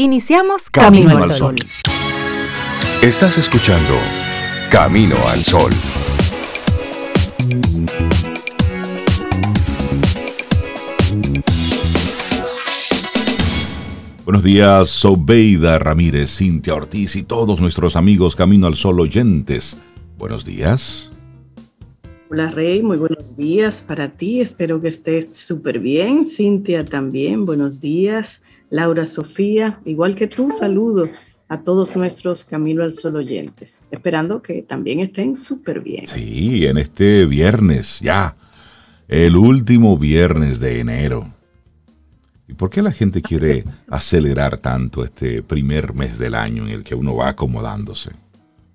Iniciamos 0.00 0.70
Camino, 0.70 1.18
al 1.18 1.28
Sol. 1.32 1.56
Estás 3.02 3.36
escuchando 3.36 3.94
Camino 4.70 5.16
al 5.26 5.42
Sol. 5.42 5.72
Buenos 14.24 14.44
días, 14.44 14.88
Sobeida 14.88 15.80
Ramírez, 15.80 16.30
Cintia 16.30 16.76
Ortiz 16.76 17.16
y 17.16 17.24
todos 17.24 17.60
nuestros 17.60 17.96
amigos 17.96 18.36
Camino 18.36 18.68
al 18.68 18.76
Sol 18.76 19.00
oyentes. 19.00 19.76
Buenos 20.16 20.44
días. 20.44 21.10
Hola 22.30 22.50
Rey, 22.50 22.84
muy 22.84 22.98
buenos 22.98 23.36
días 23.36 23.82
para 23.82 24.10
ti. 24.10 24.42
Espero 24.42 24.80
que 24.80 24.88
estés 24.88 25.28
súper 25.32 25.80
bien. 25.80 26.24
Cintia 26.24 26.84
también, 26.84 27.44
buenos 27.44 27.80
días. 27.80 28.42
Laura 28.70 29.06
Sofía, 29.06 29.80
igual 29.84 30.14
que 30.14 30.26
tú, 30.26 30.50
saludo 30.50 31.08
a 31.48 31.62
todos 31.62 31.96
nuestros 31.96 32.44
Camino 32.44 32.82
al 32.82 32.94
Sol 32.94 33.16
oyentes, 33.16 33.84
esperando 33.90 34.42
que 34.42 34.62
también 34.62 35.00
estén 35.00 35.36
súper 35.36 35.80
bien. 35.80 36.06
Sí, 36.06 36.66
en 36.66 36.76
este 36.76 37.24
viernes, 37.24 38.00
ya, 38.00 38.36
el 39.08 39.36
último 39.36 39.96
viernes 39.96 40.60
de 40.60 40.80
enero. 40.80 41.32
¿Y 42.46 42.54
por 42.54 42.70
qué 42.70 42.82
la 42.82 42.92
gente 42.92 43.22
quiere 43.22 43.64
acelerar 43.88 44.58
tanto 44.58 45.04
este 45.04 45.42
primer 45.42 45.94
mes 45.94 46.18
del 46.18 46.34
año 46.34 46.66
en 46.66 46.70
el 46.70 46.82
que 46.82 46.94
uno 46.94 47.16
va 47.16 47.28
acomodándose? 47.28 48.10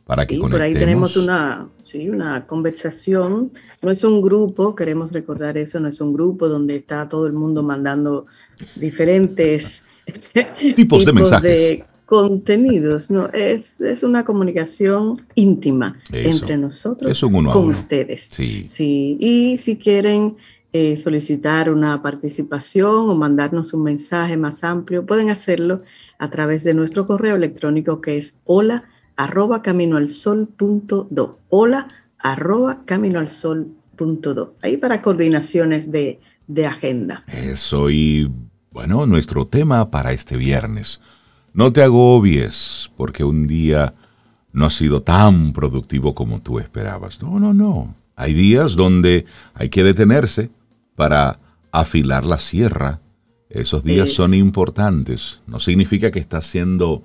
Para 0.05 0.27
que 0.27 0.39
Por 0.39 0.63
ahí 0.63 0.75
tenemos 0.75 1.17
una, 1.17 1.67
sí, 1.83 2.09
una 2.09 2.47
conversación. 2.47 3.51
No 3.83 3.91
es 3.91 4.05
un 4.05 4.23
grupo, 4.23 4.77
queremos 4.77 5.11
recordar 5.11 5.59
eso, 5.59 5.81
no 5.81 5.89
es 5.89 6.01
un 6.01 6.13
grupo 6.13 6.49
donde 6.49 6.77
está 6.77 7.09
todo 7.09 7.27
el 7.27 7.33
mundo 7.33 7.65
mandando 7.65 8.27
diferentes 8.77 9.86
tipos, 10.77 11.05
de 11.05 11.13
mensajes. 11.13 11.85
contenidos, 12.05 13.11
no, 13.11 13.29
es, 13.33 13.81
es 13.81 14.03
una 14.03 14.25
comunicación 14.25 15.27
íntima 15.35 15.99
entre 16.13 16.57
nosotros 16.57 17.21
con 17.21 17.69
ustedes. 17.69 18.29
Sí. 18.31 18.67
sí. 18.69 19.17
Y 19.21 19.59
si 19.59 19.77
quieren 19.77 20.37
eh, 20.73 20.97
solicitar 20.99 21.71
una 21.71 22.03
participación 22.03 23.09
o 23.09 23.15
mandarnos 23.15 23.73
un 23.73 23.83
mensaje 23.83 24.37
más 24.37 24.63
amplio, 24.63 25.07
pueden 25.07 25.31
hacerlo 25.31 25.83
a 26.19 26.31
través 26.31 26.65
de 26.65 26.75
nuestro 26.75 27.07
correo 27.07 27.37
electrónico 27.37 28.01
que 28.01 28.19
es 28.19 28.41
hola 28.45 28.85
arroba 29.17 29.63
caminoalsol.do. 29.63 31.39
Hola 31.49 31.89
arroba 32.19 32.83
caminoalsol.do. 32.85 34.55
Ahí 34.61 34.77
para 34.77 35.03
coordinaciones 35.03 35.91
de, 35.91 36.21
de 36.47 36.67
agenda. 36.67 37.25
Eso 37.29 37.89
y 37.91 38.31
bueno, 38.77 39.07
nuestro 39.07 39.47
tema 39.47 39.91
para 39.91 40.13
este 40.13 40.37
viernes. 40.37 41.01
No 41.55 41.73
te 41.73 41.83
agobies 41.83 42.91
porque 42.99 43.25
un 43.25 43.47
día 43.47 43.95
no 44.53 44.67
ha 44.67 44.71
sido 44.71 45.01
tan 45.01 45.55
productivo 45.55 46.15
como 46.15 46.43
tú 46.43 46.59
esperabas. 46.59 47.23
No, 47.23 47.39
no, 47.39 47.55
no. 47.55 47.95
Hay 48.17 48.35
días 48.35 48.77
donde 48.77 49.25
hay 49.55 49.71
que 49.71 49.83
detenerse 49.83 50.51
para 50.95 51.39
afilar 51.73 52.27
la 52.27 52.39
sierra. 52.39 53.01
Esos 53.49 53.83
días 53.83 54.13
son 54.13 54.35
importantes. 54.35 55.41
No 55.47 55.59
significa 55.59 56.11
que 56.11 56.19
estás 56.19 56.45
siendo 56.45 57.01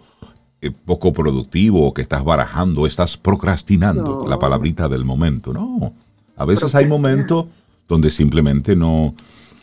eh, 0.60 0.72
poco 0.72 1.14
productivo 1.14 1.88
o 1.88 1.94
que 1.94 2.02
estás 2.02 2.26
barajando, 2.26 2.86
estás 2.86 3.16
procrastinando, 3.16 4.26
la 4.28 4.38
palabrita 4.38 4.90
del 4.90 5.06
momento. 5.06 5.54
No. 5.54 5.94
A 6.36 6.44
veces 6.44 6.76
hay 6.76 6.86
momentos 6.86 7.46
donde 7.88 8.12
simplemente 8.12 8.76
no, 8.76 9.16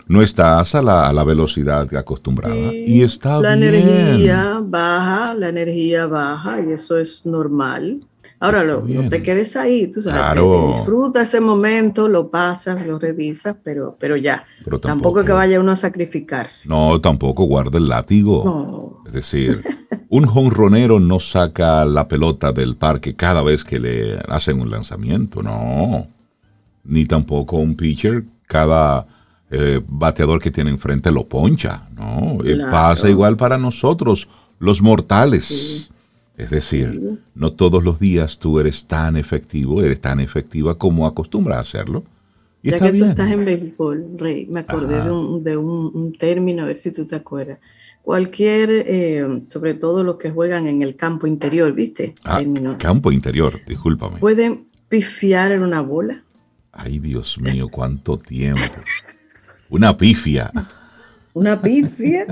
no 0.08 0.22
estás 0.22 0.74
a 0.74 0.82
la, 0.82 1.08
a 1.08 1.12
la 1.12 1.22
velocidad 1.22 1.94
acostumbrada. 1.94 2.72
y 2.74 3.02
está 3.02 3.40
la 3.40 3.54
energía 3.54 4.60
baja, 4.62 5.34
la 5.34 5.48
energía 5.48 6.06
baja, 6.06 6.60
y 6.60 6.72
eso 6.72 6.98
es 6.98 7.24
normal. 7.26 8.00
Ahora, 8.40 8.62
lo, 8.62 8.82
no 8.82 9.08
te 9.08 9.20
quedes 9.20 9.56
ahí, 9.56 9.88
tú 9.88 10.00
sabes, 10.00 10.40
disfruta 10.68 11.22
ese 11.22 11.40
momento, 11.40 12.08
lo 12.08 12.30
pasas, 12.30 12.86
lo 12.86 12.98
revisas, 12.98 13.56
pero, 13.64 13.96
pero 13.98 14.16
ya. 14.16 14.44
tampoco, 14.80 15.24
que 15.24 15.32
vaya 15.32 15.58
uno 15.58 15.72
a 15.72 15.76
sacrificarse. 15.76 16.68
No, 16.68 17.00
tampoco 17.00 17.44
guarda 17.44 17.78
el 17.78 17.88
látigo. 17.88 19.02
Es 19.06 19.12
decir, 19.12 19.64
un 20.08 20.26
jonronero 20.26 21.00
no 21.00 21.18
saca 21.18 21.84
la 21.84 22.06
pelota 22.06 22.52
del 22.52 22.76
parque 22.76 23.16
cada 23.16 23.42
vez 23.42 23.64
que 23.64 23.80
le 23.80 24.18
hacen 24.28 24.60
un 24.60 24.70
lanzamiento, 24.70 25.42
no. 25.42 26.06
Ni 26.84 27.06
tampoco 27.06 27.56
un 27.56 27.74
pitcher 27.74 28.24
cada 28.46 29.06
eh, 29.50 29.80
bateador 29.86 30.42
que 30.42 30.50
tiene 30.50 30.70
enfrente 30.70 31.10
lo 31.10 31.26
poncha, 31.26 31.88
¿no? 31.96 32.38
Eh, 32.44 32.58
pasa 32.70 33.08
igual 33.08 33.36
para 33.36 33.56
nosotros, 33.56 34.28
los 34.58 34.82
mortales. 34.82 35.90
Es 36.36 36.50
decir, 36.50 37.18
no 37.34 37.52
todos 37.52 37.82
los 37.82 37.98
días 37.98 38.38
tú 38.38 38.60
eres 38.60 38.86
tan 38.86 39.16
efectivo, 39.16 39.82
eres 39.82 40.00
tan 40.00 40.20
efectiva 40.20 40.76
como 40.76 41.06
acostumbras 41.06 41.58
a 41.58 41.60
hacerlo. 41.62 42.04
Y 42.62 42.70
ya 42.70 42.78
que 42.78 42.92
tú 42.92 43.04
estás 43.06 43.30
en 43.30 43.44
béisbol, 43.44 44.18
Rey, 44.18 44.46
me 44.46 44.60
acordé 44.60 45.02
de, 45.02 45.56
un, 45.56 46.12
término, 46.18 46.64
a 46.64 46.66
ver 46.66 46.76
si 46.76 46.92
tú 46.92 47.06
te 47.06 47.16
acuerdas. 47.16 47.58
Cualquier, 48.02 48.70
eh, 48.70 49.42
sobre 49.48 49.74
todo 49.74 50.04
los 50.04 50.16
que 50.16 50.30
juegan 50.30 50.66
en 50.68 50.82
el 50.82 50.94
campo 50.94 51.26
interior, 51.26 51.72
¿viste? 51.72 52.14
Ah, 52.24 52.42
campo 52.78 53.10
interior, 53.12 53.60
discúlpame. 53.66 54.18
¿Pueden 54.18 54.66
pifiar 54.88 55.52
en 55.52 55.62
una 55.62 55.80
bola? 55.80 56.22
Ay, 56.72 56.98
Dios 56.98 57.38
mío, 57.40 57.68
cuánto 57.68 58.16
tiempo. 58.18 58.80
Una 59.70 59.96
pifia. 59.96 60.52
Una 61.34 61.60
pifia, 61.60 62.26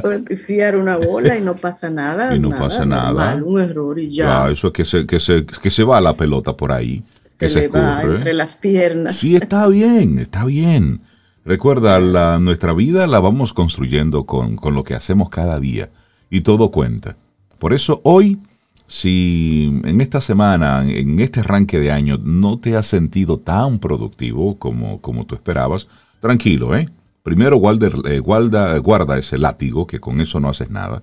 pueden 0.00 0.24
pifiar 0.24 0.76
una 0.76 0.96
bola 0.96 1.36
y 1.36 1.40
no 1.40 1.56
pasa 1.56 1.90
nada. 1.90 2.34
Y 2.34 2.38
no 2.38 2.50
pasa 2.50 2.84
nada. 2.86 3.40
un 3.44 3.60
error 3.60 3.98
y 3.98 4.08
ya. 4.08 4.50
eso 4.50 4.68
es 4.68 4.72
que 4.72 4.84
se, 4.84 5.06
que, 5.06 5.18
se, 5.18 5.44
que 5.44 5.70
se 5.70 5.82
va 5.82 6.00
la 6.00 6.14
pelota 6.14 6.56
por 6.56 6.70
ahí. 6.70 7.02
Que 7.38 7.48
se, 7.48 7.66
va 7.66 8.02
entre 8.02 8.34
las 8.34 8.56
piernas. 8.56 9.16
Sí, 9.16 9.34
está 9.34 9.66
bien, 9.66 10.20
está 10.20 10.44
bien. 10.44 11.00
Recuerda, 11.44 11.98
la, 11.98 12.38
nuestra 12.38 12.72
vida 12.72 13.08
la 13.08 13.18
vamos 13.18 13.52
construyendo 13.52 14.26
con, 14.26 14.54
con 14.54 14.74
lo 14.74 14.84
que 14.84 14.94
hacemos 14.94 15.28
cada 15.28 15.58
día 15.58 15.90
y 16.30 16.42
todo 16.42 16.70
cuenta. 16.70 17.16
Por 17.58 17.72
eso 17.72 18.00
hoy, 18.04 18.38
si 18.86 19.80
en 19.84 20.00
esta 20.00 20.20
semana, 20.20 20.84
en 20.88 21.18
este 21.18 21.40
arranque 21.40 21.80
de 21.80 21.90
año, 21.90 22.16
no 22.18 22.60
te 22.60 22.76
has 22.76 22.86
sentido 22.86 23.38
tan 23.38 23.80
productivo 23.80 24.56
como, 24.58 25.00
como 25.00 25.26
tú 25.26 25.34
esperabas, 25.34 25.88
Tranquilo, 26.22 26.76
¿eh? 26.76 26.88
Primero 27.24 27.56
eh, 27.56 28.18
guarda, 28.20 28.78
guarda 28.78 29.18
ese 29.18 29.38
látigo, 29.38 29.88
que 29.88 29.98
con 29.98 30.20
eso 30.20 30.38
no 30.38 30.50
haces 30.50 30.70
nada. 30.70 31.02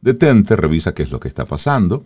Detente, 0.00 0.56
revisa 0.56 0.94
qué 0.94 1.02
es 1.02 1.10
lo 1.10 1.20
que 1.20 1.28
está 1.28 1.44
pasando. 1.44 2.02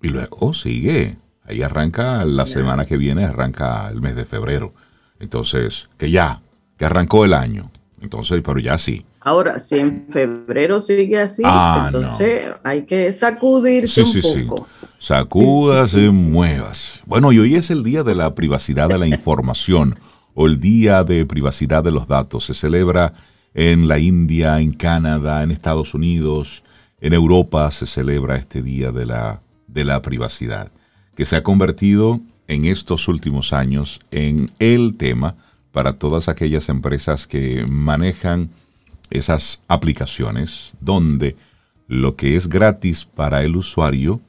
Y 0.00 0.08
luego 0.08 0.54
sigue. 0.54 1.18
Ahí 1.44 1.62
arranca 1.62 2.24
la 2.24 2.46
semana 2.46 2.86
que 2.86 2.96
viene, 2.96 3.24
arranca 3.24 3.90
el 3.90 4.00
mes 4.00 4.16
de 4.16 4.24
febrero. 4.24 4.72
Entonces, 5.20 5.90
que 5.98 6.10
ya, 6.10 6.40
que 6.78 6.86
arrancó 6.86 7.26
el 7.26 7.34
año. 7.34 7.70
Entonces, 8.00 8.40
pero 8.42 8.58
ya 8.58 8.78
sí. 8.78 9.04
Ahora, 9.20 9.58
si 9.58 9.76
en 9.76 10.06
febrero 10.10 10.80
sigue 10.80 11.20
así, 11.20 11.42
ah, 11.44 11.90
entonces 11.92 12.54
hay 12.64 12.86
que 12.86 13.12
sacudirse 13.12 14.02
un 14.02 14.46
poco. 14.48 14.66
Sí. 14.80 14.86
Sacúdase, 14.98 16.08
muevas. 16.08 17.02
Bueno, 17.04 17.32
y 17.32 17.38
hoy 17.38 17.56
es 17.56 17.70
el 17.70 17.82
día 17.82 18.02
de 18.02 18.14
la 18.14 18.34
privacidad 18.34 18.88
de 18.88 18.96
la 18.96 19.06
información 19.18 19.98
o 20.40 20.46
el 20.46 20.60
Día 20.60 21.02
de 21.02 21.26
Privacidad 21.26 21.82
de 21.82 21.90
los 21.90 22.06
Datos. 22.06 22.44
Se 22.44 22.54
celebra 22.54 23.12
en 23.54 23.88
la 23.88 23.98
India, 23.98 24.60
en 24.60 24.72
Canadá, 24.72 25.42
en 25.42 25.50
Estados 25.50 25.94
Unidos, 25.94 26.62
en 27.00 27.12
Europa 27.12 27.68
se 27.72 27.86
celebra 27.86 28.36
este 28.36 28.62
Día 28.62 28.92
de 28.92 29.04
la, 29.04 29.42
de 29.66 29.84
la 29.84 30.00
Privacidad, 30.00 30.70
que 31.16 31.26
se 31.26 31.34
ha 31.34 31.42
convertido 31.42 32.20
en 32.46 32.66
estos 32.66 33.08
últimos 33.08 33.52
años 33.52 33.98
en 34.12 34.48
el 34.60 34.96
tema 34.96 35.34
para 35.72 35.94
todas 35.94 36.28
aquellas 36.28 36.68
empresas 36.68 37.26
que 37.26 37.66
manejan 37.68 38.50
esas 39.10 39.60
aplicaciones 39.66 40.76
donde 40.80 41.34
lo 41.88 42.14
que 42.14 42.36
es 42.36 42.48
gratis 42.48 43.04
para 43.04 43.42
el 43.42 43.56
usuario 43.56 44.20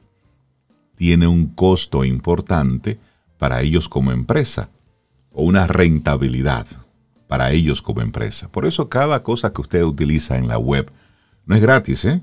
tiene 0.96 1.28
un 1.28 1.46
costo 1.46 2.04
importante 2.04 2.98
para 3.38 3.62
ellos 3.62 3.88
como 3.88 4.10
empresa 4.10 4.70
o 5.32 5.44
una 5.44 5.66
rentabilidad 5.66 6.66
para 7.28 7.52
ellos 7.52 7.82
como 7.82 8.00
empresa. 8.00 8.50
Por 8.50 8.66
eso 8.66 8.88
cada 8.88 9.22
cosa 9.22 9.52
que 9.52 9.60
usted 9.60 9.82
utiliza 9.84 10.36
en 10.36 10.48
la 10.48 10.58
web 10.58 10.90
no 11.46 11.54
es 11.54 11.62
gratis, 11.62 12.04
¿eh? 12.04 12.22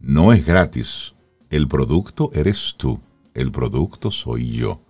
No 0.00 0.32
es 0.32 0.44
gratis. 0.44 1.14
el 1.48 1.68
producto 1.68 2.30
eres 2.34 2.74
tú, 2.76 3.00
el 3.32 3.52
producto 3.52 4.10
soy 4.10 4.50
yo. 4.50 4.82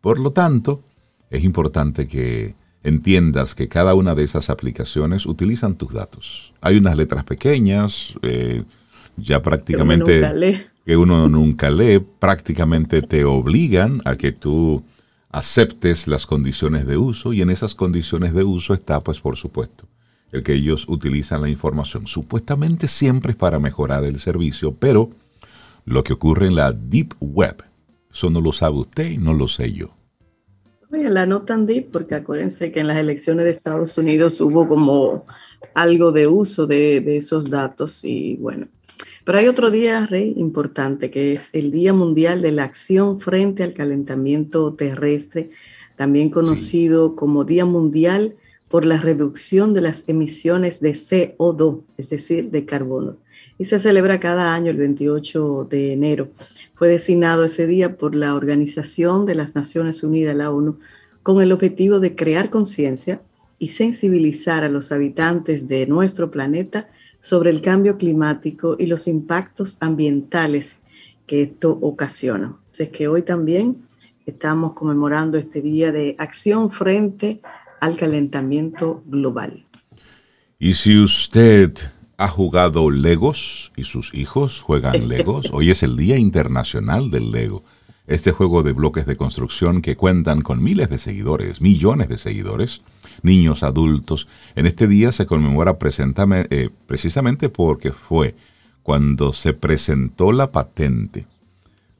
Por 0.00 0.18
lo 0.18 0.32
tanto, 0.32 0.82
es 1.30 1.44
importante 1.44 2.08
que 2.08 2.56
entiendas 2.82 3.54
que 3.54 3.68
cada 3.68 3.94
una 3.94 4.14
de 4.14 4.24
esas 4.24 4.50
aplicaciones 4.50 5.24
utilizan 5.24 5.76
tus 5.76 5.92
datos. 5.92 6.52
Hay 6.60 6.76
unas 6.76 6.96
letras 6.96 7.24
pequeñas, 7.24 8.14
eh, 8.22 8.64
ya 9.16 9.40
prácticamente 9.40 10.66
que 10.84 10.96
uno 10.96 11.28
nunca 11.28 11.70
lee, 11.70 12.00
prácticamente 12.18 13.00
te 13.02 13.24
obligan 13.24 14.02
a 14.04 14.16
que 14.16 14.32
tú 14.32 14.84
aceptes 15.34 16.06
las 16.06 16.26
condiciones 16.26 16.86
de 16.86 16.96
uso 16.96 17.32
y 17.32 17.42
en 17.42 17.50
esas 17.50 17.74
condiciones 17.74 18.34
de 18.34 18.44
uso 18.44 18.72
está, 18.72 19.00
pues 19.00 19.18
por 19.18 19.36
supuesto, 19.36 19.88
el 20.30 20.44
que 20.44 20.54
ellos 20.54 20.86
utilizan 20.88 21.42
la 21.42 21.48
información. 21.48 22.06
Supuestamente 22.06 22.86
siempre 22.86 23.32
es 23.32 23.36
para 23.36 23.58
mejorar 23.58 24.04
el 24.04 24.20
servicio, 24.20 24.76
pero 24.78 25.10
lo 25.86 26.04
que 26.04 26.12
ocurre 26.12 26.46
en 26.46 26.54
la 26.54 26.70
Deep 26.70 27.14
Web, 27.18 27.64
eso 28.12 28.30
no 28.30 28.40
lo 28.40 28.52
sabe 28.52 28.76
usted 28.76 29.10
y 29.10 29.18
no 29.18 29.34
lo 29.34 29.48
sé 29.48 29.72
yo. 29.72 29.90
Oye, 30.92 31.10
la 31.10 31.26
no 31.26 31.42
tan 31.42 31.66
deep, 31.66 31.90
porque 31.90 32.14
acuérdense 32.14 32.70
que 32.70 32.78
en 32.78 32.86
las 32.86 32.98
elecciones 32.98 33.44
de 33.44 33.50
Estados 33.50 33.98
Unidos 33.98 34.40
hubo 34.40 34.68
como 34.68 35.26
algo 35.74 36.12
de 36.12 36.28
uso 36.28 36.68
de, 36.68 37.00
de 37.00 37.16
esos 37.16 37.50
datos 37.50 38.04
y 38.04 38.36
bueno. 38.36 38.68
Pero 39.24 39.38
hay 39.38 39.48
otro 39.48 39.70
día, 39.70 40.06
Rey, 40.06 40.34
importante, 40.36 41.10
que 41.10 41.32
es 41.32 41.50
el 41.54 41.70
Día 41.70 41.92
Mundial 41.92 42.42
de 42.42 42.52
la 42.52 42.64
Acción 42.64 43.20
frente 43.20 43.62
al 43.62 43.72
Calentamiento 43.72 44.74
Terrestre, 44.74 45.50
también 45.96 46.30
conocido 46.30 47.16
como 47.16 47.44
Día 47.44 47.64
Mundial 47.64 48.34
por 48.68 48.84
la 48.84 48.98
reducción 48.98 49.72
de 49.72 49.80
las 49.80 50.08
emisiones 50.08 50.80
de 50.80 50.92
CO2, 50.92 51.82
es 51.96 52.10
decir, 52.10 52.50
de 52.50 52.66
carbono. 52.66 53.16
Y 53.56 53.66
se 53.66 53.78
celebra 53.78 54.20
cada 54.20 54.52
año 54.52 54.70
el 54.70 54.76
28 54.76 55.68
de 55.70 55.92
enero. 55.92 56.28
Fue 56.74 56.88
designado 56.88 57.44
ese 57.44 57.66
día 57.66 57.94
por 57.94 58.14
la 58.14 58.34
Organización 58.34 59.26
de 59.26 59.36
las 59.36 59.54
Naciones 59.54 60.02
Unidas, 60.02 60.34
la 60.34 60.50
ONU, 60.50 60.80
con 61.22 61.40
el 61.40 61.52
objetivo 61.52 62.00
de 62.00 62.14
crear 62.14 62.50
conciencia 62.50 63.22
y 63.58 63.68
sensibilizar 63.68 64.64
a 64.64 64.68
los 64.68 64.92
habitantes 64.92 65.68
de 65.68 65.86
nuestro 65.86 66.30
planeta 66.30 66.88
sobre 67.24 67.48
el 67.48 67.62
cambio 67.62 67.96
climático 67.96 68.76
y 68.78 68.84
los 68.84 69.08
impactos 69.08 69.78
ambientales 69.80 70.76
que 71.26 71.40
esto 71.40 71.70
ocasiona. 71.80 72.54
Así 72.70 72.88
que 72.88 73.08
hoy 73.08 73.22
también 73.22 73.78
estamos 74.26 74.74
conmemorando 74.74 75.38
este 75.38 75.62
día 75.62 75.90
de 75.90 76.16
acción 76.18 76.70
frente 76.70 77.40
al 77.80 77.96
calentamiento 77.96 79.02
global. 79.06 79.64
Y 80.58 80.74
si 80.74 80.98
usted 81.02 81.72
ha 82.18 82.28
jugado 82.28 82.90
Legos 82.90 83.72
y 83.74 83.84
sus 83.84 84.12
hijos 84.12 84.60
juegan 84.60 85.08
Legos, 85.08 85.48
hoy 85.50 85.70
es 85.70 85.82
el 85.82 85.96
Día 85.96 86.18
Internacional 86.18 87.10
del 87.10 87.30
Lego. 87.30 87.64
Este 88.06 88.32
juego 88.32 88.62
de 88.62 88.72
bloques 88.72 89.06
de 89.06 89.16
construcción 89.16 89.80
que 89.80 89.96
cuentan 89.96 90.42
con 90.42 90.62
miles 90.62 90.90
de 90.90 90.98
seguidores, 90.98 91.62
millones 91.62 92.10
de 92.10 92.18
seguidores, 92.18 92.82
niños, 93.24 93.62
adultos. 93.62 94.28
En 94.54 94.66
este 94.66 94.86
día 94.86 95.10
se 95.10 95.26
conmemora 95.26 95.76
eh, 95.80 96.70
precisamente 96.86 97.48
porque 97.48 97.90
fue 97.90 98.36
cuando 98.82 99.32
se 99.32 99.54
presentó 99.54 100.30
la 100.30 100.52
patente 100.52 101.26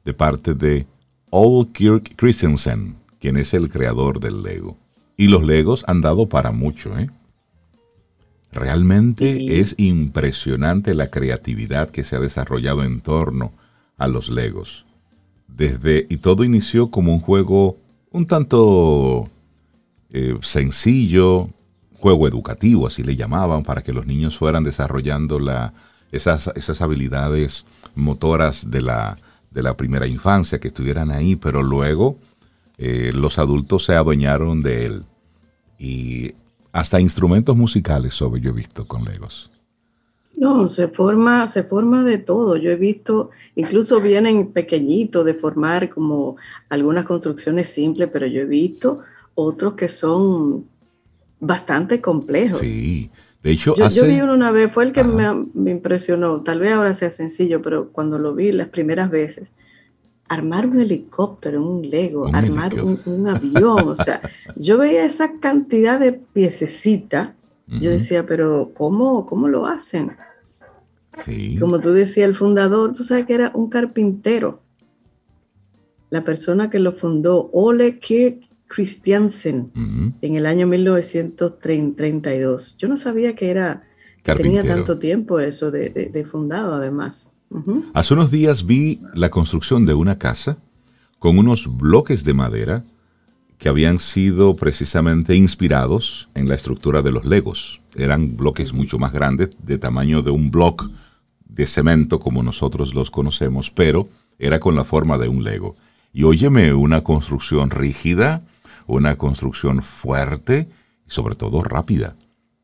de 0.05 0.13
parte 0.13 0.53
de 0.53 0.85
Ole 1.31 1.69
Kirk 1.73 2.15
Christensen, 2.15 2.95
quien 3.19 3.37
es 3.37 3.53
el 3.53 3.69
creador 3.69 4.19
del 4.19 4.43
Lego. 4.43 4.77
Y 5.17 5.27
los 5.27 5.43
Legos 5.43 5.83
han 5.87 6.01
dado 6.01 6.29
para 6.29 6.51
mucho, 6.51 6.97
¿eh? 6.97 7.09
Realmente 8.51 9.59
es 9.59 9.75
impresionante 9.77 10.93
la 10.93 11.09
creatividad 11.09 11.89
que 11.89 12.03
se 12.03 12.15
ha 12.15 12.19
desarrollado 12.19 12.83
en 12.83 13.01
torno 13.01 13.51
a 13.97 14.07
los 14.07 14.29
Legos. 14.29 14.85
Desde, 15.47 16.05
y 16.09 16.17
todo 16.17 16.43
inició 16.43 16.89
como 16.89 17.13
un 17.13 17.19
juego 17.19 17.77
un 18.11 18.27
tanto 18.27 19.29
eh, 20.17 20.37
sencillo, 20.43 21.49
juego 21.99 22.25
educativo, 22.25 22.87
así 22.87 23.03
le 23.03 23.17
llamaban, 23.17 23.63
para 23.63 23.81
que 23.81 23.91
los 23.91 24.05
niños 24.07 24.37
fueran 24.37 24.63
desarrollando 24.63 25.39
la, 25.39 25.73
esas, 26.09 26.49
esas 26.55 26.81
habilidades 26.81 27.65
motoras 27.95 28.71
de 28.71 28.79
la, 28.79 29.17
de 29.51 29.61
la 29.61 29.75
primera 29.75 30.07
infancia, 30.07 30.57
que 30.57 30.69
estuvieran 30.69 31.11
ahí, 31.11 31.35
pero 31.35 31.61
luego 31.61 32.17
eh, 32.77 33.11
los 33.13 33.37
adultos 33.39 33.83
se 33.83 33.95
adueñaron 33.95 34.63
de 34.63 34.85
él. 34.85 35.03
Y 35.77 36.33
hasta 36.71 37.01
instrumentos 37.01 37.57
musicales 37.57 38.13
sobre 38.13 38.39
yo 38.39 38.51
he 38.51 38.53
visto 38.53 38.87
con 38.87 39.03
Legos. 39.03 39.51
No, 40.37 40.69
se 40.69 40.87
forma, 40.87 41.49
se 41.49 41.63
forma 41.63 42.05
de 42.05 42.19
todo. 42.19 42.55
Yo 42.55 42.71
he 42.71 42.77
visto, 42.77 43.31
incluso 43.55 43.99
vienen 43.99 44.53
pequeñitos 44.53 45.25
de 45.25 45.33
formar 45.33 45.89
como 45.89 46.37
algunas 46.69 47.03
construcciones 47.03 47.67
simples, 47.67 48.09
pero 48.13 48.27
yo 48.27 48.43
he 48.43 48.45
visto 48.45 49.01
otros 49.35 49.75
que 49.75 49.89
son 49.89 50.65
bastante 51.39 52.01
complejos. 52.01 52.59
Sí, 52.61 53.11
de 53.43 53.51
hecho, 53.51 53.75
yo, 53.75 53.87
yo 53.89 54.05
vi 54.05 54.21
uno 54.21 54.33
una 54.33 54.51
vez, 54.51 54.71
fue 54.71 54.85
el 54.85 54.93
que 54.93 55.03
me, 55.03 55.45
me, 55.53 55.71
impresionó. 55.71 56.41
Tal 56.41 56.59
vez 56.59 56.71
ahora 56.71 56.93
sea 56.93 57.11
sencillo, 57.11 57.61
pero 57.61 57.89
cuando 57.91 58.17
lo 58.17 58.33
vi 58.33 58.51
las 58.51 58.69
primeras 58.69 59.11
veces, 59.11 59.49
armar 60.27 60.65
un 60.65 60.79
helicóptero, 60.79 61.63
un 61.63 61.87
Lego, 61.87 62.27
armar 62.33 62.73
un, 62.81 63.27
avión, 63.27 63.87
o 63.87 63.95
sea, 63.95 64.21
yo 64.55 64.77
veía 64.77 65.05
esa 65.05 65.39
cantidad 65.39 65.99
de 65.99 66.13
piececitas, 66.13 67.31
yo 67.67 67.89
decía, 67.89 68.27
pero 68.27 68.71
¿cómo, 68.75 69.25
cómo 69.25 69.47
lo 69.47 69.65
hacen? 69.65 70.15
Como 71.59 71.79
tú 71.79 71.93
decías, 71.93 72.27
el 72.27 72.35
fundador, 72.35 72.93
tú 72.93 73.03
sabes 73.03 73.25
que 73.25 73.33
era 73.33 73.51
un 73.55 73.69
carpintero. 73.69 74.59
La 76.11 76.23
persona 76.23 76.69
que 76.69 76.77
lo 76.77 76.91
fundó, 76.93 77.49
Ole 77.53 77.99
Kirk 77.99 78.41
Christiansen 78.67 79.71
en 80.21 80.35
el 80.35 80.45
año 80.45 80.67
1932. 80.67 82.77
Yo 82.77 82.87
no 82.87 82.97
sabía 82.97 83.35
que 83.35 83.49
era 83.49 83.83
tenía 84.23 84.63
tanto 84.63 84.97
tiempo 84.97 85.39
eso 85.39 85.71
de, 85.71 86.27
fundado 86.29 86.75
además. 86.75 87.31
Hace 87.93 88.13
unos 88.13 88.31
días 88.31 88.65
vi 88.65 89.01
la 89.13 89.29
construcción 89.29 89.85
de 89.85 89.93
una 89.93 90.17
casa 90.17 90.57
con 91.19 91.37
unos 91.37 91.77
bloques 91.77 92.23
de 92.23 92.33
madera 92.33 92.83
que 93.57 93.69
habían 93.69 93.99
sido 93.99 94.55
precisamente 94.55 95.35
inspirados 95.35 96.29
en 96.33 96.49
la 96.49 96.55
estructura 96.55 97.01
de 97.01 97.11
los 97.11 97.25
legos. 97.25 97.81
Eran 97.95 98.35
bloques 98.35 98.73
mucho 98.73 98.99
más 98.99 99.13
grandes, 99.13 99.49
de 99.63 99.77
tamaño 99.77 100.21
de 100.21 100.31
un 100.31 100.51
bloque 100.51 100.85
de 101.47 101.65
cemento 101.65 102.19
como 102.19 102.43
nosotros 102.43 102.93
los 102.93 103.09
conocemos, 103.09 103.71
pero 103.71 104.09
era 104.39 104.59
con 104.59 104.75
la 104.75 104.83
forma 104.83 105.17
de 105.17 105.29
un 105.29 105.43
lego. 105.43 105.77
Y 106.11 106.23
óyeme, 106.23 106.73
una 106.73 107.01
construcción 107.01 107.69
rígida, 107.69 108.43
una 108.87 109.17
construcción 109.17 109.81
fuerte 109.81 110.67
y 111.07 111.11
sobre 111.11 111.35
todo 111.35 111.63
rápida. 111.63 112.15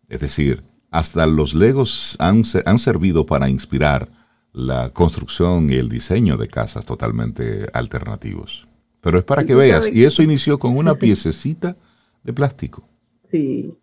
Es 0.09 0.19
decir, 0.19 0.63
hasta 0.89 1.25
los 1.25 1.53
legos 1.53 2.15
han, 2.19 2.43
han 2.65 2.77
servido 2.77 3.25
para 3.25 3.49
inspirar 3.49 4.09
la 4.53 4.89
construcción 4.91 5.69
y 5.69 5.75
el 5.75 5.89
diseño 5.89 6.37
de 6.37 6.47
casas 6.47 6.85
totalmente 6.85 7.67
alternativos. 7.73 8.67
Pero 8.99 9.17
es 9.17 9.23
para 9.23 9.45
que 9.45 9.55
veas, 9.55 9.89
y 9.91 10.03
eso 10.03 10.21
inició 10.21 10.59
con 10.59 10.75
una 10.75 10.95
piececita 10.99 11.77
de 12.23 12.33
plástico. 12.33 12.87
Sí, 13.31 13.73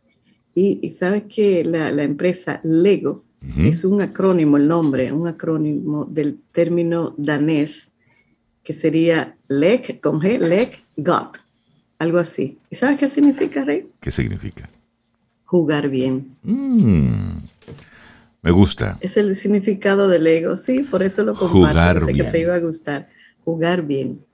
y, 0.54 0.90
sabes 0.98 1.24
que 1.34 1.64
la, 1.64 1.90
empresa 2.02 2.60
Lego 2.64 3.24
es 3.56 3.84
un 3.84 4.02
acrónimo, 4.02 4.56
el 4.56 4.66
nombre, 4.66 5.12
un 5.12 5.28
acrónimo 5.28 6.04
del 6.04 6.40
término 6.52 7.14
danés 7.16 7.92
que 8.64 8.74
sería 8.74 9.38
Leg, 9.48 10.00
con 10.00 10.20
G, 10.20 10.38
Leg, 10.38 10.84
Got 10.96 11.38
algo 11.98 12.18
así. 12.18 12.58
¿Y 12.70 12.76
sabes 12.76 12.98
qué 12.98 13.08
significa, 13.08 13.64
Rey? 13.64 13.86
¿Qué 14.00 14.10
significa? 14.10 14.68
Jugar 15.44 15.88
bien. 15.88 16.36
Mm, 16.42 17.38
me 18.42 18.50
gusta. 18.50 18.96
Es 19.00 19.16
el 19.16 19.34
significado 19.34 20.08
del 20.08 20.26
ego, 20.26 20.56
sí, 20.56 20.80
por 20.80 21.02
eso 21.02 21.22
lo 21.22 21.34
comparto. 21.34 22.00
Jugar 22.04 22.06
que 22.06 22.24
te 22.24 22.40
iba 22.40 22.54
a 22.54 22.60
gustar. 22.60 23.08
Jugar 23.44 23.82
bien. 23.82 24.24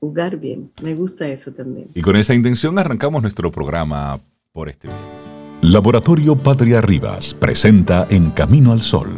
Jugar 0.00 0.36
bien. 0.36 0.70
Me 0.82 0.94
gusta 0.94 1.28
eso 1.28 1.52
también. 1.52 1.88
Y 1.94 2.02
con 2.02 2.16
esa 2.16 2.34
intención 2.34 2.78
arrancamos 2.78 3.22
nuestro 3.22 3.50
programa 3.50 4.20
por 4.52 4.68
este 4.68 4.88
video. 4.88 5.28
Laboratorio 5.60 6.36
Patria 6.36 6.80
Rivas 6.80 7.34
presenta 7.34 8.06
En 8.10 8.30
Camino 8.30 8.72
al 8.72 8.80
Sol, 8.80 9.08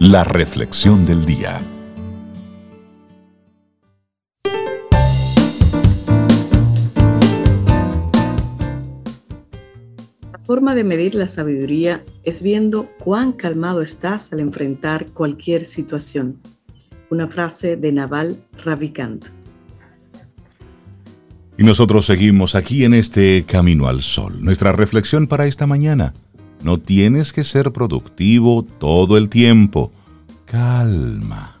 la 0.00 0.24
reflexión 0.24 1.06
del 1.06 1.24
día. 1.24 1.60
Forma 10.44 10.74
de 10.74 10.84
medir 10.84 11.14
la 11.14 11.28
sabiduría 11.28 12.04
es 12.22 12.42
viendo 12.42 12.88
cuán 12.98 13.32
calmado 13.32 13.82
estás 13.82 14.32
al 14.32 14.40
enfrentar 14.40 15.06
cualquier 15.06 15.64
situación. 15.64 16.38
Una 17.10 17.28
frase 17.28 17.76
de 17.76 17.92
Naval 17.92 18.36
Ravikant. 18.64 19.26
Y 21.56 21.62
nosotros 21.62 22.06
seguimos 22.06 22.54
aquí 22.54 22.84
en 22.84 22.94
este 22.94 23.44
Camino 23.46 23.86
al 23.86 24.02
Sol. 24.02 24.42
Nuestra 24.42 24.72
reflexión 24.72 25.28
para 25.28 25.46
esta 25.46 25.66
mañana. 25.66 26.12
No 26.62 26.78
tienes 26.78 27.32
que 27.32 27.44
ser 27.44 27.72
productivo 27.72 28.64
todo 28.64 29.16
el 29.16 29.28
tiempo. 29.28 29.92
Calma. 30.46 31.53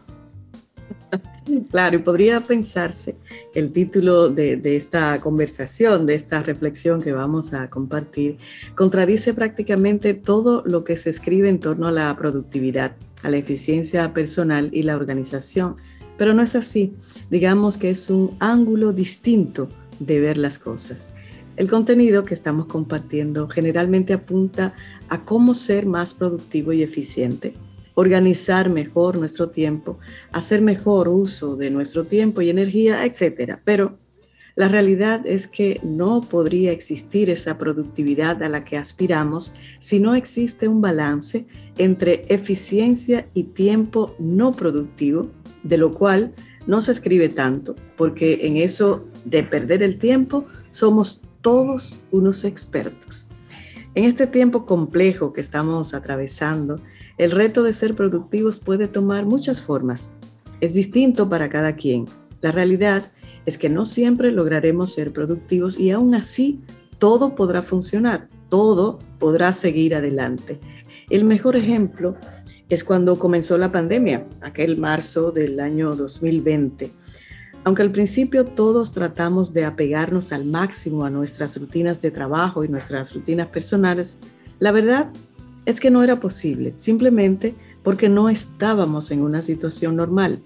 Claro, 1.70 1.96
y 1.96 1.98
podría 1.98 2.40
pensarse 2.40 3.16
que 3.52 3.60
el 3.60 3.72
título 3.72 4.28
de, 4.28 4.76
esta 4.76 5.20
conversación, 5.20 6.06
de 6.06 6.14
esta 6.14 6.42
reflexión 6.42 7.02
que 7.02 7.12
vamos 7.12 7.52
a 7.52 7.70
compartir, 7.70 8.38
contradice 8.74 9.34
prácticamente 9.34 10.14
todo 10.14 10.62
lo 10.66 10.84
que 10.84 10.96
se 10.96 11.10
escribe 11.10 11.48
en 11.48 11.60
torno 11.60 11.86
a 11.86 11.92
la 11.92 12.14
productividad, 12.16 12.96
a 13.22 13.30
la 13.30 13.36
eficiencia 13.36 14.12
personal 14.12 14.70
y 14.72 14.82
la 14.82 14.96
organización. 14.96 15.76
Pero 16.16 16.32
no 16.32 16.42
es 16.42 16.54
así. 16.54 16.94
Digamos 17.30 17.76
que 17.76 17.90
es 17.90 18.08
un 18.08 18.36
ángulo 18.38 18.92
distinto 18.92 19.68
de 19.98 20.20
ver 20.20 20.36
las 20.36 20.58
cosas. 20.58 21.08
El 21.56 21.70
contenido 21.70 22.24
que 22.24 22.34
estamos 22.34 22.66
compartiendo 22.66 23.48
generalmente 23.48 24.12
apunta 24.12 24.74
a 25.08 25.24
cómo 25.24 25.54
ser 25.54 25.86
más 25.86 26.14
productivo 26.14 26.72
y 26.72 26.82
eficiente 26.82 27.54
organizar 27.94 28.70
mejor 28.70 29.16
nuestro 29.16 29.50
tiempo, 29.50 29.98
hacer 30.32 30.60
mejor 30.62 31.08
uso 31.08 31.56
de 31.56 31.70
nuestro 31.70 32.04
tiempo 32.04 32.42
y 32.42 32.50
energía, 32.50 33.04
etc. 33.04 33.58
Pero 33.64 33.98
la 34.56 34.68
realidad 34.68 35.26
es 35.26 35.48
que 35.48 35.80
no 35.82 36.20
podría 36.20 36.70
existir 36.70 37.28
esa 37.28 37.58
productividad 37.58 38.42
a 38.42 38.48
la 38.48 38.64
que 38.64 38.76
aspiramos 38.76 39.54
si 39.80 39.98
no 39.98 40.14
existe 40.14 40.68
un 40.68 40.80
balance 40.80 41.46
entre 41.76 42.24
eficiencia 42.28 43.28
y 43.34 43.44
tiempo 43.44 44.14
no 44.20 44.52
productivo, 44.52 45.28
de 45.64 45.78
lo 45.78 45.92
cual 45.92 46.34
no 46.66 46.80
se 46.80 46.92
escribe 46.92 47.28
tanto, 47.28 47.74
porque 47.96 48.46
en 48.46 48.56
eso 48.56 49.04
de 49.24 49.42
perder 49.42 49.82
el 49.82 49.98
tiempo 49.98 50.46
somos 50.70 51.22
todos 51.40 51.98
unos 52.12 52.44
expertos. 52.44 53.26
En 53.96 54.04
este 54.04 54.26
tiempo 54.26 54.66
complejo 54.66 55.32
que 55.32 55.40
estamos 55.40 55.94
atravesando, 55.94 56.80
el 57.18 57.30
reto 57.30 57.62
de 57.62 57.72
ser 57.72 57.94
productivos 57.94 58.60
puede 58.60 58.88
tomar 58.88 59.24
muchas 59.24 59.60
formas. 59.60 60.12
Es 60.60 60.74
distinto 60.74 61.28
para 61.28 61.48
cada 61.48 61.76
quien. 61.76 62.06
La 62.40 62.52
realidad 62.52 63.12
es 63.46 63.58
que 63.58 63.68
no 63.68 63.86
siempre 63.86 64.32
lograremos 64.32 64.92
ser 64.92 65.12
productivos 65.12 65.78
y 65.78 65.90
aún 65.90 66.14
así 66.14 66.60
todo 66.98 67.34
podrá 67.34 67.62
funcionar, 67.62 68.28
todo 68.48 68.98
podrá 69.18 69.52
seguir 69.52 69.94
adelante. 69.94 70.58
El 71.10 71.24
mejor 71.24 71.56
ejemplo 71.56 72.16
es 72.68 72.82
cuando 72.82 73.18
comenzó 73.18 73.58
la 73.58 73.70
pandemia, 73.70 74.26
aquel 74.40 74.78
marzo 74.78 75.30
del 75.30 75.60
año 75.60 75.94
2020. 75.94 76.90
Aunque 77.64 77.82
al 77.82 77.90
principio 77.90 78.44
todos 78.44 78.92
tratamos 78.92 79.52
de 79.54 79.64
apegarnos 79.64 80.32
al 80.32 80.44
máximo 80.44 81.04
a 81.04 81.10
nuestras 81.10 81.58
rutinas 81.58 82.00
de 82.02 82.10
trabajo 82.10 82.64
y 82.64 82.68
nuestras 82.68 83.14
rutinas 83.14 83.48
personales, 83.48 84.18
la 84.58 84.72
verdad 84.72 85.10
es 85.66 85.80
que 85.80 85.90
no 85.90 86.02
era 86.02 86.20
posible, 86.20 86.74
simplemente 86.76 87.54
porque 87.82 88.08
no 88.08 88.28
estábamos 88.28 89.10
en 89.10 89.22
una 89.22 89.42
situación 89.42 89.96
normal. 89.96 90.40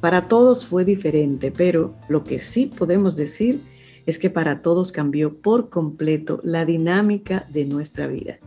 Para 0.00 0.28
todos 0.28 0.66
fue 0.66 0.84
diferente, 0.84 1.50
pero 1.50 1.94
lo 2.08 2.24
que 2.24 2.38
sí 2.38 2.66
podemos 2.66 3.16
decir 3.16 3.60
es 4.06 4.18
que 4.18 4.30
para 4.30 4.62
todos 4.62 4.92
cambió 4.92 5.36
por 5.36 5.68
completo 5.68 6.40
la 6.44 6.64
dinámica 6.64 7.44
de 7.52 7.64
nuestra 7.64 8.06
vida. 8.06 8.38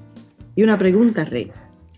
Y 0.56 0.64
una 0.64 0.78
pregunta, 0.78 1.26
Rey. 1.26 1.52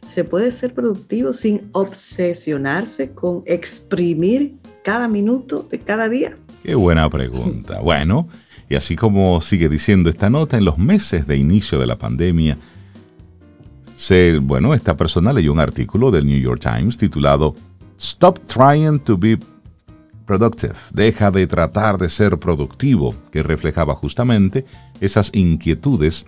¿Se 0.07 0.23
puede 0.23 0.51
ser 0.51 0.73
productivo 0.73 1.31
sin 1.31 1.69
obsesionarse 1.73 3.11
con 3.11 3.43
exprimir 3.45 4.55
cada 4.83 5.07
minuto 5.07 5.65
de 5.69 5.79
cada 5.79 6.09
día? 6.09 6.37
Qué 6.63 6.75
buena 6.75 7.09
pregunta. 7.09 7.79
Bueno, 7.83 8.27
y 8.69 8.75
así 8.75 8.95
como 8.95 9.41
sigue 9.41 9.69
diciendo 9.69 10.09
esta 10.09 10.29
nota, 10.29 10.57
en 10.57 10.65
los 10.65 10.77
meses 10.77 11.27
de 11.27 11.37
inicio 11.37 11.79
de 11.79 11.87
la 11.87 11.97
pandemia, 11.97 12.57
bueno, 14.41 14.73
esta 14.73 14.97
persona 14.97 15.31
leyó 15.31 15.53
un 15.53 15.59
artículo 15.59 16.11
del 16.11 16.25
New 16.25 16.39
York 16.39 16.61
Times 16.61 16.97
titulado 16.97 17.55
Stop 17.99 18.39
Trying 18.47 18.99
to 18.99 19.17
Be 19.17 19.37
Productive. 20.25 20.73
Deja 20.91 21.29
de 21.29 21.45
tratar 21.45 21.97
de 21.97 22.09
ser 22.09 22.39
productivo, 22.39 23.15
que 23.31 23.43
reflejaba 23.43 23.93
justamente 23.93 24.65
esas 25.01 25.29
inquietudes 25.33 26.25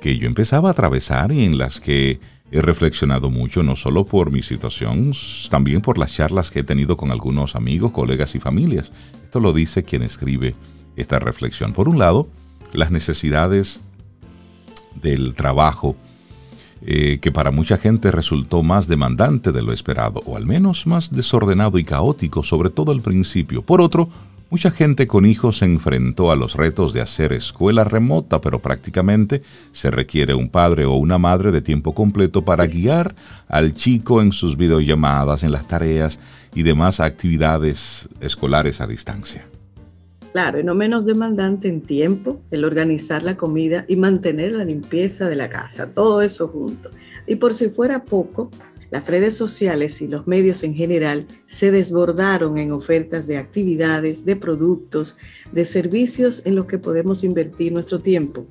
que 0.00 0.16
yo 0.16 0.26
empezaba 0.26 0.68
a 0.68 0.72
atravesar 0.72 1.32
y 1.32 1.44
en 1.44 1.58
las 1.58 1.80
que 1.80 2.18
he 2.50 2.62
reflexionado 2.62 3.30
mucho, 3.30 3.62
no 3.62 3.76
solo 3.76 4.04
por 4.04 4.30
mi 4.30 4.42
situación, 4.42 5.12
también 5.50 5.80
por 5.80 5.98
las 5.98 6.12
charlas 6.12 6.50
que 6.50 6.60
he 6.60 6.64
tenido 6.64 6.96
con 6.96 7.10
algunos 7.10 7.56
amigos, 7.56 7.92
colegas 7.92 8.34
y 8.34 8.40
familias. 8.40 8.92
Esto 9.24 9.38
lo 9.40 9.52
dice 9.52 9.84
quien 9.84 10.02
escribe 10.02 10.54
esta 10.96 11.18
reflexión. 11.18 11.72
Por 11.72 11.88
un 11.88 11.98
lado, 11.98 12.28
las 12.72 12.90
necesidades 12.90 13.80
del 15.00 15.34
trabajo 15.34 15.96
eh, 16.84 17.18
que 17.20 17.30
para 17.30 17.52
mucha 17.52 17.76
gente 17.76 18.10
resultó 18.10 18.62
más 18.62 18.88
demandante 18.88 19.52
de 19.52 19.62
lo 19.62 19.72
esperado, 19.72 20.20
o 20.26 20.36
al 20.36 20.46
menos 20.46 20.86
más 20.86 21.12
desordenado 21.12 21.78
y 21.78 21.84
caótico, 21.84 22.42
sobre 22.42 22.70
todo 22.70 22.90
al 22.90 23.02
principio. 23.02 23.62
Por 23.62 23.80
otro, 23.80 24.08
mucha 24.50 24.72
gente 24.72 25.06
con 25.06 25.24
hijos 25.24 25.58
se 25.58 25.64
enfrentó 25.64 26.32
a 26.32 26.36
los 26.36 26.56
retos 26.56 26.92
de 26.92 27.00
hacer 27.00 27.32
escuela 27.32 27.84
remota, 27.84 28.40
pero 28.40 28.58
prácticamente 28.58 29.42
se 29.70 29.92
requiere 29.92 30.34
un 30.34 30.48
padre 30.48 30.84
o 30.84 30.94
una 30.94 31.18
madre 31.18 31.52
de 31.52 31.62
tiempo 31.62 31.94
completo 31.94 32.44
para 32.44 32.66
guiar 32.66 33.14
al 33.46 33.74
chico 33.74 34.20
en 34.20 34.32
sus 34.32 34.56
videollamadas, 34.56 35.44
en 35.44 35.52
las 35.52 35.68
tareas 35.68 36.18
y 36.52 36.64
demás 36.64 36.98
actividades 36.98 38.08
escolares 38.20 38.80
a 38.80 38.88
distancia. 38.88 39.51
Claro, 40.32 40.58
y 40.58 40.64
no 40.64 40.74
menos 40.74 41.04
demandante 41.04 41.68
en 41.68 41.82
tiempo 41.82 42.40
el 42.50 42.64
organizar 42.64 43.22
la 43.22 43.36
comida 43.36 43.84
y 43.86 43.96
mantener 43.96 44.52
la 44.52 44.64
limpieza 44.64 45.28
de 45.28 45.36
la 45.36 45.50
casa, 45.50 45.86
todo 45.86 46.22
eso 46.22 46.48
junto. 46.48 46.90
Y 47.26 47.36
por 47.36 47.52
si 47.52 47.68
fuera 47.68 48.04
poco, 48.04 48.50
las 48.90 49.08
redes 49.08 49.36
sociales 49.36 50.00
y 50.00 50.08
los 50.08 50.26
medios 50.26 50.62
en 50.62 50.74
general 50.74 51.26
se 51.46 51.70
desbordaron 51.70 52.58
en 52.58 52.72
ofertas 52.72 53.26
de 53.26 53.36
actividades, 53.36 54.24
de 54.24 54.36
productos, 54.36 55.16
de 55.52 55.64
servicios 55.66 56.42
en 56.46 56.56
los 56.56 56.66
que 56.66 56.78
podemos 56.78 57.24
invertir 57.24 57.72
nuestro 57.72 58.00
tiempo. 58.00 58.46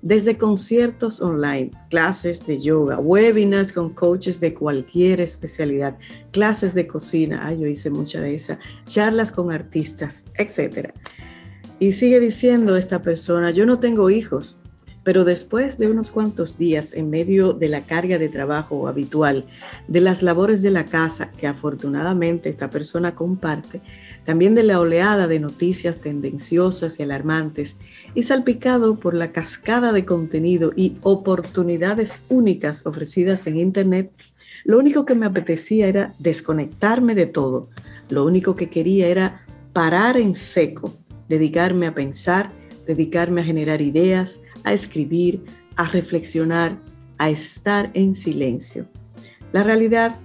Desde 0.00 0.38
conciertos 0.38 1.20
online, 1.20 1.72
clases 1.90 2.46
de 2.46 2.60
yoga, 2.60 3.00
webinars 3.00 3.72
con 3.72 3.90
coaches 3.90 4.38
de 4.40 4.54
cualquier 4.54 5.20
especialidad, 5.20 5.98
clases 6.30 6.72
de 6.72 6.86
cocina, 6.86 7.40
ay, 7.44 7.58
yo 7.60 7.66
hice 7.66 7.90
mucha 7.90 8.20
de 8.20 8.34
esa, 8.34 8.60
charlas 8.84 9.32
con 9.32 9.50
artistas, 9.50 10.26
etc. 10.36 10.92
Y 11.80 11.92
sigue 11.92 12.18
diciendo 12.18 12.76
esta 12.76 13.02
persona, 13.02 13.52
yo 13.52 13.64
no 13.64 13.78
tengo 13.78 14.10
hijos, 14.10 14.58
pero 15.04 15.24
después 15.24 15.78
de 15.78 15.88
unos 15.88 16.10
cuantos 16.10 16.58
días 16.58 16.92
en 16.92 17.08
medio 17.08 17.52
de 17.52 17.68
la 17.68 17.84
carga 17.84 18.18
de 18.18 18.28
trabajo 18.28 18.88
habitual, 18.88 19.46
de 19.86 20.00
las 20.00 20.24
labores 20.24 20.60
de 20.62 20.70
la 20.70 20.86
casa 20.86 21.30
que 21.30 21.46
afortunadamente 21.46 22.48
esta 22.48 22.68
persona 22.68 23.14
comparte, 23.14 23.80
también 24.26 24.56
de 24.56 24.64
la 24.64 24.80
oleada 24.80 25.28
de 25.28 25.38
noticias 25.38 25.98
tendenciosas 25.98 26.98
y 26.98 27.04
alarmantes, 27.04 27.76
y 28.12 28.24
salpicado 28.24 28.98
por 28.98 29.14
la 29.14 29.30
cascada 29.30 29.92
de 29.92 30.04
contenido 30.04 30.72
y 30.74 30.96
oportunidades 31.02 32.18
únicas 32.28 32.84
ofrecidas 32.86 33.46
en 33.46 33.56
Internet, 33.56 34.10
lo 34.64 34.78
único 34.78 35.06
que 35.06 35.14
me 35.14 35.26
apetecía 35.26 35.86
era 35.86 36.14
desconectarme 36.18 37.14
de 37.14 37.26
todo. 37.26 37.70
Lo 38.10 38.24
único 38.24 38.56
que 38.56 38.68
quería 38.68 39.06
era 39.06 39.46
parar 39.72 40.18
en 40.18 40.34
seco, 40.34 40.92
dedicarme 41.28 41.86
a 41.86 41.94
pensar, 41.94 42.52
dedicarme 42.86 43.40
a 43.40 43.44
generar 43.44 43.80
ideas, 43.80 44.40
a 44.64 44.72
escribir, 44.72 45.44
a 45.76 45.88
reflexionar, 45.88 46.78
a 47.18 47.30
estar 47.30 47.90
en 47.94 48.14
silencio. 48.14 48.88
La 49.52 49.62
realidad 49.62 50.16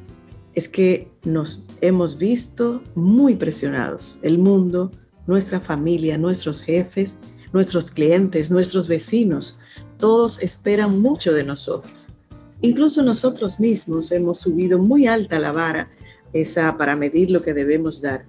es 0.53 0.67
que 0.67 1.11
nos 1.23 1.65
hemos 1.81 2.17
visto 2.17 2.81
muy 2.95 3.35
presionados. 3.35 4.19
El 4.21 4.37
mundo, 4.37 4.91
nuestra 5.27 5.59
familia, 5.59 6.17
nuestros 6.17 6.61
jefes, 6.61 7.17
nuestros 7.51 7.91
clientes, 7.91 8.51
nuestros 8.51 8.87
vecinos, 8.87 9.59
todos 9.97 10.41
esperan 10.41 11.01
mucho 11.01 11.33
de 11.33 11.43
nosotros. 11.43 12.07
Incluso 12.61 13.03
nosotros 13.03 13.59
mismos 13.59 14.11
hemos 14.11 14.39
subido 14.39 14.79
muy 14.79 15.07
alta 15.07 15.39
la 15.39 15.51
vara 15.51 15.89
esa 16.31 16.77
para 16.77 16.95
medir 16.95 17.29
lo 17.29 17.41
que 17.41 17.53
debemos 17.53 18.01
dar, 18.01 18.25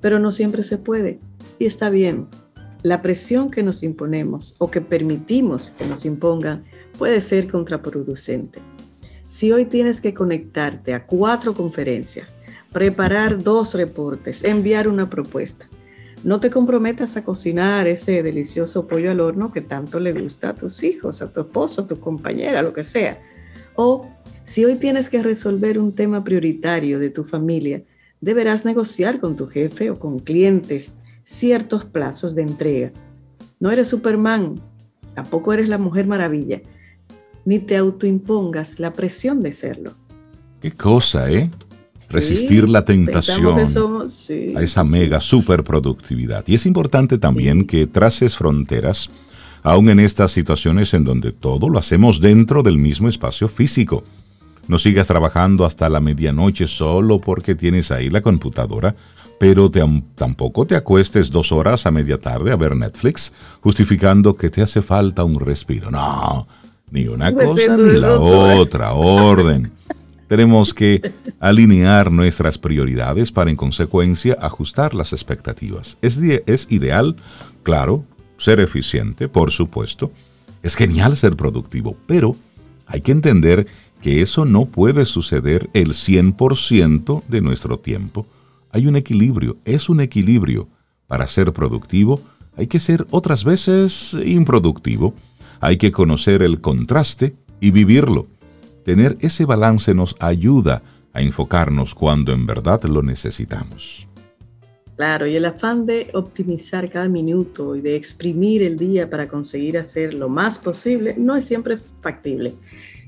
pero 0.00 0.18
no 0.18 0.30
siempre 0.30 0.62
se 0.62 0.78
puede 0.78 1.20
y 1.58 1.66
está 1.66 1.90
bien. 1.90 2.26
La 2.82 3.02
presión 3.02 3.50
que 3.50 3.62
nos 3.62 3.82
imponemos 3.82 4.54
o 4.58 4.70
que 4.70 4.80
permitimos 4.80 5.70
que 5.70 5.86
nos 5.86 6.04
impongan 6.04 6.64
puede 6.96 7.20
ser 7.20 7.48
contraproducente. 7.48 8.60
Si 9.26 9.52
hoy 9.52 9.64
tienes 9.64 10.00
que 10.00 10.14
conectarte 10.14 10.94
a 10.94 11.04
cuatro 11.04 11.54
conferencias, 11.54 12.36
preparar 12.72 13.42
dos 13.42 13.74
reportes, 13.74 14.44
enviar 14.44 14.88
una 14.88 15.10
propuesta, 15.10 15.68
no 16.24 16.40
te 16.40 16.50
comprometas 16.50 17.16
a 17.16 17.24
cocinar 17.24 17.86
ese 17.86 18.22
delicioso 18.22 18.88
pollo 18.88 19.10
al 19.10 19.20
horno 19.20 19.52
que 19.52 19.60
tanto 19.60 20.00
le 20.00 20.12
gusta 20.12 20.50
a 20.50 20.54
tus 20.54 20.82
hijos, 20.82 21.22
a 21.22 21.32
tu 21.32 21.42
esposo, 21.42 21.82
a 21.82 21.86
tu 21.86 22.00
compañera, 22.00 22.62
lo 22.62 22.72
que 22.72 22.84
sea. 22.84 23.20
O 23.76 24.08
si 24.44 24.64
hoy 24.64 24.76
tienes 24.76 25.08
que 25.08 25.22
resolver 25.22 25.78
un 25.78 25.94
tema 25.94 26.24
prioritario 26.24 26.98
de 26.98 27.10
tu 27.10 27.22
familia, 27.22 27.82
deberás 28.20 28.64
negociar 28.64 29.20
con 29.20 29.36
tu 29.36 29.46
jefe 29.46 29.90
o 29.90 29.98
con 29.98 30.18
clientes 30.18 30.94
ciertos 31.28 31.84
plazos 31.84 32.34
de 32.34 32.40
entrega. 32.40 32.90
No 33.60 33.70
eres 33.70 33.88
Superman, 33.88 34.62
tampoco 35.14 35.52
eres 35.52 35.68
la 35.68 35.76
Mujer 35.76 36.06
Maravilla, 36.06 36.62
ni 37.44 37.58
te 37.58 37.76
autoimpongas 37.76 38.80
la 38.80 38.94
presión 38.94 39.42
de 39.42 39.52
serlo. 39.52 39.92
Qué 40.62 40.72
cosa, 40.72 41.30
¿eh? 41.30 41.50
resistir 42.08 42.66
la 42.70 42.86
tentación 42.86 43.58
a 43.58 44.62
esa 44.62 44.84
mega 44.84 45.20
superproductividad. 45.20 46.44
Y 46.46 46.54
es 46.54 46.64
importante 46.64 47.18
también 47.18 47.66
que 47.66 47.86
traces 47.86 48.34
fronteras, 48.34 49.10
aun 49.62 49.90
en 49.90 50.00
estas 50.00 50.32
situaciones 50.32 50.94
en 50.94 51.04
donde 51.04 51.32
todo 51.32 51.68
lo 51.68 51.78
hacemos 51.78 52.22
dentro 52.22 52.62
del 52.62 52.78
mismo 52.78 53.06
espacio 53.06 53.48
físico. 53.48 54.02
No 54.66 54.78
sigas 54.78 55.06
trabajando 55.06 55.66
hasta 55.66 55.90
la 55.90 56.00
medianoche 56.00 56.66
solo 56.66 57.20
porque 57.20 57.54
tienes 57.54 57.90
ahí 57.90 58.08
la 58.08 58.22
computadora, 58.22 58.96
pero 59.38 59.70
tampoco 60.14 60.66
te 60.66 60.74
acuestes 60.76 61.30
dos 61.30 61.52
horas 61.52 61.86
a 61.86 61.90
media 61.90 62.18
tarde 62.18 62.50
a 62.50 62.56
ver 62.56 62.76
Netflix 62.76 63.32
justificando 63.60 64.36
que 64.36 64.50
te 64.50 64.62
hace 64.62 64.82
falta 64.82 65.24
un 65.24 65.40
respiro. 65.40 65.90
No, 65.90 66.46
ni 66.90 67.06
una 67.06 67.32
pues 67.32 67.46
cosa 67.46 67.76
ni 67.76 67.98
la 67.98 68.18
otra, 68.18 68.92
orden. 68.92 69.72
Tenemos 70.26 70.74
que 70.74 71.14
alinear 71.40 72.12
nuestras 72.12 72.58
prioridades 72.58 73.32
para 73.32 73.50
en 73.50 73.56
consecuencia 73.56 74.36
ajustar 74.40 74.92
las 74.94 75.12
expectativas. 75.14 75.96
Es, 76.02 76.18
es 76.18 76.66
ideal, 76.68 77.16
claro, 77.62 78.04
ser 78.36 78.60
eficiente, 78.60 79.28
por 79.28 79.50
supuesto. 79.50 80.12
Es 80.62 80.74
genial 80.74 81.16
ser 81.16 81.34
productivo, 81.36 81.96
pero 82.06 82.36
hay 82.86 83.00
que 83.00 83.12
entender 83.12 83.66
que 84.02 84.20
eso 84.20 84.44
no 84.44 84.66
puede 84.66 85.06
suceder 85.06 85.70
el 85.72 85.88
100% 85.88 87.22
de 87.26 87.40
nuestro 87.40 87.78
tiempo. 87.78 88.26
Hay 88.78 88.86
un 88.86 88.94
equilibrio, 88.94 89.56
es 89.64 89.88
un 89.88 90.00
equilibrio. 90.00 90.68
Para 91.08 91.26
ser 91.26 91.52
productivo 91.52 92.20
hay 92.56 92.68
que 92.68 92.78
ser 92.78 93.08
otras 93.10 93.42
veces 93.42 94.16
improductivo. 94.24 95.14
Hay 95.58 95.78
que 95.78 95.90
conocer 95.90 96.42
el 96.42 96.60
contraste 96.60 97.34
y 97.58 97.72
vivirlo. 97.72 98.28
Tener 98.84 99.16
ese 99.18 99.46
balance 99.46 99.94
nos 99.94 100.14
ayuda 100.20 100.82
a 101.12 101.22
enfocarnos 101.22 101.92
cuando 101.92 102.32
en 102.32 102.46
verdad 102.46 102.84
lo 102.84 103.02
necesitamos. 103.02 104.06
Claro, 104.94 105.26
y 105.26 105.34
el 105.34 105.44
afán 105.44 105.84
de 105.84 106.10
optimizar 106.14 106.88
cada 106.88 107.08
minuto 107.08 107.74
y 107.74 107.80
de 107.80 107.96
exprimir 107.96 108.62
el 108.62 108.78
día 108.78 109.10
para 109.10 109.26
conseguir 109.26 109.76
hacer 109.76 110.14
lo 110.14 110.28
más 110.28 110.60
posible 110.60 111.16
no 111.18 111.34
es 111.34 111.44
siempre 111.44 111.78
factible. 112.00 112.54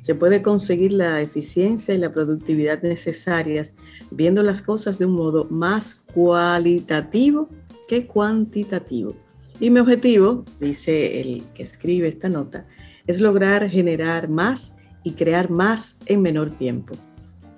Se 0.00 0.14
puede 0.14 0.42
conseguir 0.42 0.92
la 0.92 1.20
eficiencia 1.20 1.94
y 1.94 1.98
la 1.98 2.12
productividad 2.12 2.82
necesarias 2.82 3.74
viendo 4.10 4.42
las 4.42 4.62
cosas 4.62 4.98
de 4.98 5.06
un 5.06 5.12
modo 5.12 5.46
más 5.50 5.94
cualitativo 6.14 7.48
que 7.88 8.06
cuantitativo. 8.06 9.14
Y 9.58 9.70
mi 9.70 9.80
objetivo, 9.80 10.44
dice 10.58 11.20
el 11.20 11.44
que 11.54 11.62
escribe 11.62 12.08
esta 12.08 12.28
nota, 12.28 12.66
es 13.06 13.20
lograr 13.20 13.68
generar 13.68 14.28
más 14.28 14.72
y 15.04 15.12
crear 15.12 15.50
más 15.50 15.96
en 16.06 16.22
menor 16.22 16.50
tiempo. 16.50 16.94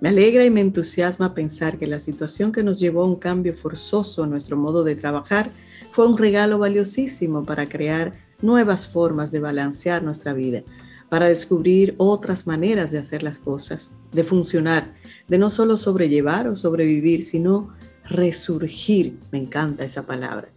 Me 0.00 0.08
alegra 0.08 0.44
y 0.44 0.50
me 0.50 0.61
entusiasma 0.61 1.32
pensar 1.32 1.78
que 1.78 1.87
la 1.87 2.00
situación 2.00 2.50
que 2.50 2.64
nos 2.64 2.80
llevó 2.80 3.02
a 3.02 3.06
un 3.06 3.16
cambio 3.16 3.54
forzoso 3.54 4.25
en 4.25 4.30
nuestro 4.30 4.56
modo 4.56 4.82
de 4.82 4.96
trabajar 4.96 5.52
fue 5.92 6.08
un 6.08 6.18
regalo 6.18 6.58
valiosísimo 6.58 7.44
para 7.44 7.68
crear 7.68 8.14
nuevas 8.40 8.88
formas 8.88 9.30
de 9.30 9.38
balancear 9.38 10.02
nuestra 10.02 10.32
vida, 10.32 10.64
para 11.12 11.28
descubrir 11.28 11.95
otras 11.99 12.47
maneras 12.47 12.90
de 12.90 12.97
hacer 12.97 13.23
las 13.23 13.38
cosas, 13.38 13.90
de 14.12 14.25
funcionar, 14.25 14.95
de 15.28 15.37
no 15.37 15.50
solo 15.50 15.76
sobrellevar 15.76 16.49
o 16.49 16.57
sobrevivir, 16.57 17.23
sino 17.23 17.69
resurgir. 18.09 19.19
Me 19.31 19.37
encanta 19.37 19.85
esa 19.85 20.07
palabra. 20.07 20.49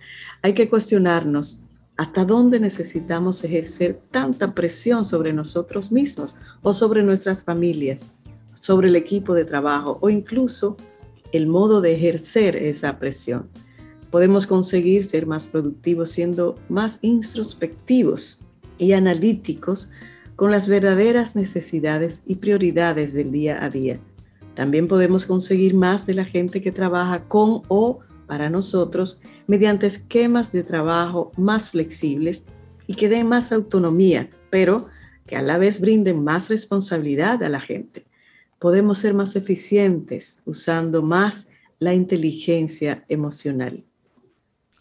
Hay 0.42 0.54
que 0.54 0.70
cuestionarnos 0.70 1.60
¿Hasta 1.98 2.24
dónde 2.24 2.62
necesitamos 2.62 3.44
ejercer 3.44 4.02
tanta 4.12 4.54
presión 4.54 5.04
sobre 5.04 5.34
nosotros 5.34 5.92
mismos 5.92 6.38
o 6.62 6.72
sobre 6.72 7.04
nuestras 7.04 7.44
familias, 7.44 8.06
sobre 8.54 8.88
el 8.88 8.96
equipo 8.96 9.34
de 9.34 9.44
trabajo 9.44 9.98
o 10.02 10.10
incluso 10.10 10.78
el 11.34 11.48
modo 11.48 11.82
de 11.82 11.96
ejercer 11.96 12.56
esa 12.56 12.98
presión? 12.98 13.50
Podemos 14.10 14.48
conseguir 14.48 15.04
ser 15.04 15.26
más 15.26 15.48
productivos 15.48 16.12
siendo 16.12 16.58
más 16.70 17.00
introspectivos 17.02 18.40
y 18.78 18.94
analíticos 18.94 19.90
con 20.36 20.52
las 20.52 20.68
verdaderas 20.68 21.36
necesidades 21.36 22.22
y 22.26 22.36
prioridades 22.36 23.14
del 23.14 23.32
día 23.32 23.64
a 23.64 23.70
día. 23.70 24.00
También 24.54 24.88
podemos 24.88 25.26
conseguir 25.26 25.74
más 25.74 26.06
de 26.06 26.14
la 26.14 26.26
gente 26.26 26.62
que 26.62 26.72
trabaja 26.72 27.24
con 27.28 27.64
o 27.68 28.00
para 28.28 28.50
nosotros 28.50 29.22
mediante 29.48 29.88
esquemas 29.88 30.52
de 30.52 30.64
trabajo 30.64 31.32
más 31.38 31.70
flexibles 31.70 32.46
y 32.88 32.96
que 32.96 33.10
den 33.10 33.28
más 33.28 33.52
autonomía, 33.52 34.30
pero 34.50 34.88
que 35.28 35.36
a 35.36 35.42
la 35.42 35.58
vez 35.58 35.80
brinden 35.80 36.24
más 36.24 36.50
responsabilidad 36.50 37.44
a 37.44 37.50
la 37.50 37.60
gente. 37.60 38.06
Podemos 38.60 39.00
ser 39.00 39.14
más 39.14 39.36
eficientes 39.36 40.40
usando 40.46 41.02
más 41.02 41.48
la 41.80 41.94
inteligencia 41.94 43.04
emocional. 43.10 43.84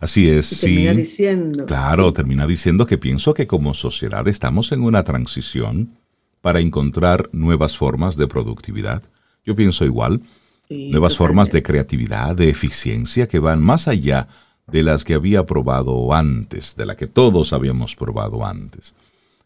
Así 0.00 0.28
es, 0.28 0.60
termina 0.60 0.92
Diciendo, 0.92 1.66
claro, 1.66 2.12
termina 2.12 2.46
diciendo 2.46 2.86
que 2.86 2.98
pienso 2.98 3.32
que 3.32 3.46
como 3.46 3.74
sociedad 3.74 4.26
estamos 4.28 4.72
en 4.72 4.82
una 4.82 5.04
transición 5.04 5.96
para 6.40 6.60
encontrar 6.60 7.30
nuevas 7.32 7.76
formas 7.76 8.16
de 8.16 8.26
productividad. 8.26 9.02
Yo 9.44 9.54
pienso 9.56 9.84
igual. 9.84 10.20
Nuevas 10.68 11.16
formas 11.16 11.50
de 11.50 11.62
creatividad, 11.62 12.34
de 12.34 12.48
eficiencia 12.48 13.28
que 13.28 13.38
van 13.38 13.62
más 13.62 13.86
allá 13.86 14.28
de 14.66 14.82
las 14.82 15.04
que 15.04 15.14
había 15.14 15.44
probado 15.44 16.12
antes, 16.14 16.74
de 16.74 16.86
la 16.86 16.96
que 16.96 17.06
todos 17.06 17.52
habíamos 17.52 17.94
probado 17.94 18.44
antes. 18.44 18.94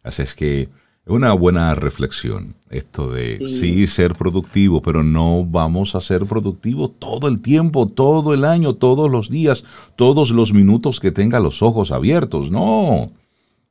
Así 0.02 0.22
es 0.22 0.34
que 0.34 0.68
una 1.08 1.32
buena 1.32 1.74
reflexión, 1.74 2.54
esto 2.70 3.10
de 3.10 3.38
sí. 3.46 3.86
ser 3.86 4.14
productivo, 4.14 4.82
pero 4.82 5.02
no 5.02 5.44
vamos 5.44 5.94
a 5.94 6.00
ser 6.00 6.26
productivo 6.26 6.90
todo 6.90 7.28
el 7.28 7.40
tiempo, 7.40 7.88
todo 7.88 8.34
el 8.34 8.44
año, 8.44 8.74
todos 8.74 9.10
los 9.10 9.30
días, 9.30 9.64
todos 9.96 10.30
los 10.30 10.52
minutos 10.52 11.00
que 11.00 11.10
tenga 11.10 11.40
los 11.40 11.62
ojos 11.62 11.90
abiertos. 11.90 12.50
No, 12.50 13.12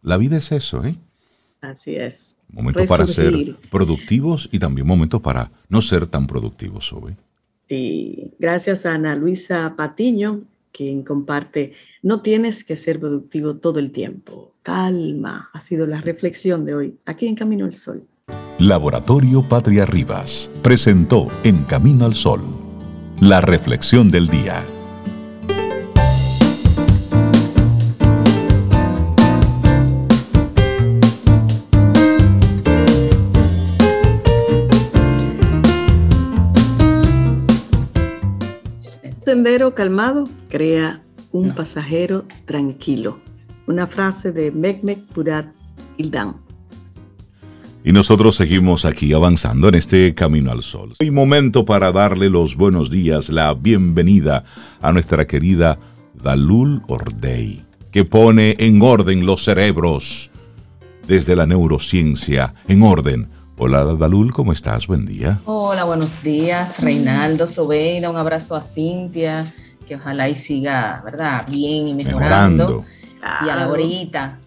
la 0.02 0.18
vida 0.18 0.38
es 0.38 0.52
eso, 0.52 0.84
¿eh? 0.84 0.96
Así 1.62 1.96
es. 1.96 2.38
Momento 2.50 2.86
para 2.86 3.08
ser 3.08 3.58
productivos 3.70 4.50
y 4.52 4.60
también 4.60 4.88
momento 4.88 5.22
para 5.22 5.52
no 5.70 5.82
ser 5.82 6.08
tan 6.08 6.28
productivos, 6.28 6.94
hoy. 6.94 7.16
Y 7.70 8.32
gracias 8.40 8.86
a 8.86 8.94
Ana 8.94 9.16
Luisa 9.16 9.74
Patiño, 9.76 10.44
quien 10.78 11.04
comparte, 11.04 11.74
no 12.04 12.22
tienes 12.22 12.64
que 12.64 12.76
ser 12.76 13.00
productivo 13.00 13.58
todo 13.58 13.80
el 13.80 13.92
tiempo. 13.92 14.54
Calma, 14.62 15.50
ha 15.52 15.60
sido 15.60 15.88
la 15.88 16.02
reflexión 16.02 16.66
de 16.66 16.76
hoy, 16.76 17.00
aquí 17.06 17.26
en 17.26 17.36
Camino 17.36 17.66
al 17.66 17.76
Sol. 17.76 18.06
Laboratorio 18.60 19.42
Patria 19.48 19.86
Rivas 19.86 20.52
presentó 20.62 21.30
En 21.44 21.64
Camino 21.64 22.06
al 22.06 22.14
Sol, 22.14 22.42
la 23.20 23.42
reflexión 23.42 24.12
del 24.12 24.28
día. 24.28 24.64
Sendero 39.28 39.76
calmado 39.76 40.24
crea 40.48 41.04
un 41.34 41.54
pasajero 41.54 42.24
tranquilo. 42.46 43.20
Una 43.68 43.86
frase 43.86 44.32
de 44.32 44.52
Mehmet 44.52 45.06
Purat 45.08 45.48
Ildan. 45.98 46.38
Y 47.84 47.92
nosotros 47.92 48.38
seguimos 48.38 48.86
aquí 48.86 49.12
avanzando 49.12 49.68
en 49.68 49.76
este 49.76 50.16
camino 50.16 50.50
al 50.50 50.64
sol. 50.64 50.94
Y 51.00 51.12
momento 51.12 51.66
para 51.66 51.92
darle 51.92 52.30
los 52.30 52.56
buenos 52.56 52.90
días, 52.90 53.28
la 53.28 53.54
bienvenida 53.54 54.46
a 54.80 54.94
nuestra 54.94 55.28
querida 55.28 55.78
Dalul 56.24 56.84
Ordey, 56.88 57.66
que 57.92 58.06
pone 58.06 58.56
en 58.60 58.82
orden 58.82 59.26
los 59.26 59.44
cerebros 59.44 60.32
desde 61.06 61.36
la 61.36 61.46
neurociencia, 61.46 62.54
en 62.70 62.82
orden 62.82 63.28
Hola 63.60 63.84
Dalul, 63.86 64.32
¿cómo 64.34 64.52
estás? 64.52 64.86
Buen 64.86 65.08
día. 65.08 65.40
Hola, 65.46 65.84
buenos 65.84 66.22
días, 66.22 66.80
Reinaldo 66.80 67.48
Sobeida, 67.48 68.08
un 68.08 68.16
abrazo 68.16 68.56
a 68.56 68.62
Cintia, 68.62 69.52
que 69.88 69.96
ojalá 69.96 70.30
y 70.30 70.36
siga, 70.36 71.02
¿verdad? 71.04 71.44
Bien 71.50 71.88
y 71.88 71.96
mejorando. 71.96 72.86
Y 73.44 73.50
a 73.50 73.56
la 73.56 73.68
horita. 73.68 74.38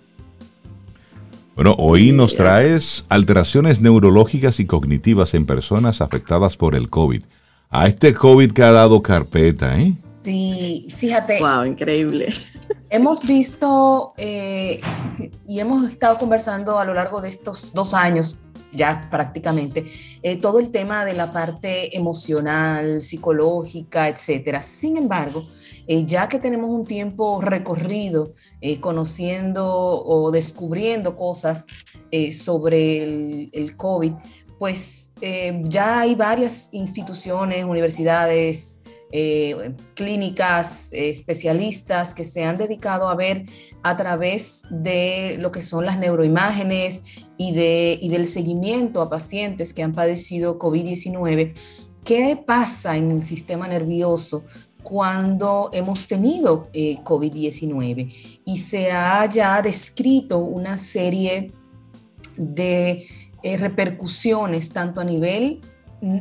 Bueno, 1.57 1.75
hoy 1.77 2.13
nos 2.13 2.37
traes 2.37 3.05
alteraciones 3.09 3.81
neurológicas 3.81 4.61
y 4.61 4.67
cognitivas 4.67 5.35
en 5.35 5.45
personas 5.45 6.01
afectadas 6.01 6.57
por 6.57 6.77
el 6.77 6.89
COVID. 6.89 7.25
A 7.69 7.89
este 7.89 8.15
COVID 8.15 8.53
que 8.53 8.63
ha 8.63 8.71
dado 8.71 9.03
carpeta, 9.03 9.77
¿eh? 9.77 9.93
Sí, 10.23 10.87
fíjate. 10.97 11.41
Wow, 11.41 11.65
increíble. 11.65 12.33
Hemos 12.89 13.27
visto 13.27 14.15
eh, 14.17 14.81
y 15.49 15.59
hemos 15.59 15.85
estado 15.89 16.17
conversando 16.17 16.79
a 16.79 16.85
lo 16.85 16.95
largo 16.95 17.21
de 17.21 17.29
estos 17.29 17.73
dos 17.75 17.93
años 17.93 18.43
ya 18.73 19.09
prácticamente, 19.11 19.87
eh, 20.23 20.37
todo 20.37 20.59
el 20.59 20.71
tema 20.71 21.05
de 21.05 21.15
la 21.15 21.33
parte 21.33 21.97
emocional, 21.97 23.03
psicológica, 23.03 24.09
etcétera. 24.09 24.63
Sin 24.63 24.97
embargo, 24.97 25.47
eh, 25.87 26.05
ya 26.07 26.29
que 26.29 26.39
tenemos 26.39 26.71
un 26.71 26.87
tiempo 26.87 27.41
recorrido 27.41 28.35
eh, 28.61 28.81
conociendo 28.81 29.67
o 29.67 30.31
descubriendo 30.31 31.17
cosas 31.17 31.67
sobre 32.33 33.05
el, 33.53 33.77
COVID, 33.77 34.13
pues 34.59 35.13
ya 35.65 36.01
hay 36.01 36.17
varias 36.17 36.69
instituciones, 36.73 37.65
universidades, 37.65 38.80
eh, 39.13 39.75
clínicas, 39.95 40.89
especialistas 40.93 42.15
que 42.15 42.25
se 42.25 42.45
han 42.45 42.57
dedicado 42.57 43.09
a 43.09 43.15
ver 43.15 43.47
a 43.83 43.97
través 43.97 44.63
de 44.71 45.37
lo 45.39 45.51
que 45.51 45.63
son 45.63 45.87
las 45.87 45.99
neuroimágenes 45.99 47.03
y, 47.37 47.53
de, 47.53 47.99
y 48.01 48.09
del 48.09 48.27
seguimiento 48.27 49.03
a 49.03 49.11
pacientes 49.11 49.73
que 49.73 49.83
han 49.83 49.95
padecido 49.95 50.59
COVID-19, 50.59 51.55
qué 52.05 52.43
pasa 52.47 52.97
en 52.97 53.11
el 53.11 53.23
sistema 53.23 53.67
nervioso 53.67 54.45
cuando 54.83 55.71
hemos 55.73 56.07
tenido 56.07 56.69
eh, 56.73 56.97
COVID-19 57.05 58.41
y 58.45 58.59
se 58.59 58.91
ha 58.91 59.27
ya 59.27 59.61
descrito 59.63 60.39
una 60.39 60.79
serie 60.79 61.53
de 62.37 63.07
eh, 63.43 63.57
repercusiones 63.57 64.71
tanto 64.71 65.01
a 65.01 65.05
nivel 65.05 65.61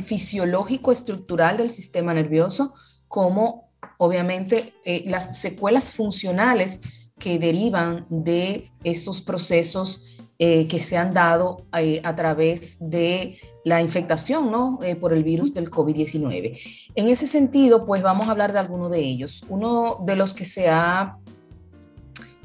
fisiológico 0.06 0.92
estructural 0.92 1.58
del 1.58 1.70
sistema 1.70 2.14
nervioso 2.14 2.74
como 3.08 3.70
obviamente 3.98 4.74
eh, 4.86 5.04
las 5.06 5.40
secuelas 5.40 5.92
funcionales 5.92 6.82
que 7.18 7.40
derivan 7.40 8.06
de 8.10 8.72
esos 8.84 9.22
procesos 9.22 10.06
que 10.42 10.80
se 10.80 10.96
han 10.96 11.14
dado 11.14 11.66
a 11.74 12.16
través 12.16 12.78
de 12.80 13.38
la 13.70 13.82
infectación 13.82 14.52
¿no? 14.52 14.80
Eh, 14.84 14.96
por 14.96 15.14
el 15.14 15.24
virus 15.24 15.54
del 15.54 15.70
COVID-19. 15.70 16.90
En 16.96 17.08
ese 17.08 17.28
sentido, 17.28 17.86
pues 17.86 18.02
vamos 18.02 18.28
a 18.28 18.32
hablar 18.32 18.52
de 18.52 18.60
alguno 18.60 18.90
de 18.90 19.00
ellos. 19.00 19.46
Uno 19.50 19.98
de 20.06 20.16
los 20.16 20.34
que 20.34 20.46
se 20.46 20.70
ha... 20.70 21.18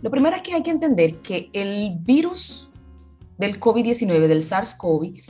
Lo 0.03 0.11
primero 0.11 0.37
es 0.37 0.43
que 0.43 0.53
hay 0.53 0.63
que 0.63 0.71
entender 0.71 1.17
que 1.17 1.49
el 1.53 1.97
virus 2.01 2.69
del 3.39 3.59
COVID-19, 3.59 4.27
del 4.27 4.43
SARS-CoV, 4.43 5.23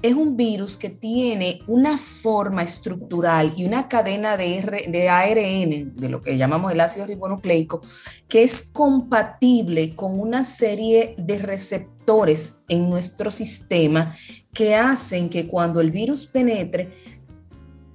es 0.00 0.14
un 0.14 0.36
virus 0.36 0.76
que 0.76 0.90
tiene 0.90 1.62
una 1.66 1.98
forma 1.98 2.62
estructural 2.62 3.52
y 3.56 3.64
una 3.64 3.88
cadena 3.88 4.36
de, 4.36 4.86
de, 4.88 5.08
ARN, 5.08 5.96
de 5.96 6.08
lo 6.08 6.22
que 6.22 6.36
llamamos 6.36 6.70
el 6.70 6.80
ácido 6.80 7.04
ribonucleico, 7.04 7.82
que 8.28 8.44
es 8.44 8.62
compatible 8.62 9.96
con 9.96 10.20
una 10.20 10.44
serie 10.44 11.16
de 11.18 11.38
receptores 11.40 12.60
en 12.68 12.88
nuestro 12.88 13.32
sistema 13.32 14.14
que 14.54 14.76
hacen 14.76 15.28
que 15.28 15.48
cuando 15.48 15.80
el 15.80 15.90
virus 15.90 16.26
penetre, 16.26 16.92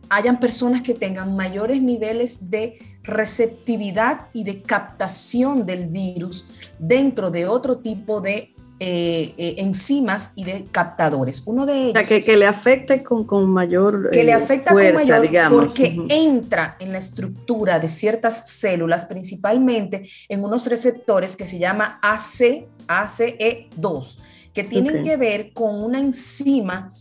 hayan 0.10 0.40
personas 0.40 0.82
que 0.82 0.94
tengan 0.94 1.36
mayores 1.36 1.82
niveles 1.82 2.50
de 2.50 2.78
receptividad 3.04 4.28
y 4.34 4.44
de 4.44 4.62
captación 4.62 5.66
del 5.66 5.88
virus 5.88 6.48
dentro 6.78 7.32
de 7.32 7.48
otro 7.48 7.80
tipo 7.80 8.22
de 8.22 8.53
eh, 8.80 9.34
eh, 9.38 9.56
enzimas 9.60 10.32
y 10.36 10.44
de 10.44 10.66
captadores. 10.72 11.44
Uno 11.46 11.66
de 11.66 11.90
ellos. 11.90 12.08
que, 12.08 12.22
que, 12.22 12.38
le 12.38 12.46
afecte 12.46 13.04
con, 13.04 13.26
con 13.26 13.50
mayor. 13.50 14.10
Que 14.12 14.24
le 14.24 14.32
eh, 14.32 14.36
afecta 14.36 14.74
con 14.74 14.94
mayor 14.94 15.22
digamos. 15.22 15.72
porque 15.72 15.98
entra 16.10 16.78
en 16.80 16.92
la 16.92 16.98
estructura 16.98 17.80
de 17.80 17.88
ciertas 17.88 18.50
células, 18.50 19.06
principalmente 19.06 20.10
en 20.28 20.44
unos 20.44 20.68
receptores 20.68 21.36
que 21.36 21.46
se 21.46 21.60
llama 21.60 22.00
AC, 22.02 22.68
ACE2 22.88 24.18
que 24.54 24.64
tienen 24.64 25.04
que 25.04 25.18
ver 25.18 25.52
con 25.52 25.84
una 25.84 26.00
enzima 26.00 26.92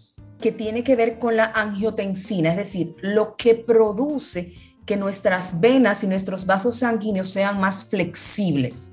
que 0.41 0.53
tiene 0.53 0.83
que 0.83 0.97
ver 0.97 1.19
con 1.19 1.37
la 1.37 1.45
angiotensina, 1.45 2.51
es 2.51 2.57
decir, 2.57 2.97
lo 3.01 3.37
que 3.37 3.55
produce 3.55 4.55
que 4.85 4.97
nuestras 4.97 5.61
venas 5.61 6.03
y 6.03 6.09
nuestros 6.09 6.47
vasos 6.47 6.77
sanguíneos 6.77 7.31
sean 7.31 7.61
más 7.61 7.85
flexibles. 7.85 8.93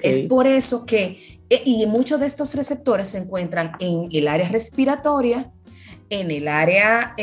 Es 0.00 0.28
por 0.28 0.46
eso 0.46 0.84
que, 0.84 1.31
e, 1.52 1.62
y 1.66 1.84
muchos 1.86 2.18
de 2.18 2.24
estos 2.24 2.54
receptores 2.54 3.08
se 3.08 3.18
encuentran 3.18 3.72
en 3.78 4.08
el 4.10 4.26
área 4.26 4.48
respiratoria, 4.48 5.52
en 6.08 6.30
el 6.30 6.48
área 6.48 7.14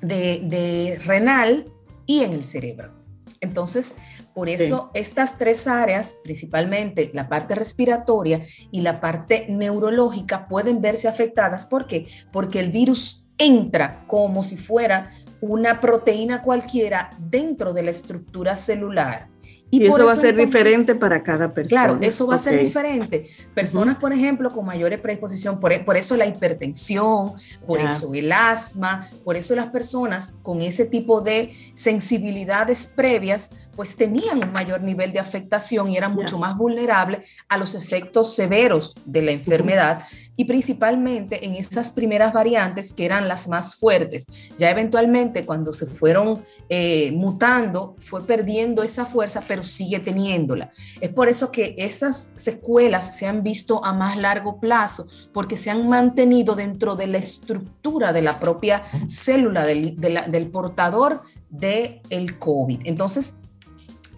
de 0.00 1.00
renal 1.04 1.72
y 2.06 2.24
en 2.24 2.32
el 2.32 2.44
cerebro. 2.44 2.92
Entonces, 3.40 3.94
por 4.34 4.48
eso 4.48 4.90
estas 4.94 5.38
tres 5.38 5.68
áreas, 5.68 6.16
principalmente 6.24 7.10
la 7.14 7.28
parte 7.28 7.54
respiratoria 7.54 8.44
y 8.72 8.80
la 8.80 9.00
parte 9.00 9.46
neurológica, 9.48 10.48
pueden 10.48 10.80
verse 10.80 11.06
afectadas. 11.06 11.66
¿Por 11.66 11.86
qué? 11.86 12.08
Porque 12.32 12.58
el 12.58 12.72
virus 12.72 13.28
entra 13.38 14.04
como 14.08 14.42
si 14.42 14.56
fuera 14.56 15.12
una 15.40 15.80
proteína 15.80 16.42
cualquiera 16.42 17.10
dentro 17.18 17.72
de 17.72 17.84
la 17.84 17.90
estructura 17.90 18.56
celular 18.56 19.28
y, 19.70 19.84
eso, 19.84 20.04
va 20.04 20.12
a 20.12 20.16
ser 20.16 20.36
diferente 20.36 20.94
para 20.94 21.22
cada 21.22 21.52
persona. 21.52 21.68
Claro, 21.68 21.98
eso 22.00 22.26
va 22.26 22.36
a 22.36 22.38
ser 22.38 22.60
diferente. 22.60 23.28
Personas, 23.52 23.96
por 23.96 24.12
ejemplo, 24.12 24.52
con 24.52 24.64
mayores 24.64 25.00
predisposición, 25.00 25.58
por, 25.58 25.72
e, 25.72 25.80
por, 25.80 25.96
eso 25.96 26.16
la 26.16 26.26
hipertensión, 26.26 27.32
por 27.66 27.80
eso 27.80 28.14
el 28.14 28.30
asma, 28.30 29.08
por 29.24 29.36
eso 29.36 29.56
las 29.56 29.66
personas 29.66 30.36
con 30.42 30.62
ese 30.62 30.84
tipo 30.84 31.20
de 31.20 31.52
sensibilidades 31.74 32.86
previas, 32.86 33.50
pues 33.74 33.96
tenían 33.96 34.42
un 34.42 34.52
mayor 34.52 34.82
nivel 34.82 35.12
de 35.12 35.18
afectación 35.18 35.88
y 35.90 35.96
eran 35.96 36.14
mucho 36.14 36.38
más 36.38 36.56
vulnerables 36.56 37.26
a 37.48 37.58
los 37.58 37.74
efectos 37.74 38.34
severos 38.34 38.96
de 39.04 39.22
la 39.22 39.32
enfermedad 39.32 40.06
y 40.36 40.44
principalmente 40.44 41.44
en 41.44 41.54
esas 41.54 41.90
primeras 41.90 42.32
variantes 42.32 42.92
que 42.92 43.04
eran 43.04 43.26
las 43.26 43.48
más 43.48 43.76
fuertes. 43.76 44.26
Ya 44.58 44.70
eventualmente 44.70 45.44
cuando 45.44 45.72
se 45.72 45.86
fueron 45.86 46.44
eh, 46.68 47.10
mutando, 47.12 47.96
fue 47.98 48.24
perdiendo 48.24 48.82
esa 48.82 49.04
fuerza, 49.04 49.42
pero 49.46 49.64
sigue 49.64 50.00
teniéndola. 50.00 50.70
Es 51.00 51.12
por 51.12 51.28
eso 51.28 51.50
que 51.50 51.74
esas 51.78 52.32
secuelas 52.36 53.16
se 53.16 53.26
han 53.26 53.42
visto 53.42 53.84
a 53.84 53.92
más 53.92 54.16
largo 54.16 54.60
plazo, 54.60 55.06
porque 55.32 55.56
se 55.56 55.70
han 55.70 55.88
mantenido 55.88 56.54
dentro 56.54 56.96
de 56.96 57.06
la 57.06 57.18
estructura 57.18 58.12
de 58.12 58.22
la 58.22 58.38
propia 58.38 58.84
célula 59.08 59.64
del, 59.64 60.50
portador 60.52 61.22
del 61.48 62.00
el 62.10 62.38
COVID. 62.38 62.80
Entonces, 62.84 63.36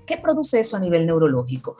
¿qué 0.07 0.17
produce 0.17 0.61
eso 0.61 0.77
a 0.77 0.81
nivel 0.81 1.07
neurológico? 1.07 1.77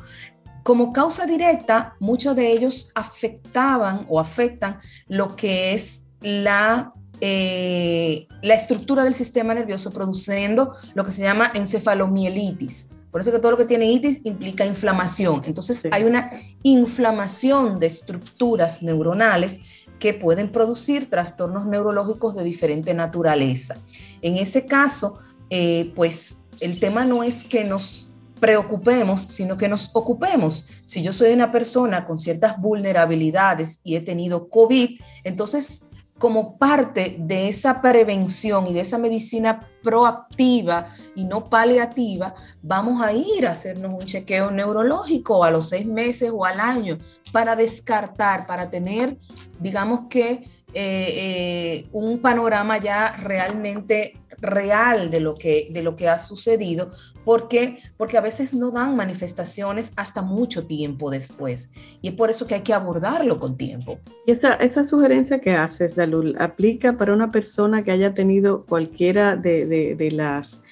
Como 0.63 0.93
causa 0.93 1.27
directa, 1.27 1.95
muchos 1.99 2.37
de 2.37 2.53
ellos 2.53 2.91
afectaban 2.95 4.07
o 4.09 4.21
afectan 4.21 4.79
lo 5.07 5.35
que 5.37 5.73
es 5.73 6.05
la, 6.21 6.93
eh, 7.21 8.27
la 8.43 8.55
estructura 8.55 9.05
del 9.05 9.15
sistema 9.15 9.55
nervioso, 9.55 9.93
produciendo 9.93 10.75
lo 10.95 11.05
que 11.05 11.11
se 11.11 11.23
llama 11.23 11.51
encefalomielitis. 11.55 12.91
Por 13.11 13.23
eso 13.23 13.33
que 13.33 13.39
todo 13.39 13.53
lo 13.53 13.57
que 13.57 13.65
tiene 13.65 13.91
itis 13.91 14.21
implica 14.25 14.67
inflamación. 14.67 15.43
Entonces 15.47 15.89
hay 15.91 16.05
una 16.05 16.31
inflamación 16.63 17.81
de 17.81 17.87
estructuras 17.87 18.83
neuronales 18.83 19.61
que 19.99 20.15
pueden 20.15 20.53
producir 20.53 21.11
trastornos 21.11 21.67
neurológicos 21.67 22.37
de 22.37 22.45
diferente 22.45 22.95
naturaleza. 22.95 23.77
En 24.23 24.37
ese 24.37 24.67
caso, 24.67 25.19
eh, 25.51 25.93
pues 25.97 26.37
el 26.61 26.79
tema 26.79 27.05
no 27.05 27.23
es 27.23 27.45
que 27.45 27.65
nos 27.65 28.08
preocupemos, 28.41 29.27
sino 29.29 29.57
que 29.57 29.69
nos 29.69 29.91
ocupemos. 29.93 30.65
Si 30.87 31.03
yo 31.03 31.13
soy 31.13 31.33
una 31.33 31.53
persona 31.53 32.05
con 32.05 32.19
ciertas 32.19 32.61
vulnerabilidades 32.61 33.81
y 33.85 33.97
he 33.97 34.01
tenido 34.01 34.49
COVID, 34.49 35.01
entonces 35.25 35.83
como 36.19 36.59
parte 36.59 37.17
de 37.19 37.49
esa 37.49 37.81
prevención 37.81 38.67
y 38.67 38.73
de 38.73 38.81
esa 38.81 38.99
medicina 38.99 39.61
proactiva 39.83 40.89
y 41.15 41.25
no 41.25 41.49
paliativa, 41.49 42.35
vamos 42.61 43.01
a 43.01 43.13
ir 43.13 43.47
a 43.47 43.53
hacernos 43.53 43.93
un 43.93 44.05
chequeo 44.05 44.51
neurológico 44.51 45.45
a 45.45 45.51
los 45.51 45.69
seis 45.69 45.87
meses 45.87 46.33
o 46.35 46.45
al 46.45 46.59
año 46.59 46.99
para 47.33 47.55
descartar, 47.55 48.47
para 48.47 48.69
tener, 48.69 49.17
digamos 49.61 50.03
que, 50.11 50.59
eh, 50.75 50.75
eh, 50.75 51.89
un 51.93 52.19
panorama 52.19 52.77
ya 52.79 53.17
realmente 53.17 54.21
real 54.41 55.11
de 55.11 55.21
lo 55.21 55.35
que, 55.35 55.69
de 55.71 55.83
lo 55.83 55.97
que 55.97 56.09
ha 56.09 56.19
sucedido, 56.19 56.91
porque, 57.25 57.79
porque 57.97 58.17
a 58.17 58.21
veces 58.21 58.55
no 58.55 58.71
dan 58.71 58.97
manifestaciones 58.97 59.93
hasta 59.97 60.23
mucho 60.23 60.67
tiempo 60.67 61.11
después. 61.11 61.73
Y 62.01 62.09
es 62.09 62.15
por 62.15 62.31
eso 62.31 62.47
que 62.47 62.55
hay 62.55 62.63
que 62.63 62.73
abordarlo 62.73 63.39
con 63.39 63.57
tiempo. 63.57 63.99
Y 64.27 64.33
esa, 64.33 64.55
esa 64.55 64.85
sugerencia 64.85 65.41
que 65.41 65.53
haces, 65.53 65.95
Dalul, 65.95 66.37
¿aplica 66.39 66.97
para 66.97 67.13
una 67.13 67.31
persona 67.31 67.85
que 67.85 67.91
haya 67.91 68.15
tenido 68.15 68.65
cualquiera 68.65 69.37
de, 69.37 69.67
de, 69.67 70.11
las 70.11 70.63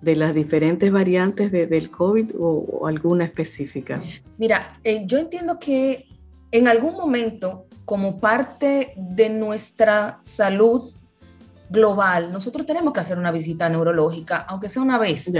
de 0.00 0.16
las 0.16 0.34
diferentes 0.34 0.90
variantes 0.90 1.50
del 1.52 1.90
COVID 1.90 2.32
o, 2.38 2.86
alguna 2.86 3.24
específica? 3.24 4.00
Mira, 4.38 4.78
eh, 4.84 5.02
yo 5.06 5.18
entiendo 5.18 5.58
que 5.58 6.06
en 6.50 6.68
algún 6.68 6.94
momento, 6.94 7.66
como 7.84 8.20
parte 8.20 8.94
de 8.96 9.28
nuestra 9.28 10.18
salud 10.22 10.92
global, 11.68 12.32
nosotros 12.32 12.66
tenemos 12.66 12.92
que 12.92 13.00
hacer 13.00 13.18
una 13.18 13.30
visita 13.30 13.68
neurológica, 13.68 14.38
aunque 14.48 14.68
sea 14.68 14.82
una 14.82 14.98
vez. 14.98 15.32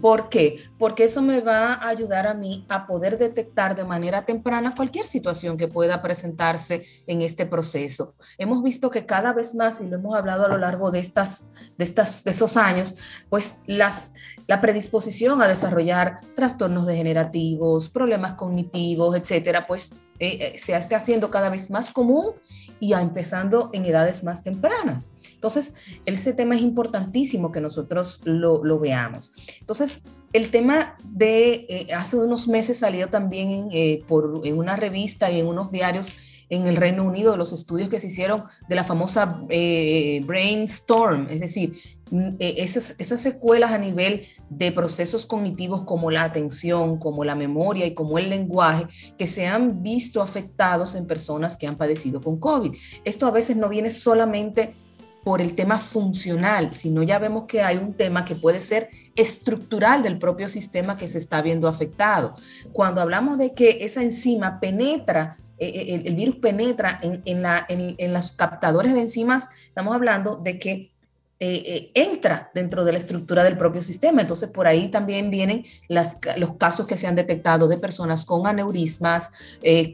¿Por 0.00 0.28
qué? 0.28 0.64
Porque 0.78 1.04
eso 1.04 1.22
me 1.22 1.40
va 1.40 1.74
a 1.74 1.88
ayudar 1.88 2.26
a 2.26 2.34
mí 2.34 2.66
a 2.68 2.86
poder 2.86 3.18
detectar 3.18 3.74
de 3.74 3.84
manera 3.84 4.24
temprana 4.24 4.74
cualquier 4.74 5.06
situación 5.06 5.56
que 5.56 5.68
pueda 5.68 6.02
presentarse 6.02 6.84
en 7.06 7.22
este 7.22 7.46
proceso. 7.46 8.14
Hemos 8.38 8.62
visto 8.62 8.90
que 8.90 9.06
cada 9.06 9.32
vez 9.32 9.54
más, 9.54 9.80
y 9.80 9.86
lo 9.86 9.96
hemos 9.96 10.14
hablado 10.14 10.44
a 10.44 10.48
lo 10.48 10.58
largo 10.58 10.90
de, 10.90 10.98
estas, 10.98 11.46
de, 11.76 11.84
estas, 11.84 12.24
de 12.24 12.30
esos 12.30 12.56
años, 12.56 12.98
pues 13.28 13.56
las, 13.66 14.12
la 14.46 14.60
predisposición 14.60 15.42
a 15.42 15.48
desarrollar 15.48 16.20
trastornos 16.34 16.86
degenerativos, 16.86 17.88
problemas 17.88 18.34
cognitivos, 18.34 19.16
etcétera, 19.16 19.66
pues 19.66 19.90
se 20.18 20.74
está 20.74 20.96
haciendo 20.96 21.30
cada 21.30 21.50
vez 21.50 21.68
más 21.68 21.92
común 21.92 22.32
y 22.80 22.94
empezando 22.94 23.70
en 23.74 23.84
edades 23.84 24.24
más 24.24 24.42
tempranas. 24.42 25.10
Entonces, 25.34 25.74
ese 26.06 26.32
tema 26.32 26.54
es 26.54 26.62
importantísimo 26.62 27.52
que 27.52 27.60
nosotros 27.60 28.20
lo, 28.24 28.64
lo 28.64 28.78
veamos. 28.78 29.32
Entonces, 29.60 30.00
el 30.32 30.50
tema 30.50 30.96
de, 31.04 31.86
hace 31.94 32.16
unos 32.16 32.48
meses 32.48 32.78
salió 32.78 33.08
también 33.08 33.68
por, 34.06 34.40
en 34.44 34.58
una 34.58 34.76
revista 34.76 35.30
y 35.30 35.40
en 35.40 35.46
unos 35.46 35.70
diarios 35.70 36.14
en 36.48 36.66
el 36.66 36.76
Reino 36.76 37.04
Unido 37.04 37.36
los 37.36 37.52
estudios 37.52 37.88
que 37.88 38.00
se 38.00 38.08
hicieron 38.08 38.44
de 38.68 38.74
la 38.74 38.84
famosa 38.84 39.42
eh, 39.48 40.22
brainstorm, 40.24 41.28
es 41.30 41.40
decir, 41.40 41.74
eh, 41.74 41.95
esas, 42.38 42.94
esas 42.98 43.20
secuelas 43.20 43.72
a 43.72 43.78
nivel 43.78 44.26
de 44.48 44.70
procesos 44.70 45.26
cognitivos 45.26 45.82
como 45.84 46.10
la 46.10 46.22
atención, 46.22 46.98
como 46.98 47.24
la 47.24 47.34
memoria 47.34 47.86
y 47.86 47.94
como 47.94 48.18
el 48.18 48.30
lenguaje, 48.30 48.86
que 49.18 49.26
se 49.26 49.46
han 49.46 49.82
visto 49.82 50.22
afectados 50.22 50.94
en 50.94 51.06
personas 51.06 51.56
que 51.56 51.66
han 51.66 51.76
padecido 51.76 52.20
con 52.20 52.38
COVID. 52.38 52.76
Esto 53.04 53.26
a 53.26 53.32
veces 53.32 53.56
no 53.56 53.68
viene 53.68 53.90
solamente 53.90 54.74
por 55.24 55.40
el 55.40 55.56
tema 55.56 55.78
funcional, 55.78 56.72
sino 56.72 57.02
ya 57.02 57.18
vemos 57.18 57.46
que 57.48 57.60
hay 57.60 57.78
un 57.78 57.94
tema 57.94 58.24
que 58.24 58.36
puede 58.36 58.60
ser 58.60 58.90
estructural 59.16 60.04
del 60.04 60.18
propio 60.20 60.48
sistema 60.48 60.96
que 60.96 61.08
se 61.08 61.18
está 61.18 61.42
viendo 61.42 61.66
afectado. 61.66 62.36
Cuando 62.70 63.00
hablamos 63.00 63.36
de 63.36 63.52
que 63.52 63.78
esa 63.80 64.04
enzima 64.04 64.60
penetra 64.60 65.36
eh, 65.58 65.68
eh, 65.68 66.02
el, 66.04 66.14
virus 66.14 66.36
penetra 66.36 67.00
en, 67.02 67.22
en, 67.24 67.42
la, 67.42 67.66
captadores 68.36 68.92
de 68.92 69.00
enzimas, 69.00 69.48
estamos 69.66 69.94
hablando 69.94 70.36
de 70.36 70.58
que 70.58 70.92
eh, 71.38 71.90
entra 71.94 72.50
dentro 72.54 72.84
de 72.84 72.92
la 72.92 72.98
estructura 72.98 73.44
del 73.44 73.58
propio 73.58 73.82
sistema. 73.82 74.22
Entonces, 74.22 74.50
por 74.50 74.66
ahí 74.66 74.88
también 74.88 75.30
vienen 75.30 75.64
los 75.88 76.52
casos 76.58 76.86
que 76.86 76.96
se 76.96 77.06
han 77.06 77.14
detectado 77.14 77.68
de 77.68 77.78
personas 77.78 78.24
con 78.24 78.46
aneurismas, 78.46 79.32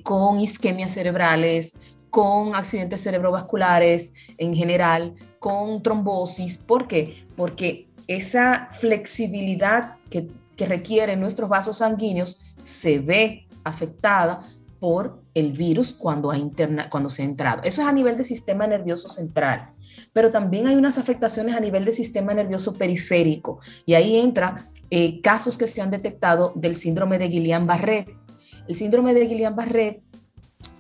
con 0.05 0.39
isquemias 0.39 0.93
cerebrales, 0.93 1.75
con 2.13 2.55
accidentes 2.55 3.03
cerebrovasculares 3.03 4.13
en 4.37 4.55
general, 4.55 5.15
con 5.39 5.83
trombosis. 5.83 6.59
¿Por 6.59 6.87
qué? 6.87 7.25
Porque 7.37 7.89
esa 8.07 8.69
flexibilidad 8.71 9.97
que, 10.11 10.29
que 10.55 10.67
requieren 10.67 11.21
nuestros 11.21 11.49
vasos 11.49 11.79
sanguíneos 11.79 12.43
se 12.63 12.99
ve 12.99 13.47
afectada 13.65 14.47
por 14.83 15.23
el 15.33 15.53
virus 15.53 15.93
cuando, 15.93 16.33
ha 16.33 16.37
interna, 16.37 16.91
cuando 16.91 17.09
se 17.09 17.23
ha 17.23 17.25
entrado. 17.25 17.63
Eso 17.63 17.83
es 17.83 17.87
a 17.87 17.93
nivel 17.93 18.17
del 18.17 18.25
sistema 18.27 18.67
nervioso 18.67 19.09
central, 19.09 19.71
pero 20.13 20.33
también 20.33 20.67
hay 20.67 20.75
unas 20.75 20.99
afectaciones 20.99 21.55
a 21.55 21.61
nivel 21.61 21.85
del 21.85 21.95
sistema 21.95 22.35
nervioso 22.35 22.75
periférico 22.75 23.61
y 23.87 23.95
ahí 23.95 24.17
entra 24.17 24.67
eh, 24.91 25.21
casos 25.21 25.57
que 25.57 25.69
se 25.69 25.81
han 25.81 25.93
detectado 25.93 26.53
del 26.57 26.75
síndrome 26.75 27.21
de 27.21 27.29
Guillain-Barré. 27.29 28.19
El 28.67 28.75
síndrome 28.75 29.15
de 29.15 29.29
Guillain-Barré 29.29 30.03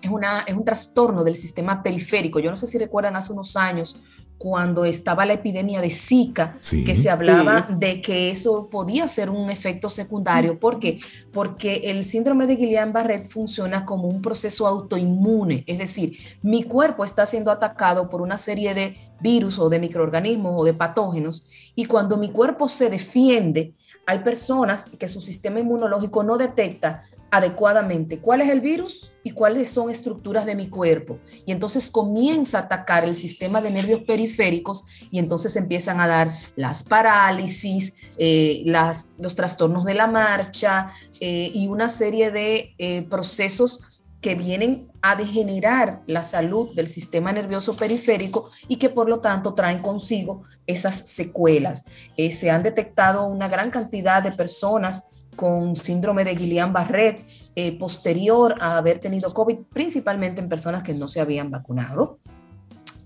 es, 0.02 0.10
es 0.48 0.54
un 0.56 0.64
trastorno 0.64 1.22
del 1.22 1.36
sistema 1.36 1.80
periférico. 1.80 2.40
Yo 2.40 2.50
no 2.50 2.56
sé 2.56 2.66
si 2.66 2.78
recuerdan 2.78 3.14
hace 3.14 3.32
unos 3.32 3.54
años 3.54 4.02
cuando 4.42 4.85
estaba 4.85 5.24
la 5.24 5.35
epidemia 5.35 5.81
de 5.81 5.88
Zika, 5.88 6.59
que 6.68 6.96
se 6.96 7.11
hablaba 7.11 7.68
de 7.70 8.02
que 8.02 8.33
eso 8.33 8.68
podía 8.68 9.07
ser 9.07 9.31
un 9.31 9.50
efecto 9.50 9.88
secundario. 9.88 10.59
¿Por 10.59 10.81
qué? 10.81 10.98
Porque 11.33 11.83
el 11.85 12.02
síndrome 12.02 12.48
de 12.48 12.57
Guillain-Barré 12.57 13.24
funciona 13.24 13.87
como 13.87 14.09
un 14.09 14.20
proceso 14.20 14.66
autoinmune, 14.66 15.62
es 15.68 15.78
decir, 15.78 16.18
mi 16.42 16.64
cuerpo 16.64 17.05
está 17.05 17.24
siendo 17.24 17.52
atacado 17.52 18.11
por 18.11 18.20
una 18.20 18.37
serie 18.37 18.74
de 18.74 18.96
virus 19.20 19.61
o 19.61 19.68
de 19.68 19.78
microorganismos 19.78 20.55
o 20.57 20.64
de 20.64 20.74
patógenos 20.74 21.46
y 21.76 21.85
cuando 21.85 22.16
mi 22.16 22.33
cuerpo 22.33 22.66
se 22.66 22.90
defiende, 22.90 23.74
hay 24.07 24.18
personas 24.24 24.87
que 24.98 25.07
su 25.07 25.20
sistema 25.20 25.61
inmunológico 25.61 26.24
no 26.24 26.37
detecta 26.37 27.05
adecuadamente 27.33 28.18
cuál 28.18 28.42
es 28.42 28.51
el 28.51 28.61
virus 28.61 29.14
y 29.25 29.31
cuáles 29.31 29.71
son 29.71 29.88
estructuras 29.88 30.45
de 30.45 30.55
mi 30.55 30.68
cuerpo. 30.68 31.18
Y 31.47 31.53
entonces 31.53 31.90
comienza 31.90 32.59
a 32.59 32.62
atacar 32.64 33.05
el 33.05 33.16
sistema 33.16 33.62
de 33.62 33.71
nervios 33.71 34.03
periféricos 34.07 34.85
y 35.11 35.18
entonces 35.18 35.57
empiezan 35.57 35.99
a 36.03 36.07
dar 36.07 36.31
las 36.57 36.83
parálisis, 36.83 37.95
eh, 38.18 38.62
las, 38.66 39.09
los 39.18 39.35
trastornos 39.35 39.87
de 39.87 39.95
la 39.95 40.07
marcha 40.09 40.92
eh, 41.21 41.51
y 41.55 41.68
una 41.68 41.88
serie 41.88 42.31
de 42.31 42.75
eh, 42.77 43.01
procesos 43.09 44.03
que 44.21 44.35
vienen 44.35 44.92
a 45.01 45.16
degenerar 45.16 46.03
la 46.07 46.25
salud 46.25 46.75
del 46.75 46.87
sistema 46.87 47.33
nervioso 47.33 47.79
periférico 47.79 48.51
y 48.68 48.77
que 48.77 48.90
por 48.90 49.09
lo 49.09 49.21
tanto 49.21 49.55
traen 49.55 49.81
consigo 49.81 50.42
esas 50.66 51.09
secuelas. 51.09 51.87
se 52.31 52.51
han 52.51 52.62
detectado 52.62 53.27
una 53.27 53.49
gran 53.49 53.71
cantidad 53.71 54.23
de 54.23 54.33
personas 54.33 55.12
con 55.42 55.74
síndrome 55.74 56.24
de 56.24 56.37
Guillain-Barré 56.37 57.24
eh, 57.57 57.76
posterior 57.76 58.55
a 58.61 58.78
haber 58.78 59.00
tenido 59.00 59.28
COVID, 59.35 59.57
principalmente 59.72 60.40
en 60.40 60.48
personas 60.48 60.85
que 60.85 60.94
no 60.94 61.09
se 61.09 61.20
habían 61.20 61.50
vacunado. 61.50 62.20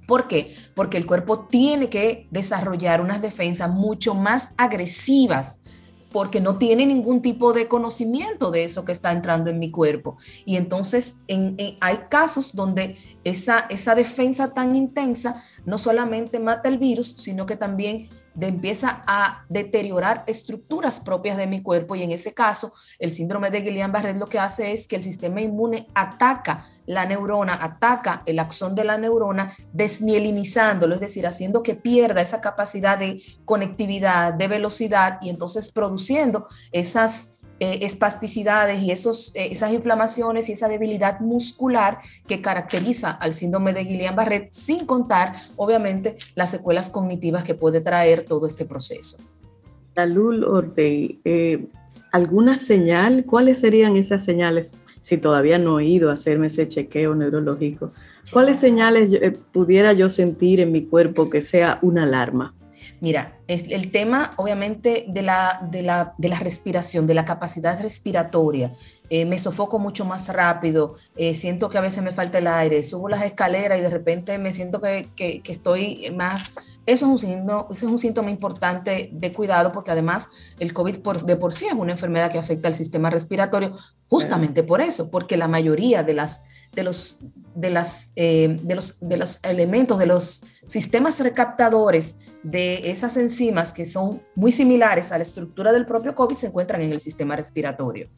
¿Por 0.06 0.28
qué? 0.28 0.54
Porque 0.74 0.98
el 0.98 1.06
cuerpo 1.06 1.46
tiene 1.46 1.88
que 1.88 2.28
desarrollar 2.30 3.00
unas 3.00 3.22
defensas 3.22 3.70
mucho 3.70 4.14
más 4.14 4.52
agresivas 4.58 5.62
porque 6.12 6.40
no 6.40 6.56
tiene 6.56 6.86
ningún 6.86 7.20
tipo 7.22 7.52
de 7.52 7.68
conocimiento 7.68 8.50
de 8.50 8.64
eso 8.64 8.84
que 8.84 8.92
está 8.92 9.12
entrando 9.12 9.50
en 9.50 9.58
mi 9.58 9.70
cuerpo. 9.70 10.16
Y 10.44 10.56
entonces 10.56 11.16
hay 11.80 11.96
casos 12.08 12.54
donde 12.54 12.96
esa, 13.24 13.66
defensa 13.94 14.54
tan 14.54 14.76
intensa 14.76 15.42
no 15.64 15.78
solamente 15.78 16.38
mata 16.38 16.68
el 16.68 16.78
virus, 16.78 17.14
sino 17.18 17.46
que 17.46 17.56
también 17.56 18.08
empieza 18.40 19.02
a 19.06 19.44
deteriorar 19.48 20.22
estructuras 20.26 21.00
propias 21.00 21.36
de 21.36 21.46
mi 21.46 21.62
cuerpo 21.62 21.96
y 21.96 22.02
en 22.02 22.12
ese 22.12 22.34
caso 22.34 22.72
el 22.98 23.10
síndrome 23.10 23.50
de 23.50 23.62
Guillain-Barré 23.62 24.14
lo 24.14 24.26
que 24.26 24.38
hace 24.38 24.72
es 24.72 24.88
que 24.88 24.96
el 24.96 25.02
sistema 25.02 25.40
inmune 25.40 25.88
ataca 25.94 26.66
la 26.86 27.04
neurona, 27.04 27.58
ataca 27.60 28.22
el 28.26 28.38
axón 28.38 28.74
de 28.74 28.84
la 28.84 28.96
neurona 28.96 29.54
desmielinizándolo, 29.72 30.94
es 30.94 31.00
decir, 31.00 31.26
haciendo 31.26 31.62
que 31.62 31.74
pierda 31.74 32.20
esa 32.20 32.40
capacidad 32.40 32.98
de 32.98 33.22
conectividad, 33.44 34.32
de 34.34 34.48
velocidad 34.48 35.18
y 35.20 35.30
entonces 35.30 35.72
produciendo 35.72 36.46
esas 36.72 37.36
eh, 37.58 37.78
espasticidades 37.86 38.82
y 38.82 38.90
esos, 38.90 39.34
eh, 39.34 39.48
esas 39.50 39.72
inflamaciones 39.72 40.50
y 40.50 40.52
esa 40.52 40.68
debilidad 40.68 41.20
muscular 41.20 42.00
que 42.26 42.42
caracteriza 42.42 43.10
al 43.10 43.32
síndrome 43.32 43.72
de 43.72 43.82
Guillain-Barré, 43.84 44.48
sin 44.52 44.84
contar, 44.84 45.36
obviamente, 45.56 46.18
las 46.34 46.50
secuelas 46.50 46.90
cognitivas 46.90 47.44
que 47.44 47.54
puede 47.54 47.80
traer 47.80 48.26
todo 48.26 48.46
este 48.46 48.66
proceso. 48.66 49.18
Salud 49.94 50.44
¿alguna 52.16 52.58
señal? 52.58 53.24
¿Cuáles 53.24 53.60
serían 53.60 53.96
esas 53.96 54.24
señales? 54.24 54.72
Si 55.02 55.18
todavía 55.18 55.58
no 55.58 55.78
he 55.78 55.84
ido 55.84 56.10
a 56.10 56.14
hacerme 56.14 56.48
ese 56.48 56.66
chequeo 56.66 57.14
neurológico, 57.14 57.92
¿cuáles 58.32 58.58
señales 58.58 59.10
pudiera 59.52 59.92
yo 59.92 60.10
sentir 60.10 60.58
en 60.60 60.72
mi 60.72 60.86
cuerpo 60.86 61.30
que 61.30 61.42
sea 61.42 61.78
una 61.82 62.02
alarma? 62.02 62.54
Mira, 63.00 63.38
el 63.46 63.90
tema 63.90 64.32
obviamente 64.36 65.04
de 65.08 65.22
la, 65.22 65.60
de 65.70 65.82
la, 65.82 66.14
de 66.16 66.28
la 66.28 66.38
respiración, 66.38 67.06
de 67.06 67.14
la 67.14 67.24
capacidad 67.24 67.80
respiratoria. 67.80 68.72
Eh, 69.08 69.24
me 69.24 69.38
sofoco 69.38 69.78
mucho 69.78 70.04
más 70.04 70.28
rápido, 70.28 70.94
eh, 71.14 71.32
siento 71.32 71.68
que 71.68 71.78
a 71.78 71.80
veces 71.80 72.02
me 72.02 72.12
falta 72.12 72.38
el 72.38 72.46
aire, 72.48 72.82
subo 72.82 73.08
las 73.08 73.22
escaleras 73.22 73.78
y 73.78 73.82
de 73.82 73.90
repente 73.90 74.38
me 74.38 74.52
siento 74.52 74.80
que, 74.80 75.08
que, 75.14 75.40
estoy 75.46 76.12
más... 76.14 76.50
Eso 76.86 77.06
es, 77.06 77.10
un 77.10 77.18
síntoma, 77.18 77.66
eso 77.70 77.86
es 77.86 77.92
un 77.92 77.98
síntoma 77.98 78.30
importante 78.30 79.10
de 79.12 79.32
cuidado 79.32 79.72
porque 79.72 79.90
además 79.90 80.28
el 80.58 80.72
COVID 80.72 80.98
de 81.24 81.36
por 81.36 81.52
sí 81.52 81.66
es 81.66 81.72
una 81.72 81.92
enfermedad 81.92 82.30
que 82.30 82.38
afecta 82.38 82.68
al 82.68 82.74
sistema 82.74 83.10
respiratorio 83.10 83.76
justamente 84.08 84.62
por 84.62 84.80
eso, 84.80 85.10
porque 85.10 85.36
la 85.36 85.48
mayoría 85.48 86.02
de 86.02 86.14
las 86.14 86.42
de 86.76 86.82
los, 86.82 87.24
de, 87.54 87.70
las, 87.70 88.12
eh, 88.16 88.60
de, 88.62 88.74
los, 88.74 89.00
de 89.00 89.16
los 89.16 89.42
elementos, 89.42 89.98
de 89.98 90.06
los 90.06 90.44
sistemas 90.66 91.18
recaptadores 91.20 92.16
de 92.42 92.90
esas 92.90 93.16
enzimas 93.16 93.72
que 93.72 93.86
son 93.86 94.22
muy 94.36 94.52
similares 94.52 95.10
a 95.10 95.18
la 95.18 95.22
estructura 95.22 95.72
del 95.72 95.86
propio 95.86 96.14
COVID 96.14 96.36
se 96.36 96.46
encuentran 96.46 96.80
en 96.82 96.92
el 96.92 97.00
sistema 97.00 97.34
respiratorio. 97.34 98.08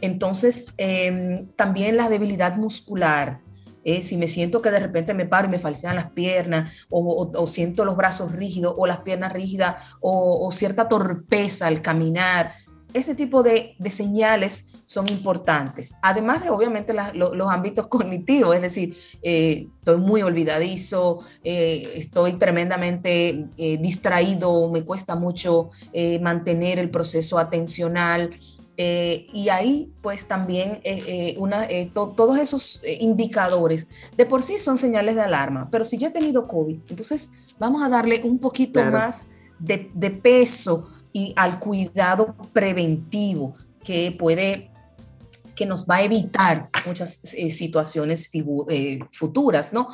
Entonces, 0.00 0.66
em, 0.76 1.44
también 1.56 1.96
la 1.96 2.08
debilidad 2.08 2.56
muscular. 2.56 3.40
Eh, 3.82 4.02
si 4.02 4.16
me 4.16 4.28
siento 4.28 4.60
que 4.60 4.70
de 4.70 4.80
repente 4.80 5.14
me 5.14 5.26
paro 5.26 5.48
y 5.48 5.50
me 5.50 5.58
falsean 5.58 5.96
las 5.96 6.10
piernas, 6.10 6.86
o, 6.90 7.46
siento 7.46 7.84
los 7.84 7.96
brazos 7.96 8.32
rígidos, 8.32 8.74
o 8.76 8.86
las 8.86 8.98
piernas 8.98 9.32
rígidas, 9.32 9.82
o, 10.00 10.50
cierta 10.52 10.88
torpeza 10.88 11.66
al 11.66 11.80
caminar, 11.80 12.52
ese 12.92 13.14
tipo 13.14 13.44
de, 13.44 13.76
señales 13.88 14.66
son 14.84 15.08
importantes. 15.08 15.94
Además 16.02 16.42
de, 16.42 16.50
obviamente, 16.50 16.92
los 17.14 17.48
ámbitos 17.48 17.86
cognitivos, 17.88 18.54
es 18.56 18.62
decir, 18.62 18.96
eh, 19.22 19.68
estoy 19.78 19.98
muy 19.98 20.22
olvidadizo, 20.22 21.20
eh, 21.44 21.88
estoy 21.94 22.34
tremendamente 22.34 23.46
distraído, 23.56 24.68
me 24.70 24.82
cuesta 24.82 25.14
mucho 25.14 25.70
mantener 26.20 26.78
el 26.80 26.90
proceso 26.90 27.38
atencional. 27.38 28.36
Y 28.82 29.48
ahí, 29.50 29.92
pues 30.00 30.26
también 30.26 30.80
una, 31.36 31.68
todos 31.92 32.38
esos 32.38 32.82
indicadores 32.98 33.88
de 34.16 34.24
por 34.24 34.42
sí 34.42 34.58
son 34.58 34.78
señales 34.78 35.16
de 35.16 35.22
alarma, 35.22 35.68
pero 35.70 35.84
si 35.84 35.98
ya 35.98 36.08
he 36.08 36.10
tenido 36.10 36.46
COVID, 36.46 36.78
entonces 36.88 37.30
vamos 37.58 37.82
a 37.82 37.88
darle 37.88 38.22
un 38.24 38.38
poquito 38.38 38.82
más 38.84 39.26
de, 39.58 39.90
de 39.92 40.10
peso 40.10 40.88
y 41.12 41.34
al 41.36 41.58
cuidado 41.58 42.34
preventivo 42.52 43.54
que 43.84 44.12
puede 44.12 44.70
que 45.60 45.66
nos 45.66 45.84
va 45.84 45.96
a 45.96 46.02
evitar 46.02 46.70
muchas 46.86 47.20
eh, 47.34 47.50
situaciones 47.50 48.30
eh, 48.32 48.98
futuras, 49.12 49.74
¿no? 49.74 49.90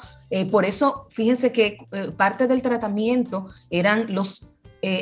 por 0.50 0.64
eso, 0.64 1.06
fíjense 1.10 1.50
que 1.50 1.78
parte 2.16 2.46
del 2.46 2.62
tratamiento 2.62 3.46
eran 3.70 4.14
los 4.14 4.52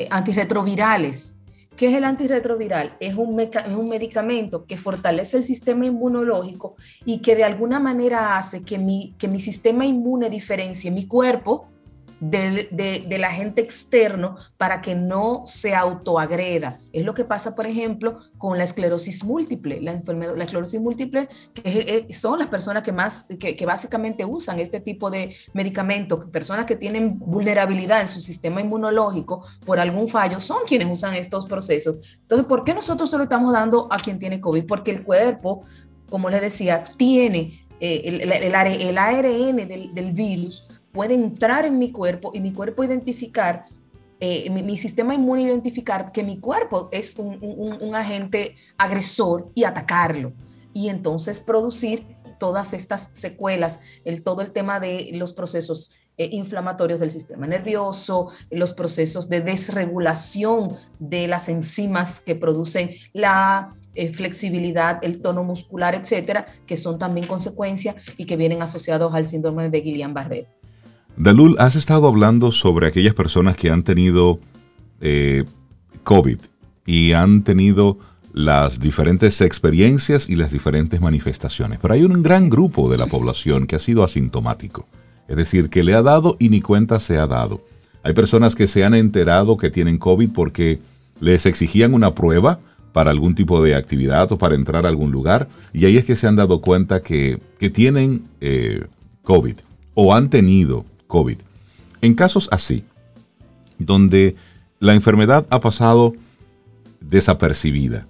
antirretrovirales. 0.08 1.36
¿Qué 1.76 1.88
es 1.88 1.94
el 1.94 2.04
antirretroviral? 2.04 2.96
Es 3.00 3.16
un, 3.16 3.40
un 3.76 3.88
medicamento 3.88 4.64
que 4.64 4.76
fortalece 4.76 5.38
el 5.38 5.44
sistema 5.44 5.86
inmunológico 5.86 6.76
y 7.04 7.18
que 7.18 7.34
de 7.34 7.42
alguna 7.42 7.80
manera 7.80 8.36
hace 8.36 8.62
que 8.62 8.78
mi, 8.78 9.14
que 9.18 9.26
mi 9.26 9.40
sistema 9.40 9.84
inmune 9.84 10.30
diferencie 10.30 10.92
mi 10.92 11.06
cuerpo 11.06 11.73
del, 12.20 12.68
de, 12.70 13.24
agente 13.24 13.62
externo 13.62 14.36
para 14.56 14.82
que 14.82 14.94
no 14.94 15.42
se 15.46 15.74
autoagreda. 15.74 16.78
Es 16.92 17.04
lo 17.04 17.14
que 17.14 17.24
pasa, 17.24 17.54
por 17.54 17.66
ejemplo, 17.66 18.18
con 18.38 18.58
la 18.58 18.64
esclerosis 18.64 19.24
múltiple. 19.24 19.80
La 19.80 19.94
la 19.94 20.44
esclerosis 20.44 20.80
múltiple 20.80 21.28
que 21.54 22.06
son 22.12 22.38
las 22.38 22.48
personas 22.48 22.82
que 22.82 22.92
más, 22.92 23.26
que, 23.38 23.66
básicamente 23.66 24.24
usan 24.24 24.60
este 24.60 24.80
tipo 24.80 25.10
de 25.10 25.34
medicamentos, 25.52 26.26
personas 26.26 26.66
que 26.66 26.76
tienen 26.76 27.18
vulnerabilidad 27.18 28.00
en 28.00 28.08
su 28.08 28.20
sistema 28.20 28.60
inmunológico 28.60 29.44
por 29.64 29.78
algún 29.78 30.08
fallo, 30.08 30.40
son 30.40 30.58
quienes 30.66 30.90
usan 30.90 31.14
estos 31.14 31.46
procesos. 31.46 32.16
Entonces, 32.22 32.46
¿por 32.46 32.64
qué 32.64 32.74
nosotros 32.74 33.10
se 33.10 33.16
lo 33.16 33.24
estamos 33.24 33.52
dando 33.52 33.88
a 33.90 33.98
quien 33.98 34.18
tiene 34.18 34.40
COVID? 34.40 34.66
Porque 34.66 34.90
el 34.90 35.02
cuerpo, 35.02 35.62
como 36.10 36.30
les 36.30 36.40
decía, 36.40 36.82
tiene 36.96 37.66
eh, 37.80 38.02
el, 38.04 38.32
el, 38.32 38.98
ARN 38.98 39.56
del, 39.68 39.94
del 39.94 40.12
virus 40.12 40.68
puede 40.94 41.14
entrar 41.14 41.66
en 41.66 41.78
mi 41.78 41.90
cuerpo 41.90 42.30
y 42.32 42.40
mi 42.40 42.52
cuerpo 42.52 42.84
identificar, 42.84 43.64
eh, 44.20 44.48
mi, 44.48 44.76
sistema 44.78 45.12
inmune 45.12 45.42
identificar 45.42 46.12
que 46.12 46.22
mi 46.22 46.38
cuerpo 46.38 46.88
es 46.92 47.16
un, 47.18 47.94
agente 47.94 48.54
agresor 48.78 49.50
y 49.54 49.64
atacarlo. 49.64 50.32
Y 50.72 50.88
entonces 50.88 51.40
producir 51.40 52.06
todas 52.38 52.72
estas 52.72 53.10
secuelas, 53.12 53.80
el, 54.04 54.22
todo 54.22 54.40
el 54.40 54.52
tema 54.52 54.78
de 54.78 55.10
los 55.14 55.32
procesos 55.32 55.90
eh, 56.16 56.28
inflamatorios 56.30 57.00
del 57.00 57.10
sistema 57.10 57.48
nervioso, 57.48 58.30
los 58.50 58.72
procesos 58.72 59.28
de 59.28 59.40
desregulación 59.40 60.76
de 61.00 61.26
las 61.26 61.48
enzimas 61.48 62.20
que 62.20 62.36
producen 62.36 62.90
la 63.12 63.74
eh, 63.96 64.12
flexibilidad, 64.12 65.00
el 65.02 65.20
tono 65.20 65.42
muscular, 65.42 65.96
etcétera, 65.96 66.46
que 66.66 66.76
son 66.76 67.00
también 67.00 67.26
consecuencias 67.26 67.96
y 68.16 68.26
que 68.26 68.36
vienen 68.36 68.62
asociados 68.62 69.12
al 69.12 69.26
síndrome 69.26 69.70
de 69.70 69.82
Guillain-Barré. 69.82 70.46
Dalul, 71.16 71.56
has 71.60 71.76
estado 71.76 72.08
hablando 72.08 72.50
sobre 72.50 72.88
aquellas 72.88 73.14
personas 73.14 73.56
que 73.56 73.70
han 73.70 73.84
tenido 73.84 74.40
eh, 75.00 75.44
COVID 76.02 76.38
y 76.86 77.12
han 77.12 77.44
tenido 77.44 77.98
las 78.32 78.80
diferentes 78.80 79.40
experiencias 79.40 80.28
y 80.28 80.34
las 80.34 80.50
diferentes 80.50 81.00
manifestaciones, 81.00 81.78
pero 81.80 81.94
hay 81.94 82.02
un 82.02 82.22
gran 82.24 82.50
grupo 82.50 82.90
de 82.90 82.98
la 82.98 83.06
población 83.06 83.68
que 83.68 83.76
ha 83.76 83.78
sido 83.78 84.02
asintomático, 84.02 84.88
es 85.28 85.36
decir, 85.36 85.70
que 85.70 85.84
le 85.84 85.94
ha 85.94 86.02
dado 86.02 86.36
y 86.40 86.48
ni 86.48 86.60
cuenta 86.60 86.98
se 86.98 87.16
ha 87.16 87.28
dado. 87.28 87.64
Hay 88.02 88.12
personas 88.12 88.56
que 88.56 88.66
se 88.66 88.84
han 88.84 88.94
enterado 88.94 89.56
que 89.56 89.70
tienen 89.70 89.98
COVID 89.98 90.30
porque 90.30 90.80
les 91.20 91.46
exigían 91.46 91.94
una 91.94 92.12
prueba 92.12 92.58
para 92.92 93.12
algún 93.12 93.36
tipo 93.36 93.62
de 93.62 93.76
actividad 93.76 94.30
o 94.32 94.38
para 94.38 94.56
entrar 94.56 94.84
a 94.84 94.88
algún 94.88 95.12
lugar, 95.12 95.48
y 95.72 95.84
ahí 95.84 95.96
es 95.96 96.04
que 96.04 96.16
se 96.16 96.26
han 96.26 96.34
dado 96.36 96.60
cuenta 96.60 97.02
que, 97.02 97.40
tienen 97.72 98.24
eh, 98.42 98.84
COVID 99.22 99.54
o 99.94 100.14
han 100.14 100.28
tenido 100.28 100.84
COVID. 101.06 101.38
En 102.00 102.14
casos 102.14 102.48
así, 102.52 102.84
donde 103.78 104.36
la 104.80 104.94
enfermedad 104.94 105.46
ha 105.50 105.60
pasado 105.60 106.14
desapercibida, 107.00 108.06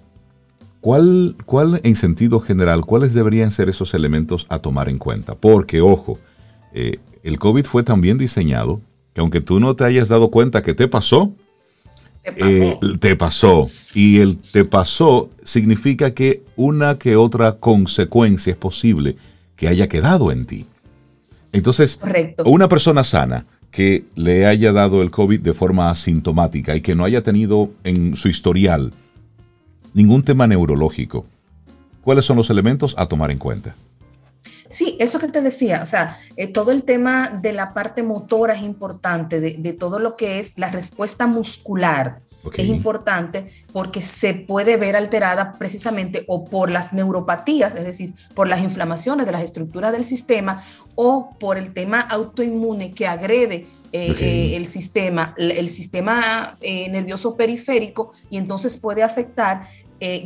¿cuál, 0.81 1.35
cuál 1.45 1.79
en 1.83 1.95
sentido 1.95 2.39
general, 2.39 2.85
cuáles 2.85 3.13
deberían 3.13 3.51
ser 3.51 3.69
esos 3.69 3.93
elementos 3.93 4.45
a 4.49 4.59
tomar 4.59 4.89
en 4.89 4.97
cuenta? 4.97 5.35
Porque, 5.35 5.81
ojo, 5.81 6.19
eh, 6.73 6.99
el 7.23 7.39
COVID 7.39 7.65
fue 7.65 7.83
también 7.83 8.17
diseñado 8.17 8.81
que 9.13 9.21
aunque 9.21 9.41
tú 9.41 9.59
no 9.59 9.75
te 9.75 9.85
hayas 9.85 10.09
dado 10.09 10.29
cuenta 10.29 10.61
que 10.61 10.73
te 10.73 10.87
pasó, 10.87 11.33
eh, 12.25 12.77
te 12.99 13.15
pasó. 13.15 13.69
Y 13.93 14.19
el 14.19 14.37
te 14.37 14.65
pasó 14.65 15.29
significa 15.43 16.13
que 16.13 16.43
una 16.55 16.97
que 16.97 17.15
otra 17.15 17.53
consecuencia 17.53 18.51
es 18.51 18.57
posible 18.57 19.15
que 19.55 19.67
haya 19.67 19.87
quedado 19.87 20.31
en 20.31 20.45
ti. 20.45 20.65
Entonces, 21.55 21.99
una 22.43 22.67
persona 22.67 23.03
sana 23.05 23.45
que 23.71 24.03
le 24.15 24.45
haya 24.45 24.73
dado 24.73 25.01
el 25.01 25.09
COVID 25.09 25.39
de 25.39 25.53
forma 25.53 25.89
asintomática 25.89 26.75
y 26.75 26.81
que 26.81 26.95
no 26.95 27.05
haya 27.05 27.23
tenido 27.23 27.71
en 27.85 28.17
su 28.17 28.27
historial 28.27 28.91
ningún 29.93 30.23
tema 30.23 30.47
neurológico, 30.47 31.25
¿cuáles 32.01 32.25
son 32.25 32.35
los 32.35 32.49
elementos 32.49 32.93
a 32.97 33.07
tomar 33.07 33.31
en 33.31 33.37
cuenta? 33.37 33.73
Sí, 34.69 34.97
eso 34.99 35.17
que 35.17 35.29
te 35.29 35.41
decía, 35.41 35.81
o 35.81 35.85
sea, 35.85 36.17
eh, 36.35 36.47
todo 36.47 36.71
el 36.71 36.83
tema 36.83 37.29
de 37.29 37.53
la 37.53 37.73
parte 37.73 38.03
motora 38.03 38.55
es 38.55 38.61
importante, 38.61 39.39
de, 39.39 39.73
todo 39.73 39.99
lo 39.99 40.17
que 40.17 40.39
es 40.39 40.57
la 40.57 40.69
respuesta 40.69 41.25
muscular, 41.25 42.19
es 42.57 42.67
importante 42.67 43.47
porque 43.71 44.01
se 44.01 44.33
puede 44.33 44.77
ver 44.77 44.95
alterada 44.95 45.53
precisamente 45.57 46.23
o 46.27 46.45
por 46.45 46.71
las 46.71 46.93
neuropatías, 46.93 47.75
es 47.75 47.85
decir, 47.85 48.13
por 48.33 48.47
las 48.47 48.61
inflamaciones 48.61 49.25
de 49.25 49.31
las 49.31 49.43
estructuras 49.43 49.91
del 49.91 50.03
sistema 50.03 50.63
o 50.95 51.35
por 51.39 51.57
el 51.57 51.73
tema 51.73 51.99
autoinmune 52.01 52.93
que 52.93 53.07
agrede 53.07 53.67
eh, 53.91 54.15
eh, 54.19 54.55
el 54.57 54.67
sistema, 54.67 55.33
el 55.37 55.69
sistema 55.69 56.57
eh, 56.59 56.89
nervioso 56.89 57.37
periférico 57.37 58.11
y 58.29 58.37
entonces 58.37 58.77
puede 58.77 59.03
afectar 59.03 59.67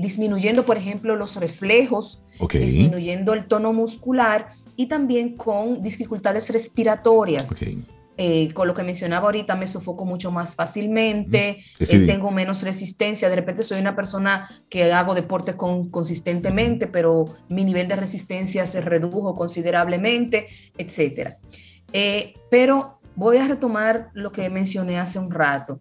disminuyendo, 0.01 0.65
por 0.65 0.75
ejemplo, 0.75 1.15
los 1.15 1.37
reflejos, 1.37 2.21
disminuyendo 2.51 3.33
el 3.33 3.45
tono 3.45 3.71
muscular 3.71 4.49
y 4.75 4.87
también 4.87 5.37
con 5.37 5.81
dificultades 5.81 6.49
respiratorias. 6.49 7.55
Eh, 8.21 8.51
con 8.53 8.67
lo 8.67 8.73
que 8.73 8.83
mencionaba 8.83 9.27
ahorita, 9.27 9.55
me 9.55 9.65
sofoco 9.65 10.03
mucho 10.03 10.29
más 10.29 10.57
fácilmente, 10.57 11.63
eh, 11.79 11.99
tengo 12.05 12.31
menos 12.31 12.63
resistencia, 12.63 13.29
de 13.29 13.37
repente 13.37 13.63
soy 13.63 13.79
una 13.79 13.95
persona 13.95 14.49
que 14.67 14.91
hago 14.91 15.15
deporte 15.15 15.55
con, 15.55 15.89
consistentemente, 15.89 16.87
pero 16.87 17.33
mi 17.47 17.63
nivel 17.63 17.87
de 17.87 17.95
resistencia 17.95 18.65
se 18.65 18.81
redujo 18.81 19.35
considerablemente, 19.35 20.47
etc. 20.77 21.37
Eh, 21.93 22.33
pero 22.51 22.99
voy 23.15 23.37
a 23.37 23.47
retomar 23.47 24.09
lo 24.11 24.33
que 24.33 24.49
mencioné 24.49 24.99
hace 24.99 25.17
un 25.17 25.31
rato. 25.31 25.79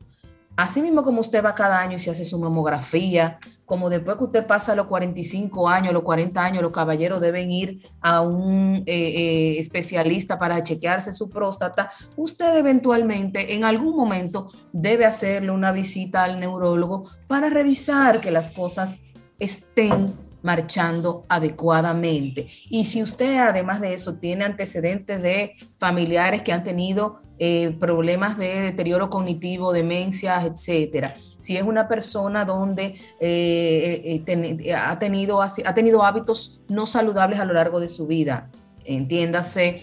Así 0.54 0.80
mismo 0.80 1.02
como 1.02 1.20
usted 1.20 1.44
va 1.44 1.56
cada 1.56 1.80
año 1.80 1.96
y 1.96 1.98
se 1.98 2.12
hace 2.12 2.24
su 2.24 2.38
mamografía, 2.38 3.40
como 3.68 3.90
después 3.90 4.16
que 4.16 4.24
usted 4.24 4.46
pasa 4.46 4.74
los 4.74 4.86
45 4.86 5.68
años, 5.68 5.92
los 5.92 6.02
40 6.02 6.42
años, 6.42 6.62
los 6.62 6.72
caballeros 6.72 7.20
deben 7.20 7.52
ir 7.52 7.86
a 8.00 8.22
un 8.22 8.76
eh, 8.76 8.82
eh, 8.86 9.58
especialista 9.58 10.38
para 10.38 10.62
chequearse 10.62 11.12
su 11.12 11.28
próstata, 11.28 11.92
usted 12.16 12.56
eventualmente 12.56 13.54
en 13.54 13.64
algún 13.64 13.94
momento 13.94 14.50
debe 14.72 15.04
hacerle 15.04 15.50
una 15.50 15.70
visita 15.72 16.24
al 16.24 16.40
neurólogo 16.40 17.10
para 17.26 17.50
revisar 17.50 18.22
que 18.22 18.30
las 18.30 18.52
cosas 18.52 19.02
estén 19.38 20.14
marchando 20.42 21.26
adecuadamente. 21.28 22.46
Y 22.70 22.86
si 22.86 23.02
usted 23.02 23.36
además 23.36 23.82
de 23.82 23.92
eso 23.92 24.18
tiene 24.18 24.46
antecedentes 24.46 25.20
de 25.20 25.56
familiares 25.76 26.40
que 26.40 26.54
han 26.54 26.64
tenido 26.64 27.20
eh, 27.38 27.76
problemas 27.78 28.38
de 28.38 28.62
deterioro 28.62 29.10
cognitivo, 29.10 29.74
demencias, 29.74 30.46
etcétera. 30.46 31.14
Si 31.38 31.56
es 31.56 31.62
una 31.62 31.88
persona 31.88 32.44
donde 32.44 32.96
eh, 33.20 34.22
eh, 34.26 34.74
ha, 34.74 34.98
tenido, 34.98 35.40
ha 35.40 35.74
tenido 35.74 36.02
hábitos 36.02 36.62
no 36.68 36.86
saludables 36.86 37.38
a 37.40 37.44
lo 37.44 37.54
largo 37.54 37.80
de 37.80 37.88
su 37.88 38.06
vida, 38.06 38.50
entiéndase, 38.84 39.82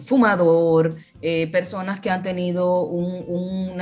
fumador, 0.00 0.96
personas 1.50 2.00
que 2.00 2.10
han 2.10 2.22
tenido 2.22 2.82
un, 2.82 3.80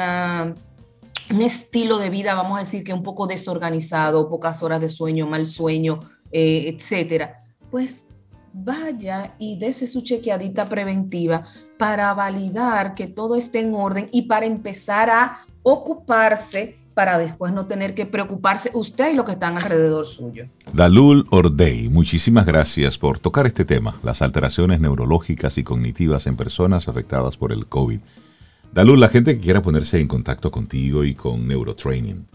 un 1.31 1.43
estilo 1.43 1.99
de 1.99 2.11
vida, 2.11 2.35
vamos 2.35 2.57
a 2.57 2.61
decir 2.61 2.85
que 2.85 2.95
un 2.95 3.03
poco 3.03 3.27
desorganizado, 3.27 4.29
pocas 4.29 4.63
horas 4.63 4.81
de 4.81 4.89
sueño, 4.89 5.27
mal 5.27 5.45
sueño, 5.45 6.01
etcétera, 6.31 7.43
pues 7.71 8.07
vaya 8.55 9.35
y 9.39 9.59
dése 9.59 9.89
su 9.89 10.03
chequeadita 10.03 10.69
preventiva 10.69 11.45
para 11.77 12.15
validar 12.15 12.95
que 12.95 13.09
todo 13.09 13.35
esté 13.35 13.61
en 13.61 13.75
orden 13.75 14.09
y 14.13 14.23
para 14.23 14.47
empezar 14.47 15.11
a 15.11 15.45
ocuparse 15.65 16.79
para 16.95 17.19
después 17.19 17.53
no 17.53 17.67
tener 17.67 17.95
que 17.95 18.07
preocuparse 18.07 18.71
usted 18.73 19.13
y 19.13 19.17
los 19.17 19.27
que 19.27 19.33
están 19.33 19.57
alrededor 19.57 20.07
suyo. 20.07 20.47
Dalul 20.73 21.27
Ordey, 21.31 21.89
muchísimas 21.89 22.47
gracias 22.47 22.99
por 22.99 23.19
tocar 23.19 23.47
este 23.47 23.65
tema, 23.65 23.99
las 24.05 24.23
alteraciones 24.23 24.81
neurológicas 24.81 25.59
y 25.59 25.65
cognitivas 25.65 26.29
en 26.29 26.37
personas 26.37 26.87
afectadas 26.87 27.37
por 27.37 27.51
el 27.51 27.67
COVID. 27.67 27.99
Dalul, 28.73 29.01
la 29.01 29.09
gente 29.09 29.35
que 29.35 29.41
quiera 29.41 29.63
ponerse 29.63 29.99
en 29.99 30.07
contacto 30.07 30.53
contigo 30.53 31.05
y 31.05 31.15
con 31.15 31.49
Neurotraining, 31.49 32.27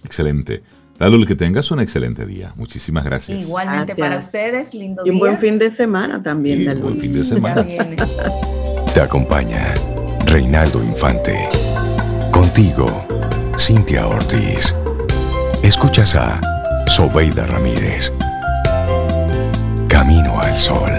Excelente. 0.04 0.62
Lalo, 0.98 1.24
que 1.26 1.34
tengas 1.34 1.70
un 1.70 1.80
excelente 1.80 2.26
día. 2.26 2.52
Muchísimas 2.54 3.02
gracias. 3.02 3.38
Igualmente 3.38 3.96
para 3.96 4.18
ustedes, 4.18 4.74
lindo 4.74 5.02
día. 5.02 5.10
Y 5.10 5.14
un 5.14 5.20
buen 5.20 5.38
fin 5.38 5.58
de 5.58 5.72
semana 5.72 6.22
también, 6.22 6.68
Un 6.68 6.82
buen 6.82 7.00
fin 7.00 7.14
de 7.14 7.24
semana. 7.24 7.66
Te 8.92 9.00
acompaña 9.00 9.72
Reinaldo 10.26 10.84
Infante. 10.84 11.48
Contigo, 12.30 13.06
Cintia 13.58 14.06
Ortiz. 14.06 14.74
Escuchas 15.62 16.14
a 16.14 16.38
Sobeida 16.86 17.46
Ramírez. 17.46 18.12
Camino 19.88 20.40
al 20.40 20.56
Sol. 20.56 20.90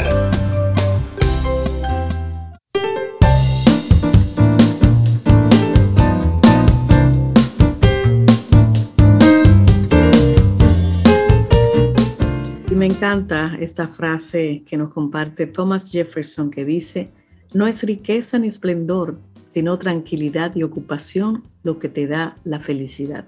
me 12.76 12.94
encanta 12.94 13.56
esta 13.60 13.88
frase 13.88 14.64
que 14.68 14.78
nos 14.78 14.94
comparte 14.94 15.48
Thomas 15.48 15.92
Jefferson 15.92 16.52
que 16.52 16.66
dice, 16.66 17.10
no 17.52 17.66
es 17.66 17.82
riqueza 17.82 18.38
ni 18.38 18.48
esplendor, 18.48 19.18
sino 19.44 19.80
tranquilidad 19.80 20.56
y 20.56 20.62
ocupación 20.62 21.44
lo 21.64 21.80
que 21.80 21.90
te 21.90 22.06
da 22.06 22.38
la 22.44 22.60
felicidad. 22.60 23.26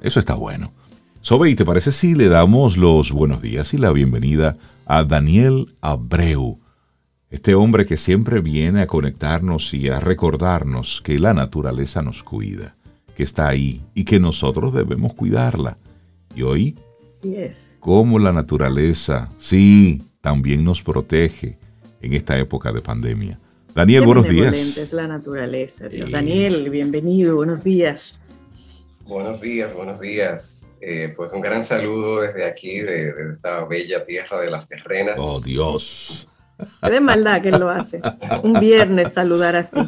Eso 0.00 0.18
está 0.18 0.34
bueno. 0.34 0.72
Sobe, 1.22 1.50
¿y 1.50 1.54
te 1.54 1.64
parece 1.64 1.92
si 1.92 2.16
le 2.16 2.28
damos 2.28 2.76
los 2.76 3.12
buenos 3.12 3.40
días 3.40 3.72
y 3.74 3.78
la 3.78 3.92
bienvenida 3.92 4.56
a 4.86 5.04
Daniel 5.04 5.72
Abreu? 5.80 6.58
Este 7.30 7.54
hombre 7.54 7.86
que 7.86 7.96
siempre 7.96 8.40
viene 8.40 8.82
a 8.82 8.88
conectarnos 8.88 9.72
y 9.72 9.88
a 9.88 10.00
recordarnos 10.00 11.00
que 11.00 11.20
la 11.20 11.32
naturaleza 11.32 12.02
nos 12.02 12.24
cuida, 12.24 12.74
que 13.14 13.22
está 13.22 13.46
ahí 13.46 13.82
y 13.94 14.02
que 14.02 14.18
nosotros 14.18 14.74
debemos 14.74 15.14
cuidarla. 15.14 15.78
Y 16.34 16.42
hoy, 16.42 16.76
cómo 17.78 18.18
la 18.18 18.32
naturaleza, 18.32 19.30
sí, 19.38 20.02
también 20.20 20.64
nos 20.64 20.82
protege 20.82 21.56
en 22.00 22.14
esta 22.14 22.36
época 22.36 22.72
de 22.72 22.80
pandemia. 22.80 23.38
Daniel, 23.76 24.04
buenos 24.04 24.28
días. 24.28 24.76
Es 24.76 24.92
la 24.92 25.06
naturaleza. 25.06 25.84
Daniel, 26.10 26.68
bienvenido, 26.68 27.36
buenos 27.36 27.62
días. 27.62 28.18
Buenos 29.12 29.42
días, 29.42 29.74
buenos 29.74 30.00
días. 30.00 30.72
Eh, 30.80 31.12
pues 31.14 31.34
un 31.34 31.42
gran 31.42 31.62
saludo 31.62 32.22
desde 32.22 32.46
aquí, 32.46 32.80
de, 32.80 33.12
esta 33.30 33.62
bella 33.66 34.02
tierra 34.02 34.40
de 34.40 34.50
las 34.50 34.66
terrenas. 34.66 35.16
Oh, 35.18 35.38
Dios. 35.38 36.26
Es 36.82 36.90
de 36.90 36.98
maldad 36.98 37.42
que 37.42 37.50
lo 37.50 37.68
hace. 37.68 38.00
Un 38.42 38.54
viernes 38.58 39.12
saludar 39.12 39.54
así. 39.54 39.78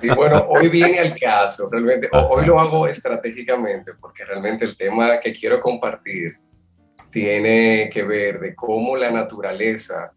Y 0.00 0.08
bueno, 0.08 0.46
hoy 0.48 0.70
viene 0.70 0.98
el 0.98 1.14
caso, 1.20 1.68
realmente. 1.70 2.08
Hoy 2.10 2.46
lo 2.46 2.58
hago 2.58 2.86
estratégicamente 2.86 3.92
porque 4.00 4.24
realmente 4.24 4.64
el 4.64 4.74
tema 4.78 5.20
que 5.20 5.34
quiero 5.34 5.60
compartir 5.60 6.38
tiene 7.10 7.90
que 7.92 8.02
ver 8.02 8.40
de 8.40 8.54
cómo 8.54 8.96
la 8.96 9.10
naturaleza 9.10 10.14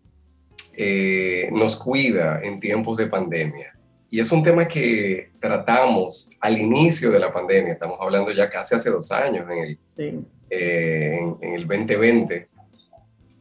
eh, 0.73 1.49
nos 1.51 1.75
cuida 1.75 2.39
en 2.41 2.61
tiempos 2.61 2.95
de 2.95 3.07
pandemia. 3.07 3.76
Y 4.09 4.19
es 4.19 4.31
un 4.31 4.41
tema 4.41 4.67
que 4.67 5.31
tratamos 5.39 6.29
al 6.39 6.57
inicio 6.57 7.11
de 7.11 7.19
la 7.19 7.31
pandemia, 7.31 7.73
estamos 7.73 7.97
hablando 7.99 8.31
ya 8.31 8.49
casi 8.49 8.75
hace 8.75 8.89
dos 8.89 9.11
años, 9.11 9.49
en 9.49 9.57
el, 9.57 10.25
eh, 10.49 11.19
en, 11.41 11.53
el 11.53 11.67
2020. 11.67 12.47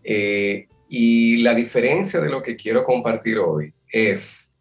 Eh, 0.03 0.67
y 0.89 1.37
la 1.39 1.55
diferencia 1.55 2.21
de 2.21 2.29
lo 2.29 2.43
que 2.43 2.57
quiero 2.57 2.85
compartir 2.85 3.39
hoy 3.39 3.73
es 3.91 4.57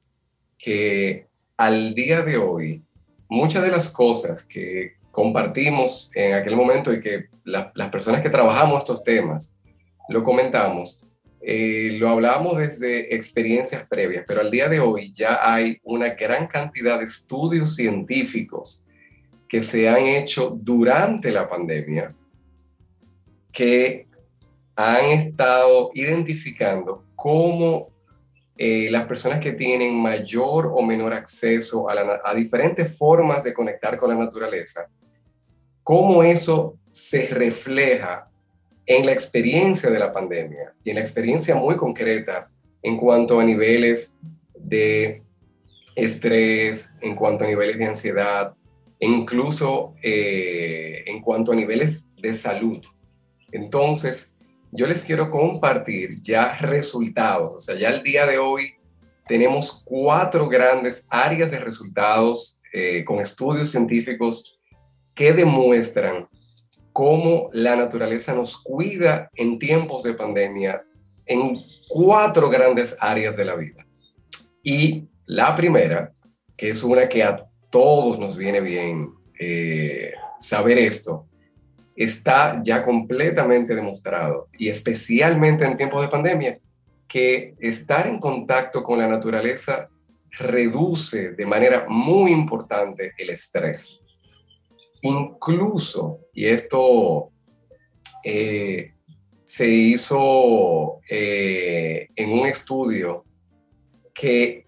que 0.57 1.27
al 1.57 1.95
día 1.95 2.21
de 2.21 2.37
hoy, 2.37 2.83
muchas 3.27 3.63
de 3.63 3.71
las 3.71 3.91
cosas 3.91 4.45
que 4.45 4.93
compartimos 5.11 6.11
en 6.13 6.33
aquel 6.33 6.55
momento 6.55 6.93
y 6.93 6.99
que 6.99 7.27
las 7.43 7.89
personas 7.89 8.21
que 8.21 8.29
trabajamos 8.29 8.83
estos 8.83 9.03
temas 9.03 9.57
lo 10.09 10.23
comentamos, 10.23 11.04
eh, 11.47 11.91
lo 11.99 12.09
hablábamos 12.09 12.57
desde 12.57 13.13
experiencias 13.13 13.85
previas, 13.87 14.25
pero 14.27 14.41
al 14.41 14.49
día 14.49 14.67
de 14.67 14.79
hoy 14.79 15.13
ya 15.13 15.39
hay 15.43 15.79
una 15.83 16.09
gran 16.15 16.47
cantidad 16.47 16.97
de 16.97 17.03
estudios 17.03 17.75
científicos 17.75 18.87
que 19.47 19.61
se 19.61 19.87
han 19.87 20.07
hecho 20.07 20.57
durante 20.59 21.29
la 21.29 21.47
pandemia 21.47 22.15
que 23.51 24.07
han 24.75 25.05
estado 25.11 25.91
identificando 25.93 27.05
cómo 27.15 27.89
eh, 28.57 28.89
las 28.89 29.05
personas 29.05 29.39
que 29.39 29.51
tienen 29.51 29.93
mayor 30.01 30.71
o 30.73 30.81
menor 30.81 31.13
acceso 31.13 31.87
a, 31.87 32.21
a 32.23 32.33
diferentes 32.33 32.97
formas 32.97 33.43
de 33.43 33.53
conectar 33.53 33.97
con 33.97 34.09
la 34.09 34.15
naturaleza, 34.15 34.89
cómo 35.83 36.23
eso 36.23 36.79
se 36.89 37.27
refleja 37.27 38.31
en 38.85 39.05
la 39.05 39.11
experiencia 39.11 39.89
de 39.89 39.99
la 39.99 40.11
pandemia 40.11 40.73
y 40.83 40.89
en 40.89 40.95
la 40.95 41.01
experiencia 41.01 41.55
muy 41.55 41.75
concreta 41.75 42.49
en 42.81 42.97
cuanto 42.97 43.39
a 43.39 43.43
niveles 43.43 44.17
de 44.53 45.23
estrés, 45.95 46.93
en 47.01 47.15
cuanto 47.15 47.45
a 47.45 47.47
niveles 47.47 47.77
de 47.77 47.85
ansiedad, 47.85 48.53
incluso 48.99 49.95
eh, 50.03 51.03
en 51.07 51.21
cuanto 51.21 51.51
a 51.51 51.55
niveles 51.55 52.07
de 52.15 52.33
salud. 52.33 52.83
Entonces, 53.51 54.35
yo 54.71 54.87
les 54.87 55.03
quiero 55.03 55.29
compartir 55.29 56.21
ya 56.21 56.57
resultados, 56.57 57.55
o 57.55 57.59
sea, 57.59 57.75
ya 57.75 57.89
el 57.89 58.03
día 58.03 58.25
de 58.25 58.37
hoy 58.37 58.73
tenemos 59.25 59.81
cuatro 59.83 60.47
grandes 60.47 61.07
áreas 61.09 61.51
de 61.51 61.59
resultados 61.59 62.61
eh, 62.73 63.03
con 63.05 63.19
estudios 63.19 63.71
científicos 63.71 64.59
que 65.13 65.31
demuestran 65.33 66.27
cómo 66.95 67.49
la 67.51 67.75
naturaleza 67.75 68.33
nos 68.33 68.55
cuida 68.55 69.29
en 69.35 69.59
tiempos 69.59 70.03
de 70.03 70.13
pandemia 70.13 70.81
en 71.25 71.59
cuatro 71.89 72.49
grandes 72.49 72.95
áreas 73.01 73.35
de 73.35 73.43
la 73.43 73.55
vida. 73.55 73.85
Y 74.63 75.03
la 75.25 75.53
primera, 75.55 76.13
que 76.55 76.69
es 76.69 76.81
una 76.85 77.09
que 77.09 77.21
a 77.21 77.45
todos 77.69 78.17
nos 78.17 78.37
viene 78.37 78.61
bien 78.61 79.09
eh, 79.37 80.13
saber 80.39 80.77
esto, 80.77 81.27
está 81.97 82.61
ya 82.63 82.81
completamente 82.81 83.75
demostrado, 83.75 84.47
y 84.57 84.69
especialmente 84.69 85.65
en 85.65 85.75
tiempos 85.75 86.01
de 86.01 86.07
pandemia, 86.07 86.57
que 87.09 87.55
estar 87.59 88.07
en 88.07 88.19
contacto 88.19 88.81
con 88.81 88.99
la 88.99 89.07
naturaleza 89.09 89.89
reduce 90.31 91.31
de 91.31 91.45
manera 91.45 91.87
muy 91.89 92.31
importante 92.31 93.11
el 93.17 93.31
estrés. 93.31 94.04
Incluso, 95.01 96.19
y 96.33 96.45
esto 96.47 97.31
eh, 98.23 98.93
se 99.45 99.69
hizo 99.69 100.99
eh, 101.09 102.07
en 102.15 102.31
un 102.31 102.47
estudio, 102.47 103.23
que 104.13 104.65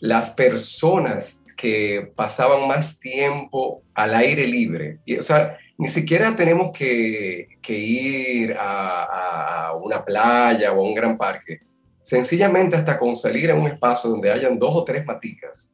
las 0.00 0.30
personas 0.30 1.44
que 1.56 2.12
pasaban 2.14 2.66
más 2.66 2.98
tiempo 2.98 3.82
al 3.94 4.14
aire 4.14 4.46
libre, 4.46 4.98
y, 5.04 5.16
o 5.16 5.22
sea, 5.22 5.56
ni 5.78 5.88
siquiera 5.88 6.34
tenemos 6.36 6.72
que, 6.72 7.48
ir 7.68 8.54
a, 8.58 9.72
una 9.82 10.04
playa 10.04 10.72
o 10.72 10.80
a 10.80 10.82
un 10.82 10.94
gran 10.94 11.16
parque, 11.16 11.60
sencillamente 12.02 12.76
hasta 12.76 12.98
con 12.98 13.16
salir 13.16 13.50
a 13.50 13.54
un 13.54 13.66
espacio 13.66 14.10
donde 14.10 14.30
hayan 14.30 14.58
dos 14.58 14.74
o 14.74 14.84
tres 14.84 15.06
maticas 15.06 15.72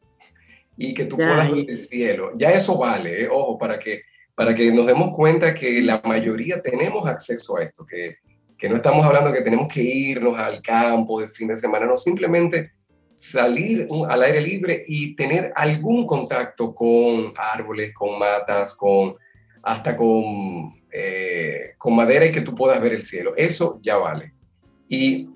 y 0.77 0.95
que 0.95 1.05
tú 1.05 1.16
puedas 1.16 1.51
ver 1.51 1.70
el 1.70 1.81
cielo. 1.81 2.33
Ya 2.37 2.51
eso 2.53 2.79
vale, 2.79 3.24
¿eh? 3.24 3.29
ojo, 3.31 3.59
para 3.59 3.79
que, 3.79 4.03
para 4.35 4.55
que 4.55 4.70
nos 4.72 4.87
demos 4.87 5.11
cuenta 5.14 5.55
que 5.55 5.81
la 5.83 6.01
mayoría 6.05 6.61
tenemos 6.61 7.09
acceso 7.09 7.57
a 7.57 7.64
esto, 7.64 7.87
que, 7.87 8.16
que 8.57 8.68
no 8.68 8.77
estamos 8.77 9.05
hablando 9.05 9.33
que 9.33 9.43
tenemos 9.43 9.72
que 9.72 9.83
irnos 9.83 10.39
al 10.39 10.61
campo 10.62 11.20
de 11.20 11.29
fin 11.29 11.49
de 11.49 11.57
semana, 11.57 11.87
no, 11.87 11.97
simplemente 11.97 12.72
salir 13.14 13.89
al 14.09 14.22
aire 14.22 14.43
libre 14.43 14.85
y 14.87 15.16
tener 15.16 15.53
algún 15.57 16.07
contacto 16.07 16.74
con 16.74 17.33
árboles, 17.37 17.95
con 17.95 18.18
matas, 18.18 18.74
con 18.74 19.14
hasta 19.62 19.97
con, 19.97 20.74
eh, 20.93 21.70
con 21.77 21.97
madera 21.97 22.27
y 22.27 22.33
que 22.33 22.43
tú 22.43 22.55
puedas 22.55 22.81
ver 22.81 22.93
el 22.93 23.03
cielo. 23.03 23.35
Eso 23.37 23.81
ya 23.83 23.97
vale. 23.97 24.33
Y 24.89 25.29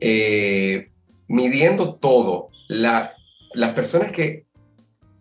eh, 0.00 0.90
midiendo 1.28 1.94
todo, 1.94 2.50
la, 2.68 3.14
las 3.54 3.72
personas 3.72 4.12
que 4.12 4.46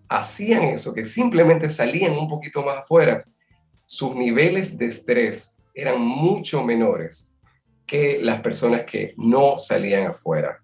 hacían 0.10 0.64
eso, 0.64 0.94
que 0.94 1.06
simplemente 1.06 1.70
salían 1.70 2.14
un 2.14 2.28
poquito 2.28 2.64
más 2.64 2.80
afuera, 2.80 3.20
sus 3.86 4.16
niveles 4.16 4.78
de 4.78 4.88
estrés 4.88 5.56
eran 5.74 6.02
mucho 6.02 6.64
menores 6.64 7.32
que 7.86 8.20
las 8.22 8.42
personas 8.42 8.84
que 8.86 9.14
no 9.18 9.58
salían 9.58 10.08
afuera. 10.08 10.60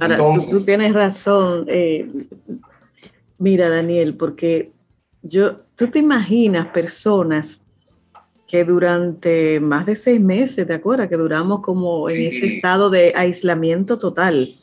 Entonces, 0.00 0.50
tú, 0.50 0.64
tienes 0.64 0.92
razón. 0.92 1.66
Eh, 1.68 2.08
mira, 3.38 3.68
Daniel, 3.68 4.16
porque 4.16 4.72
yo, 5.22 5.60
tú 5.76 5.88
te 5.88 5.98
imaginas 5.98 6.68
personas 6.68 7.62
que 8.46 8.64
durante 8.64 9.60
más 9.60 9.86
de 9.86 9.96
seis 9.96 10.20
meses, 10.20 10.66
¿te 10.66 10.74
acuerdas? 10.74 11.08
Que 11.08 11.16
duramos 11.16 11.60
como 11.60 12.08
en 12.08 12.26
ese 12.26 12.46
estado 12.46 12.90
de 12.90 13.12
aislamiento 13.16 13.98
total 13.98 14.58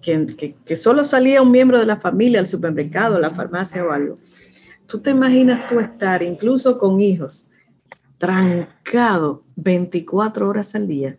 que, 0.00 0.76
solo 0.76 1.04
salía 1.04 1.42
un 1.42 1.50
miembro 1.50 1.78
de 1.78 1.86
la 1.86 1.96
familia 1.96 2.40
al 2.40 2.48
supermercado, 2.48 3.16
a 3.16 3.20
la 3.20 3.30
farmacia 3.30 3.84
o 3.84 3.90
algo. 3.90 4.18
Tú 4.86 5.00
te 5.00 5.10
imaginas 5.10 5.68
tú 5.68 5.78
estar 5.78 6.22
incluso 6.22 6.78
con 6.78 7.00
hijos 7.00 7.46
trancado 8.18 9.44
24 9.56 10.48
horas 10.48 10.74
al 10.74 10.88
día. 10.88 11.18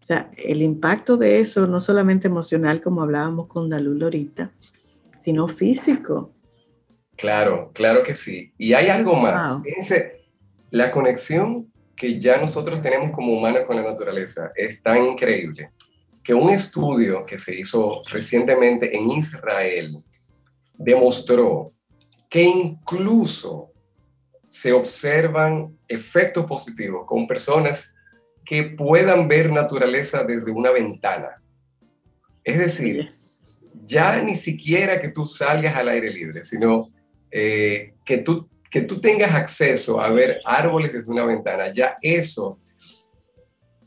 O 0.00 0.04
sea, 0.04 0.30
el 0.36 0.62
impacto 0.62 1.16
de 1.16 1.40
eso, 1.40 1.66
no 1.66 1.80
solamente 1.80 2.26
emocional, 2.28 2.82
como 2.82 3.02
hablábamos 3.02 3.46
con 3.46 3.70
Dalul 3.70 4.02
ahorita, 4.02 4.52
sino 5.18 5.48
físico. 5.48 6.32
Claro, 7.16 7.70
claro 7.72 8.02
que 8.02 8.14
sí. 8.14 8.52
Y 8.58 8.74
hay 8.74 8.88
algo 8.88 9.14
más. 9.16 9.62
Fíjense, 9.62 10.24
la 10.70 10.90
conexión 10.90 11.72
que 11.96 12.18
ya 12.18 12.38
nosotros 12.38 12.82
tenemos 12.82 13.12
como 13.12 13.32
humanos 13.32 13.62
con 13.66 13.76
la 13.76 13.82
naturaleza 13.82 14.50
es 14.56 14.82
tan 14.82 15.06
increíble 15.06 15.70
que 16.24 16.32
un 16.32 16.48
estudio 16.48 17.26
que 17.26 17.36
se 17.36 17.54
hizo 17.54 18.02
recientemente 18.10 18.96
en 18.96 19.10
Israel 19.10 19.98
demostró 20.72 21.72
que 22.30 22.42
incluso 22.42 23.70
se 24.48 24.72
observan 24.72 25.78
efectos 25.86 26.46
positivos 26.46 27.04
con 27.06 27.26
personas 27.26 27.94
que 28.44 28.62
puedan 28.62 29.28
ver 29.28 29.52
naturaleza 29.52 30.24
desde 30.24 30.50
una 30.50 30.70
ventana. 30.70 31.42
Es 32.42 32.58
decir, 32.58 33.08
ya 33.84 34.22
ni 34.22 34.36
siquiera 34.36 35.00
que 35.00 35.08
tú 35.08 35.26
salgas 35.26 35.76
al 35.76 35.88
aire 35.88 36.10
libre, 36.10 36.42
sino 36.42 36.88
eh, 37.30 37.94
que, 38.04 38.18
tú, 38.18 38.48
que 38.70 38.82
tú 38.82 39.00
tengas 39.00 39.34
acceso 39.34 40.00
a 40.00 40.10
ver 40.10 40.40
árboles 40.44 40.92
desde 40.92 41.12
una 41.12 41.24
ventana, 41.24 41.70
ya 41.70 41.98
eso 42.00 42.58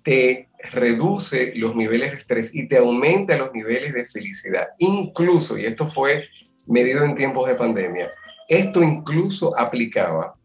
te 0.04 0.47
reduce 0.60 1.54
los 1.56 1.76
niveles 1.76 2.12
de 2.12 2.18
estrés 2.18 2.56
y 2.56 2.68
te 2.68 2.78
aumenta 2.78 3.38
los 3.38 3.54
niveles 3.54 3.94
de 3.94 4.06
felicidad. 4.06 4.68
Incluso, 4.80 5.58
y 5.58 5.66
esto 5.66 5.88
fue 5.88 6.26
medido 6.68 7.04
en 7.04 7.16
tiempos 7.16 7.48
de 7.48 7.56
pandemia, 7.56 8.10
esto 8.48 8.82
incluso 8.82 9.58
aplicaba 9.60 10.36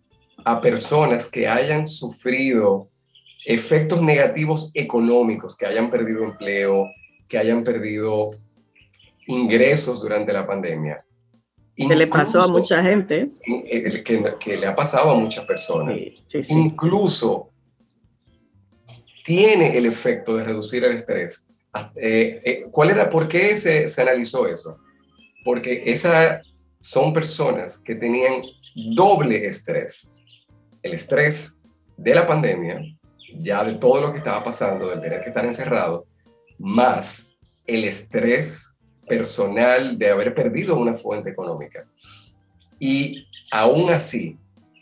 a 0.44 0.60
personas 0.60 1.30
que 1.30 1.48
hayan 1.48 1.86
sufrido 1.86 2.88
efectos 3.44 4.02
negativos 4.02 4.70
económicos, 4.74 5.56
que 5.56 5.66
hayan 5.66 5.90
perdido 5.90 6.24
empleo, 6.24 6.86
que 7.28 7.38
hayan 7.38 7.64
perdido 7.64 8.30
ingresos 9.26 10.02
durante 10.02 10.32
la 10.32 10.46
pandemia. 10.46 11.04
Que 11.74 11.96
le 11.96 12.06
pasó 12.06 12.40
a 12.40 12.48
mucha 12.48 12.82
gente. 12.82 13.30
Que, 13.64 14.56
le 14.56 14.66
ha 14.66 14.74
pasado 14.74 15.10
a 15.10 15.14
muchas 15.14 15.44
personas. 15.44 16.02
Incluso 16.50 17.51
tiene 19.24 19.76
el 19.76 19.86
efecto 19.86 20.36
de 20.36 20.44
reducir 20.44 20.84
el 20.84 20.96
estrés. 20.96 21.46
Eh, 21.96 22.40
eh, 22.44 22.66
¿Cuál 22.70 22.90
era, 22.90 23.08
por 23.08 23.28
qué 23.28 23.56
se, 23.56 23.88
se 23.88 24.02
analizó 24.02 24.46
eso? 24.46 24.78
Porque 25.44 25.84
esas 25.86 26.46
son 26.80 27.12
personas 27.12 27.78
que 27.78 27.94
tenían 27.94 28.42
doble 28.74 29.46
estrés. 29.46 30.12
El 30.82 30.94
estrés 30.94 31.60
de 31.96 32.14
la 32.14 32.26
pandemia, 32.26 32.80
ya 33.36 33.64
de 33.64 33.74
todo 33.74 34.00
lo 34.00 34.12
que 34.12 34.18
estaba 34.18 34.42
pasando, 34.42 34.88
del 34.88 35.00
tener 35.00 35.20
que 35.20 35.28
estar 35.28 35.44
encerrado, 35.44 36.06
más 36.58 37.30
el 37.66 37.84
estrés 37.84 38.76
personal 39.06 39.98
de 39.98 40.10
haber 40.10 40.34
perdido 40.34 40.76
una 40.76 40.94
fuente 40.94 41.30
económica. 41.30 41.86
Y 42.78 43.28
aún 43.50 43.90
así, 43.90 44.36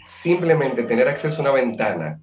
simplemente 0.07 0.83
tener 0.85 1.09
acceso 1.09 1.41
a 1.41 1.43
una 1.43 1.53
ventana 1.53 2.21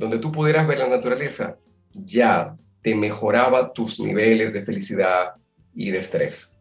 donde 0.00 0.18
tú 0.18 0.32
pudieras 0.32 0.66
ver 0.66 0.78
la 0.78 0.88
naturaleza, 0.88 1.58
ya 1.92 2.56
te 2.80 2.94
mejoraba 2.94 3.70
tus 3.70 4.00
niveles 4.00 4.54
de 4.54 4.62
felicidad 4.62 5.34
y 5.74 5.90
de 5.90 5.98
estrés. 5.98 6.56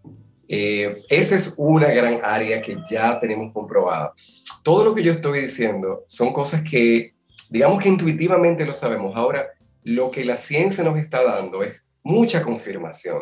Eh, 0.49 1.03
esa 1.07 1.37
es 1.37 1.53
una 1.55 1.87
gran 1.87 2.19
área 2.21 2.61
que 2.61 2.77
ya 2.91 3.17
tenemos 3.17 3.53
comprobada. 3.53 4.13
Todo 4.61 4.83
lo 4.83 4.93
que 4.93 5.03
yo 5.03 5.13
estoy 5.13 5.39
diciendo 5.39 6.01
son 6.05 6.33
cosas 6.33 6.63
que, 6.69 7.13
digamos 7.49 7.81
que 7.81 7.87
intuitivamente 7.87 8.65
lo 8.65 8.73
sabemos. 8.73 9.15
Ahora, 9.15 9.47
lo 9.83 10.11
que 10.11 10.25
la 10.25 10.35
ciencia 10.35 10.83
nos 10.83 10.99
está 10.99 11.23
dando 11.23 11.63
es 11.63 11.81
mucha 12.03 12.41
confirmación. 12.41 13.21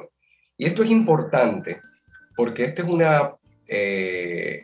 Y 0.57 0.65
esto 0.65 0.81
es 0.81 0.89
importante 0.89 1.79
porque 2.35 2.63
esta 2.63 2.81
es 2.81 2.89
una, 2.89 3.33
eh, 3.67 4.63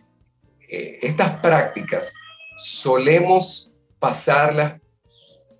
eh, 0.67 0.99
estas 1.03 1.39
prácticas 1.41 2.11
solemos 2.57 3.71
pasarlas 3.99 4.81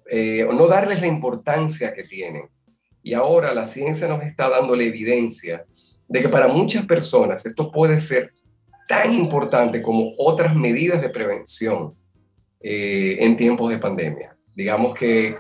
eh, 0.10 0.48
no 0.52 0.68
darles 0.68 1.02
la 1.02 1.08
importancia 1.08 1.94
que 1.94 2.04
tienen. 2.04 2.50
Y 3.02 3.14
ahora 3.14 3.54
la 3.54 3.68
ciencia 3.68 4.08
nos 4.08 4.24
está 4.24 4.50
dando 4.50 4.76
la 4.76 4.84
evidencia 4.84 5.66
de 6.08 6.22
que 6.22 6.30
para 6.30 6.48
muchas 6.48 6.86
personas 6.86 7.46
esto 7.46 7.72
puede 7.72 7.98
ser 7.98 8.32
tan 8.88 9.14
importante 9.14 9.82
como 9.82 10.14
otras 10.18 10.56
medidas 10.56 11.02
de 11.02 11.10
prevención 11.10 11.96
en 12.66 13.36
tiempos 13.36 13.70
de 13.70 13.78
pandemia. 13.78 14.34
Digamos 14.56 14.94
que 14.94 15.36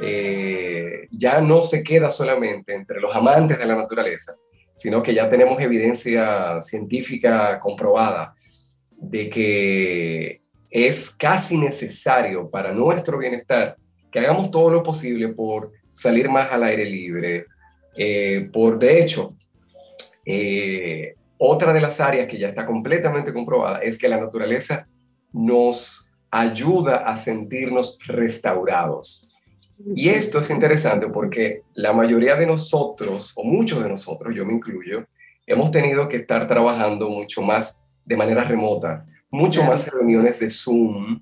eh, 0.00 1.06
ya 1.10 1.40
no 1.40 1.62
se 1.62 1.82
queda 1.82 2.08
solamente 2.08 2.74
entre 2.74 3.00
los 3.00 3.14
amantes 3.14 3.58
de 3.58 3.66
la 3.66 3.76
naturaleza, 3.76 4.34
sino 4.74 5.02
que 5.02 5.14
ya 5.14 5.28
tenemos 5.28 5.60
evidencia 5.60 6.60
científica 6.62 7.60
comprobada 7.60 8.34
de 8.96 9.28
que 9.28 10.40
es 10.70 11.10
casi 11.10 11.58
necesario 11.58 12.50
para 12.50 12.72
nuestro 12.72 13.18
bienestar 13.18 13.76
que 14.12 14.20
hagamos 14.20 14.50
todo 14.50 14.70
lo 14.70 14.82
posible 14.82 15.28
por 15.28 15.72
salir 15.94 16.28
más 16.28 16.52
al 16.52 16.62
aire 16.64 16.84
libre, 16.84 17.46
eh, 17.96 18.48
por 18.52 18.78
de 18.78 19.00
hecho, 19.00 19.30
eh, 20.24 21.14
otra 21.38 21.72
de 21.72 21.80
las 21.80 22.00
áreas 22.00 22.28
que 22.28 22.38
ya 22.38 22.46
está 22.46 22.66
completamente 22.66 23.32
comprobada 23.32 23.78
es 23.78 23.98
que 23.98 24.08
la 24.08 24.20
naturaleza 24.20 24.86
nos 25.32 26.08
ayuda 26.30 26.98
a 26.98 27.16
sentirnos 27.16 27.98
restaurados. 28.06 29.28
Y 29.94 30.10
esto 30.10 30.38
es 30.38 30.50
interesante 30.50 31.08
porque 31.08 31.62
la 31.74 31.92
mayoría 31.92 32.36
de 32.36 32.46
nosotros, 32.46 33.32
o 33.34 33.42
muchos 33.42 33.82
de 33.82 33.88
nosotros, 33.88 34.34
yo 34.34 34.44
me 34.46 34.52
incluyo, 34.52 35.06
hemos 35.46 35.70
tenido 35.70 36.08
que 36.08 36.16
estar 36.16 36.46
trabajando 36.46 37.10
mucho 37.10 37.42
más 37.42 37.84
de 38.04 38.16
manera 38.16 38.44
remota, 38.44 39.04
mucho 39.30 39.64
más 39.64 39.90
reuniones 39.90 40.38
de 40.38 40.50
Zoom 40.50 41.20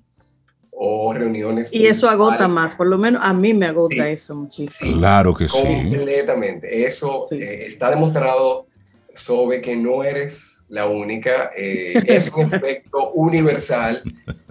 o 0.83 1.13
reuniones. 1.13 1.71
Y 1.71 1.85
eso 1.85 2.09
agota 2.09 2.47
más, 2.47 2.73
por 2.73 2.87
lo 2.87 2.97
menos 2.97 3.21
a 3.23 3.33
mí 3.33 3.53
me 3.53 3.67
agota 3.67 4.09
eso 4.09 4.33
muchísimo. 4.33 4.97
claro 4.97 5.35
que 5.35 5.47
sí. 5.47 5.51
Completamente. 5.51 6.83
Eso 6.83 7.27
eh, 7.29 7.65
está 7.67 7.91
demostrado 7.91 8.65
sobre 9.13 9.61
que 9.61 9.75
no 9.75 10.03
eres 10.03 10.63
la 10.69 10.87
única, 10.87 11.51
eh, 11.55 12.01
es 12.07 12.31
un 12.31 12.41
efecto 12.51 13.11
universal. 13.11 14.01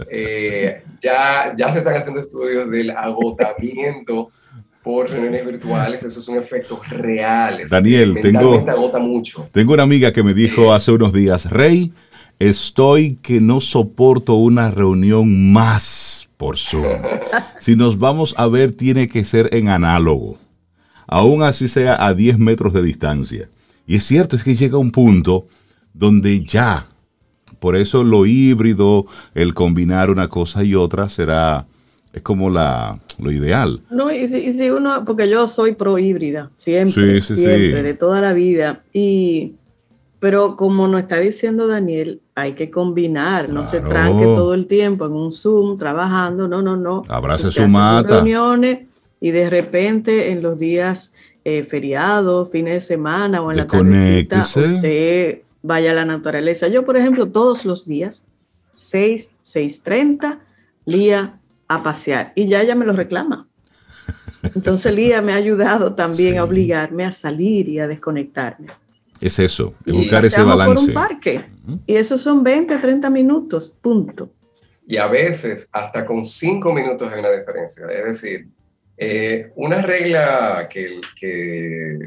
Eh, 0.09 0.85
ya, 1.03 1.53
ya 1.57 1.68
se 1.72 1.78
están 1.78 1.97
haciendo 1.97 2.20
estudios 2.20 2.70
del 2.70 2.91
agotamiento 2.91 4.31
por 4.85 5.11
reuniones 5.11 5.45
virtuales, 5.45 6.05
eso 6.05 6.20
es 6.20 6.28
un 6.28 6.39
efecto 6.39 6.81
real. 6.91 7.64
Daniel, 7.68 8.18
tengo, 8.22 8.64
mucho. 9.01 9.49
tengo 9.51 9.74
una 9.74 9.83
amiga 9.83 10.12
que 10.12 10.22
me 10.22 10.33
dijo 10.33 10.72
hace 10.72 10.93
unos 10.93 11.12
días, 11.12 11.51
Rey, 11.51 11.93
estoy 12.41 13.18
que 13.22 13.41
no 13.41 13.61
soporto 13.61 14.34
una 14.34 14.70
reunión 14.70 15.53
más 15.53 16.28
por 16.36 16.59
Zoom. 16.59 17.03
si 17.61 17.76
nos 17.76 18.01
vamos 18.01 18.34
a 18.36 18.49
ver, 18.49 18.72
tiene 18.72 19.07
que 19.09 19.24
ser 19.24 19.55
en 19.55 19.68
análogo, 19.68 20.38
aún 21.07 21.43
así 21.43 21.68
sea 21.68 22.05
a 22.05 22.14
10 22.14 22.38
metros 22.38 22.72
de 22.72 22.82
distancia. 22.82 23.49
Y 23.86 23.97
es 23.97 24.05
cierto, 24.05 24.36
es 24.36 24.43
que 24.43 24.57
llega 24.57 24.78
un 24.78 24.91
punto 24.91 25.47
donde 25.93 26.43
ya, 26.45 26.86
por 27.59 27.76
eso 27.76 28.03
lo 28.05 28.24
híbrido, 28.24 29.07
el 29.34 29.53
combinar 29.53 30.11
una 30.11 30.28
cosa 30.28 30.64
y 30.64 30.74
otra 30.74 31.09
será, 31.09 31.66
es 32.12 32.22
como 32.22 32.49
la, 32.49 33.01
lo 33.18 33.30
ideal. 33.30 33.80
No, 33.91 34.11
y 34.11 34.28
si, 34.28 34.70
uno, 34.70 35.05
porque 35.05 35.28
yo 35.28 35.47
soy 35.47 35.74
pro 35.74 35.99
híbrida, 35.99 36.51
siempre, 36.57 37.20
siempre, 37.20 37.82
de 37.82 37.95
toda 37.95 38.20
la 38.20 38.32
vida. 38.32 38.82
Y, 38.93 39.57
pero 40.21 40.55
como 40.55 40.87
nos 40.87 41.01
está 41.01 41.18
diciendo 41.18 41.66
Daniel, 41.66 42.21
hay 42.35 42.53
que 42.53 42.71
combinar, 42.71 43.49
no 43.49 43.64
se 43.64 43.81
tranque 43.81 44.25
todo 44.25 44.53
el 44.53 44.66
tiempo 44.66 45.07
en 45.07 45.12
un 45.12 45.33
Zoom 45.33 45.79
trabajando, 45.79 46.47
no, 46.47 46.61
no, 46.61 46.77
no. 46.77 47.03
Abrace 47.09 47.51
su 47.51 47.66
mata. 47.66 48.16
reuniones 48.16 48.81
y 49.18 49.31
de 49.31 49.49
repente 49.49 50.31
en 50.31 50.43
los 50.43 50.59
días 50.59 51.14
eh, 51.45 51.64
feriados, 51.64 52.51
fines 52.51 52.75
de 52.75 52.81
semana 52.83 53.41
o 53.41 53.51
en 53.51 53.57
la 53.57 53.66
tardecita, 53.66 54.43
usted 54.43 55.41
vaya 55.62 55.93
a 55.93 55.95
la 55.95 56.05
naturaleza. 56.05 56.68
Yo, 56.68 56.85
por 56.85 56.99
ejemplo, 56.99 57.27
todos 57.27 57.64
los 57.64 57.87
días, 57.87 58.25
6, 58.75 59.37
6.30, 59.43 60.39
Lía 60.85 61.39
a 61.68 61.83
pasear. 61.83 62.33
Y 62.35 62.47
ya 62.47 62.62
ella 62.62 62.75
me 62.75 62.85
lo 62.85 62.93
reclama. 62.93 63.47
Entonces 64.43 64.95
Lía 64.95 65.23
me 65.23 65.33
ha 65.33 65.37
ayudado 65.37 65.95
también 65.95 66.39
a 66.39 66.45
obligarme 66.45 67.05
a 67.05 67.12
salir 67.12 67.68
y 67.68 67.79
a 67.79 67.87
desconectarme. 67.87 68.68
Es 69.21 69.39
eso, 69.39 69.75
buscar 69.87 70.25
ese 70.25 70.43
balance. 70.43 70.75
por 70.75 70.89
un 70.89 70.95
parque. 70.95 71.45
Y 71.87 71.95
eso 71.95 72.16
son 72.16 72.43
20, 72.43 72.79
30 72.79 73.11
minutos, 73.11 73.75
punto. 73.81 74.31
Y 74.87 74.97
a 74.97 75.07
veces 75.07 75.68
hasta 75.73 76.05
con 76.05 76.25
5 76.25 76.73
minutos 76.73 77.12
hay 77.12 77.21
una 77.21 77.31
diferencia. 77.31 77.87
Es 77.87 78.05
decir, 78.05 78.49
eh, 79.03 79.51
una 79.57 79.81
regla 79.81 80.68
que, 80.68 81.01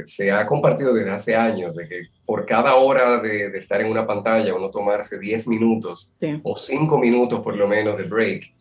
se 0.06 0.32
ha 0.32 0.46
compartido 0.46 0.94
desde 0.94 1.10
hace 1.10 1.36
años, 1.36 1.76
de 1.76 1.88
que 1.88 2.02
por 2.26 2.46
cada 2.46 2.76
hora 2.76 3.20
de, 3.20 3.48
estar 3.58 3.82
en 3.82 3.90
una 3.90 4.06
pantalla 4.06 4.54
uno 4.54 4.70
tomarse 4.70 5.18
10 5.18 5.48
minutos 5.48 6.14
o 6.44 6.56
5 6.56 7.00
minutos 7.00 7.40
por 7.42 7.56
lo 7.56 7.68
menos 7.68 7.98
de 7.98 8.04
break, 8.04 8.54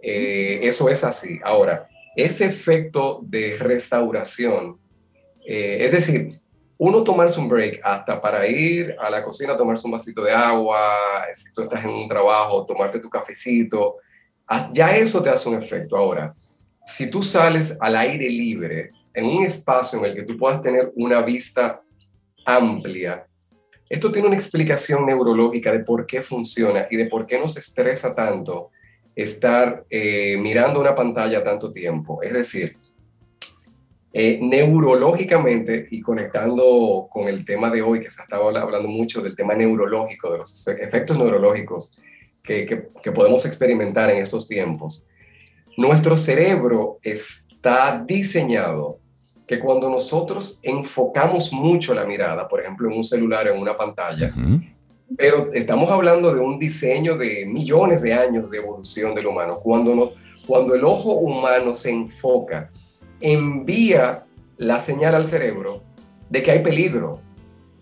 Eh, 0.00 0.60
eso 0.62 0.88
es 0.88 1.02
así. 1.02 1.40
Ahora, 1.42 1.88
ese 2.16 2.46
efecto 2.46 3.20
de 3.22 3.56
restauración, 3.58 4.78
eh, 5.44 5.78
es 5.86 5.92
decir, 5.92 6.40
uno 6.78 7.02
tomarse 7.02 7.40
un 7.40 7.48
break 7.48 7.80
hasta 7.82 8.20
para 8.20 8.46
ir 8.46 8.94
a 9.00 9.10
la 9.10 9.22
cocina, 9.22 9.56
tomarse 9.56 9.86
un 9.86 9.92
vasito 9.92 10.22
de 10.22 10.32
agua, 10.32 10.96
si 11.34 11.52
tú 11.52 11.62
estás 11.62 11.82
en 11.84 11.90
un 11.90 12.08
trabajo, 12.08 12.64
tomarte 12.64 13.00
tu 13.00 13.10
cafecito, 13.10 13.96
ah, 14.46 14.70
ya 14.72 14.96
eso 14.96 15.20
te 15.20 15.28
hace 15.28 15.48
un 15.48 15.56
efecto. 15.56 15.96
Ahora, 15.96 16.32
si 16.86 17.10
tú 17.10 17.22
sales 17.22 17.76
al 17.80 17.96
aire 17.96 18.30
libre, 18.30 18.92
en 19.12 19.26
un 19.26 19.44
espacio 19.44 19.98
en 19.98 20.04
el 20.04 20.14
que 20.14 20.22
tú 20.22 20.36
puedas 20.36 20.62
tener 20.62 20.92
una 20.94 21.20
vista 21.20 21.82
amplia, 22.44 23.26
esto 23.90 24.12
tiene 24.12 24.28
una 24.28 24.36
explicación 24.36 25.04
neurológica 25.04 25.72
de 25.72 25.80
por 25.80 26.06
qué 26.06 26.22
funciona 26.22 26.86
y 26.90 26.96
de 26.96 27.06
por 27.06 27.26
qué 27.26 27.38
nos 27.38 27.56
estresa 27.56 28.14
tanto 28.14 28.70
estar 29.16 29.84
eh, 29.90 30.36
mirando 30.38 30.80
una 30.80 30.94
pantalla 30.94 31.42
tanto 31.42 31.72
tiempo. 31.72 32.22
Es 32.22 32.32
decir, 32.32 32.76
eh, 34.20 34.40
neurológicamente 34.42 35.86
y 35.92 36.00
conectando 36.00 37.06
con 37.08 37.28
el 37.28 37.44
tema 37.44 37.70
de 37.70 37.82
hoy, 37.82 38.00
que 38.00 38.10
se 38.10 38.20
ha 38.20 38.24
estado 38.24 38.48
hablando 38.48 38.88
mucho 38.88 39.22
del 39.22 39.36
tema 39.36 39.54
neurológico, 39.54 40.32
de 40.32 40.38
los 40.38 40.66
efectos 40.66 41.16
neurológicos 41.16 41.96
que, 42.42 42.88
que 43.00 43.12
podemos 43.12 43.46
experimentar 43.46 44.10
en 44.10 44.18
estos 44.18 44.48
tiempos, 44.48 45.06
nuestro 45.76 46.16
cerebro 46.16 46.98
está 47.00 48.02
diseñado 48.04 48.98
que 49.46 49.60
cuando 49.60 49.88
nosotros 49.88 50.58
enfocamos 50.64 51.52
mucho 51.52 51.94
la 51.94 52.04
mirada, 52.04 52.48
por 52.48 52.60
ejemplo, 52.60 52.90
en 52.90 52.96
un 52.96 53.04
celular, 53.04 53.46
en 53.46 53.56
una 53.56 53.76
pantalla, 53.76 54.34
pero 55.16 55.52
estamos 55.52 55.92
hablando 55.92 56.34
de 56.34 56.40
un 56.40 56.58
diseño 56.58 57.16
de 57.16 57.46
millones 57.46 58.02
de 58.02 58.14
años 58.14 58.50
de 58.50 58.58
evolución 58.58 59.14
del 59.14 59.28
humano. 59.28 59.60
Cuando, 59.62 59.94
no, 59.94 60.10
cuando 60.44 60.74
el 60.74 60.84
ojo 60.84 61.12
humano 61.12 61.72
se 61.72 61.92
enfoca, 61.92 62.68
envía 63.20 64.24
la 64.56 64.80
señal 64.80 65.14
al 65.14 65.26
cerebro 65.26 65.82
de 66.28 66.42
que 66.42 66.50
hay 66.50 66.62
peligro, 66.62 67.20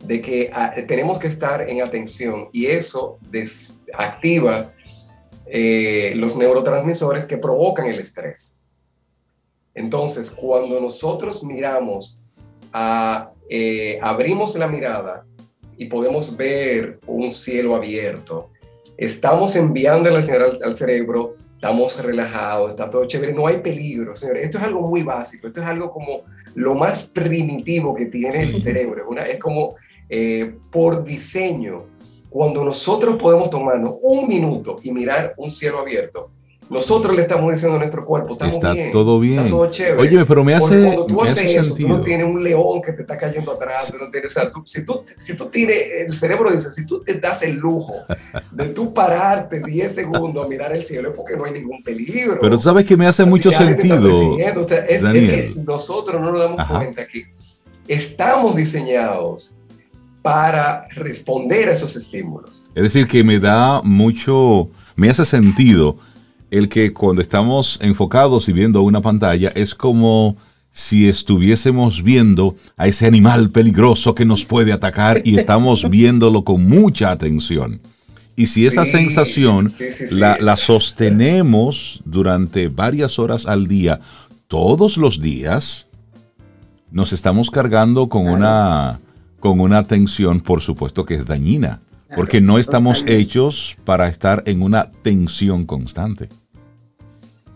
de 0.04 0.20
que 0.20 0.50
ah, 0.52 0.72
tenemos 0.86 1.18
que 1.18 1.26
estar 1.26 1.68
en 1.68 1.82
atención 1.82 2.48
y 2.52 2.66
eso 2.66 3.18
desactiva 3.30 4.72
eh, 5.46 6.12
los 6.16 6.36
neurotransmisores 6.36 7.26
que 7.26 7.38
provocan 7.38 7.86
el 7.86 8.00
estrés. 8.00 8.58
Entonces, 9.74 10.30
cuando 10.30 10.80
nosotros 10.80 11.44
miramos, 11.44 12.18
eh, 13.48 13.98
abrimos 14.02 14.56
la 14.56 14.66
mirada 14.66 15.22
y 15.76 15.86
podemos 15.86 16.36
ver 16.36 16.98
un 17.06 17.30
cielo 17.30 17.76
abierto, 17.76 18.50
estamos 18.96 19.54
enviando 19.54 20.10
la 20.10 20.22
señal 20.22 20.58
al, 20.62 20.74
cerebro, 20.74 21.36
estamos 21.66 22.00
relajados, 22.00 22.70
está 22.70 22.88
todo 22.88 23.04
chévere, 23.06 23.32
no 23.32 23.48
hay 23.48 23.58
peligro, 23.58 24.14
señores. 24.14 24.44
Esto 24.44 24.58
es 24.58 24.64
algo 24.64 24.82
muy 24.82 25.02
básico, 25.02 25.48
esto 25.48 25.60
es 25.60 25.66
algo 25.66 25.90
como 25.90 26.22
lo 26.54 26.76
más 26.76 27.10
primitivo 27.12 27.92
que 27.92 28.06
tiene 28.06 28.42
el 28.42 28.54
cerebro. 28.54 29.04
es 29.18 29.38
como 29.40 29.74
eh, 30.08 30.54
por 30.70 31.02
diseño, 31.02 31.86
cuando 32.30 32.64
nosotros 32.64 33.20
podemos 33.20 33.50
tomarnos 33.50 33.96
un 34.00 34.28
minuto 34.28 34.78
y 34.80 34.92
mirar 34.92 35.34
un 35.38 35.50
cielo 35.50 35.80
abierto, 35.80 36.30
nosotros 36.68 37.14
le 37.14 37.22
estamos 37.22 37.52
diciendo 37.52 37.76
a 37.76 37.78
nuestro 37.78 38.04
cuerpo, 38.04 38.32
estamos 38.32 38.54
está 38.54 38.72
bien, 38.72 38.90
todo 38.90 39.20
bien. 39.20 39.38
Está 39.38 39.50
todo 39.50 39.70
chévere. 39.70 40.00
Oye, 40.00 40.26
pero 40.26 40.44
me 40.44 40.54
hace, 40.54 40.82
cuando 40.84 41.06
tú 41.06 41.22
haces 41.22 41.44
eso, 41.44 41.64
sentido. 41.64 41.88
tú 41.88 41.96
no 41.96 42.00
tienes 42.02 42.26
un 42.26 42.42
león 42.42 42.82
que 42.82 42.92
te 42.92 43.02
está 43.02 43.16
cayendo 43.16 43.52
atrás. 43.52 43.92
Tú 43.92 43.98
no 43.98 44.10
tienes, 44.10 44.36
o 44.36 44.40
sea, 44.40 44.50
tú, 44.50 44.62
si, 44.64 44.84
tú, 44.84 45.04
si 45.16 45.36
tú 45.36 45.46
tienes, 45.46 45.76
el 46.06 46.12
cerebro 46.12 46.50
dice, 46.50 46.72
si 46.72 46.84
tú 46.84 47.02
te 47.02 47.14
das 47.14 47.42
el 47.42 47.54
lujo 47.54 47.94
de 48.50 48.66
tú 48.66 48.92
pararte 48.92 49.60
10 49.60 49.94
segundos 49.94 50.44
a 50.44 50.48
mirar 50.48 50.74
el 50.74 50.82
cielo, 50.82 51.10
es 51.10 51.16
porque 51.16 51.36
no 51.36 51.44
hay 51.44 51.52
ningún 51.52 51.82
peligro. 51.82 52.38
Pero 52.40 52.56
tú 52.56 52.62
sabes 52.62 52.84
que 52.84 52.96
me 52.96 53.06
hace 53.06 53.24
mucho 53.24 53.52
sentido. 53.52 54.34
O 54.56 54.62
sea, 54.62 54.78
es, 54.86 55.02
es, 55.02 55.12
que 55.12 55.52
nosotros 55.64 56.20
no 56.20 56.32
nos 56.32 56.40
damos 56.40 56.60
Ajá. 56.60 56.76
cuenta 56.76 57.06
que 57.06 57.26
estamos 57.86 58.56
diseñados 58.56 59.56
para 60.22 60.88
responder 60.88 61.68
a 61.68 61.72
esos 61.72 61.94
estímulos. 61.94 62.66
Es 62.74 62.82
decir, 62.82 63.06
que 63.06 63.22
me 63.22 63.38
da 63.38 63.80
mucho, 63.82 64.68
me 64.96 65.08
hace 65.08 65.24
sentido 65.24 65.98
el 66.50 66.68
que 66.68 66.92
cuando 66.92 67.22
estamos 67.22 67.78
enfocados 67.82 68.48
y 68.48 68.52
viendo 68.52 68.82
una 68.82 69.00
pantalla 69.00 69.50
es 69.54 69.74
como 69.74 70.36
si 70.70 71.08
estuviésemos 71.08 72.02
viendo 72.02 72.56
a 72.76 72.86
ese 72.86 73.06
animal 73.06 73.50
peligroso 73.50 74.14
que 74.14 74.24
nos 74.26 74.44
puede 74.44 74.72
atacar 74.72 75.22
y 75.24 75.38
estamos 75.38 75.88
viéndolo 75.90 76.44
con 76.44 76.66
mucha 76.68 77.10
atención. 77.10 77.80
Y 78.36 78.46
si 78.46 78.66
esa 78.66 78.84
Sí, 78.84 78.90
sensación 78.90 79.70
sí, 79.70 79.90
sí, 79.90 80.08
sí. 80.08 80.14
La, 80.14 80.36
la 80.38 80.56
sostenemos 80.56 82.02
durante 82.04 82.68
varias 82.68 83.18
horas 83.18 83.46
al 83.46 83.66
día, 83.66 84.00
todos 84.48 84.98
los 84.98 85.20
días, 85.22 85.86
nos 86.90 87.12
estamos 87.12 87.50
cargando 87.50 88.08
con 88.08 88.28
una, 88.28 89.00
con 89.40 89.60
una 89.60 89.86
tensión, 89.86 90.40
por 90.40 90.60
supuesto, 90.60 91.06
que 91.06 91.14
es 91.14 91.24
dañina. 91.24 91.80
Porque 92.14 92.40
no 92.40 92.58
estamos 92.58 93.04
hechos 93.06 93.76
para 93.84 94.08
estar 94.08 94.42
en 94.46 94.62
una 94.62 94.92
tensión 95.02 95.66
constante. 95.66 96.28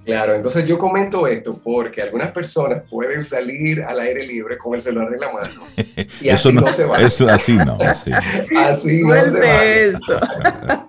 Claro, 0.05 0.34
entonces 0.34 0.66
yo 0.66 0.76
comento 0.78 1.26
esto 1.28 1.61
porque 1.62 2.03
algunas 2.03 2.32
personas 2.32 2.82
pueden 2.90 3.22
salir 3.22 3.82
al 3.82 4.01
aire 4.01 4.26
libre 4.26 4.57
con 4.59 4.74
el 4.74 4.80
celular 4.80 5.12
en 5.12 5.20
la 5.20 5.30
mano 5.30 5.51
y 6.20 6.28
eso 6.30 6.48
así 6.48 6.53
no, 6.55 6.61
no, 6.62 6.72
se 6.72 6.84
va. 6.86 7.01
eso 7.01 7.28
así 7.28 7.53
no. 7.53 7.78
sí. 7.94 8.11
Así 8.57 9.03
no 9.03 9.28
se 9.28 9.92
va. 9.92 10.88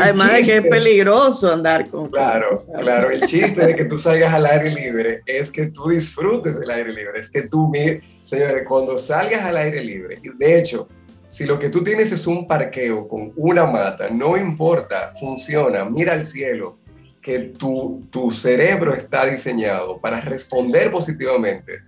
Además 0.00 0.32
de 0.32 0.42
que 0.42 0.56
es 0.56 0.62
chiste- 0.62 0.68
peligroso 0.68 1.52
andar 1.52 1.88
con. 1.88 2.10
Claro, 2.10 2.58
claro. 2.78 3.10
El 3.10 3.22
chiste 3.22 3.66
de 3.66 3.76
que 3.76 3.84
tú 3.84 3.96
salgas 3.96 4.34
al 4.34 4.44
aire 4.46 4.74
libre 4.74 5.22
es 5.24 5.50
que 5.50 5.66
tú 5.66 5.88
disfrutes 5.88 6.58
del 6.60 6.70
aire 6.70 6.92
libre. 6.92 7.20
Es 7.20 7.30
que 7.30 7.42
tú, 7.42 7.68
mire, 7.68 8.02
señores, 8.22 8.64
cuando 8.68 8.98
salgas 8.98 9.42
al 9.42 9.56
aire 9.56 9.82
libre, 9.82 10.18
de 10.36 10.58
hecho, 10.58 10.88
si 11.34 11.46
lo 11.46 11.58
que 11.58 11.68
tú 11.68 11.82
tienes 11.82 12.12
es 12.12 12.28
un 12.28 12.46
parqueo 12.46 13.08
con 13.08 13.32
una 13.34 13.66
mata, 13.66 14.08
no 14.08 14.36
importa, 14.36 15.12
funciona, 15.18 15.84
mira 15.84 16.12
al 16.12 16.22
cielo, 16.22 16.78
que 17.20 17.40
tu, 17.58 18.06
tu 18.08 18.30
cerebro 18.30 18.94
está 18.94 19.26
diseñado 19.26 19.98
para 19.98 20.20
responder 20.20 20.92
positivamente. 20.92 21.80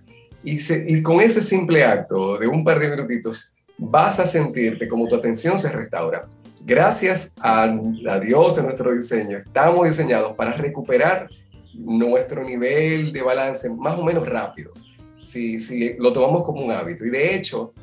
Y, 0.43 1.01
con 1.01 1.21
ese 1.21 1.41
simple 1.41 1.81
acto 1.85 2.37
de 2.37 2.45
un 2.45 2.61
par 2.61 2.77
de 2.77 2.89
minutitos, 2.89 3.55
vas 3.77 4.19
a 4.19 4.25
sentirte 4.25 4.85
como 4.85 5.07
tu 5.07 5.15
atención 5.15 5.57
se 5.57 5.71
restaura. 5.71 6.27
Gracias 6.65 7.33
a, 7.39 7.73
a 8.09 8.19
Dios 8.19 8.57
en 8.57 8.65
nuestro 8.65 8.93
diseño, 8.93 9.37
estamos 9.37 9.87
diseñados 9.87 10.35
para 10.35 10.51
recuperar 10.51 11.29
nuestro 11.73 12.43
nivel 12.43 13.13
de 13.13 13.21
balance 13.21 13.73
más 13.73 13.97
o 13.97 14.03
menos 14.03 14.27
rápido, 14.27 14.73
si, 15.23 15.57
si 15.61 15.93
lo 15.93 16.11
tomamos 16.11 16.43
como 16.43 16.65
un 16.65 16.71
hábito. 16.73 17.05
Y 17.05 17.11
de 17.11 17.33
hecho, 17.33 17.73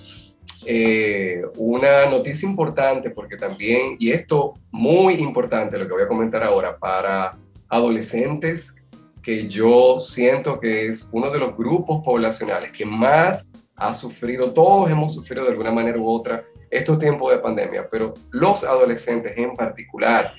eh, 0.67 1.43
una 1.57 2.07
noticia 2.07 2.49
importante, 2.49 3.11
porque 3.11 3.37
también, 3.37 3.97
y 3.99 4.11
esto 4.11 4.55
muy 4.71 5.15
importante, 5.15 5.79
lo 5.79 5.87
que 5.87 5.93
voy 5.93 6.03
a 6.03 6.09
comentar 6.09 6.43
ahora, 6.43 6.79
para 6.79 7.37
adolescentes, 7.69 8.83
que 9.23 9.49
yo 9.49 9.99
siento 9.99 10.61
que 10.61 10.87
es 10.87 11.09
uno 11.13 11.31
de 11.31 11.39
los 11.39 11.57
grupos 11.57 12.05
poblacionales 12.05 12.73
que 12.73 12.85
más 12.85 13.53
ha 13.77 13.93
sufrido, 13.93 14.53
todos 14.53 14.91
hemos 14.91 15.15
sufrido 15.15 15.45
de 15.45 15.53
alguna 15.53 15.73
manera 15.73 15.99
u 15.99 16.09
otra 16.09 16.45
estos 16.71 16.99
tiempos 16.99 17.33
de 17.33 17.39
pandemia, 17.39 17.89
pero 17.91 18.15
los 18.31 18.65
adolescentes 18.65 19.33
en 19.37 19.57
particular, 19.57 20.35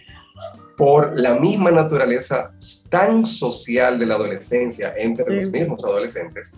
por 0.78 1.18
la 1.18 1.36
misma 1.36 1.72
naturaleza 1.72 2.52
tan 2.90 3.26
social 3.26 3.98
de 3.98 4.06
la 4.06 4.16
adolescencia 4.16 4.94
entre 4.98 5.34
los 5.34 5.50
mismos 5.50 5.84
adolescentes, 5.84 6.56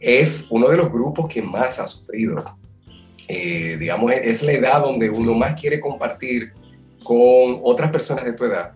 es 0.00 0.48
uno 0.50 0.68
de 0.68 0.76
los 0.76 0.90
grupos 0.90 1.28
que 1.28 1.42
más 1.42 1.78
ha 1.78 1.86
sufrido. 1.86 2.57
Eh, 3.28 3.76
digamos, 3.78 4.10
es 4.12 4.42
la 4.42 4.52
edad 4.52 4.80
donde 4.82 5.10
uno 5.10 5.34
más 5.34 5.60
quiere 5.60 5.78
compartir 5.80 6.52
con 7.04 7.60
otras 7.62 7.90
personas 7.90 8.24
de 8.24 8.32
tu 8.32 8.44
edad 8.44 8.72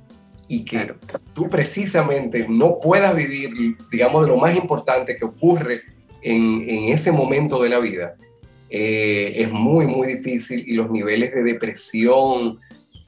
y 0.46 0.64
que 0.64 0.94
tú 1.32 1.48
precisamente 1.48 2.46
no 2.48 2.78
puedas 2.78 3.14
vivir, 3.16 3.50
digamos, 3.90 4.22
de 4.22 4.28
lo 4.28 4.36
más 4.36 4.54
importante 4.56 5.16
que 5.16 5.24
ocurre 5.24 5.82
en, 6.20 6.68
en 6.68 6.88
ese 6.92 7.10
momento 7.12 7.62
de 7.62 7.70
la 7.70 7.78
vida, 7.78 8.14
eh, 8.68 9.32
es 9.36 9.50
muy, 9.50 9.86
muy 9.86 10.06
difícil 10.08 10.64
y 10.66 10.74
los 10.74 10.90
niveles 10.90 11.32
de 11.34 11.42
depresión 11.42 12.58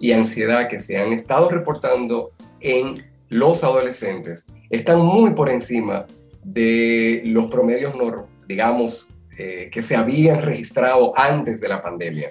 y 0.01 0.13
ansiedad 0.13 0.69
que 0.69 0.79
se 0.79 0.99
han 0.99 1.13
estado 1.13 1.49
reportando 1.51 2.33
en 2.61 3.05
los 3.29 3.65
adolescentes 3.65 4.47
están 4.71 5.01
muy 5.01 5.31
por 5.33 5.49
encima 5.51 6.07
de 6.43 7.23
los 7.25 7.47
promedios, 7.47 7.95
nor- 7.95 8.27
digamos, 8.47 9.14
eh, 9.39 9.69
que 9.73 9.83
se 9.83 9.97
habían 9.97 10.43
registrado 10.43 11.13
antes 11.17 11.61
de 11.61 11.69
la 11.69 11.83
pandemia. 11.83 12.29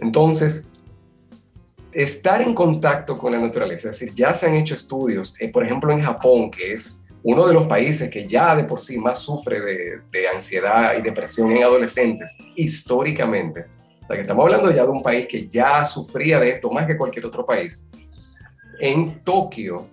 Entonces, 0.00 0.70
estar 1.92 2.42
en 2.42 2.54
contacto 2.54 3.16
con 3.16 3.32
la 3.32 3.38
naturaleza, 3.38 3.90
es 3.90 3.98
decir, 3.98 4.14
ya 4.14 4.34
se 4.34 4.46
han 4.46 4.54
hecho 4.54 4.74
estudios, 4.74 5.34
eh, 5.40 5.48
por 5.48 5.64
ejemplo 5.64 5.92
en 5.92 6.00
Japón, 6.00 6.50
que 6.50 6.72
es 6.74 7.02
uno 7.22 7.46
de 7.46 7.54
los 7.54 7.66
países 7.66 8.10
que 8.10 8.26
ya 8.26 8.54
de 8.54 8.64
por 8.64 8.80
sí 8.80 8.98
más 8.98 9.20
sufre 9.20 9.60
de, 9.60 10.00
de 10.10 10.28
ansiedad 10.28 10.96
y 10.98 11.02
depresión 11.02 11.50
en 11.50 11.62
adolescentes, 11.62 12.36
históricamente. 12.54 13.66
O 14.02 14.06
sea, 14.06 14.16
que 14.16 14.22
estamos 14.22 14.44
hablando 14.44 14.70
ya 14.70 14.84
de 14.84 14.90
un 14.90 15.02
país 15.02 15.26
que 15.26 15.46
ya 15.48 15.84
sufría 15.84 16.38
de 16.38 16.50
esto 16.50 16.70
más 16.70 16.86
que 16.86 16.96
cualquier 16.96 17.26
otro 17.26 17.44
país. 17.44 17.88
En 18.78 19.24
Tokio, 19.24 19.88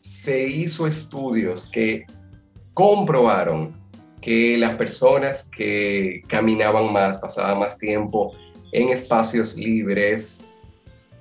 se 0.00 0.46
hizo 0.46 0.86
estudios 0.86 1.68
que 1.70 2.06
comprobaron 2.72 3.79
que 4.20 4.56
las 4.58 4.76
personas 4.76 5.48
que 5.50 6.22
caminaban 6.26 6.92
más, 6.92 7.18
pasaban 7.18 7.58
más 7.58 7.78
tiempo 7.78 8.32
en 8.72 8.90
espacios 8.90 9.56
libres, 9.56 10.42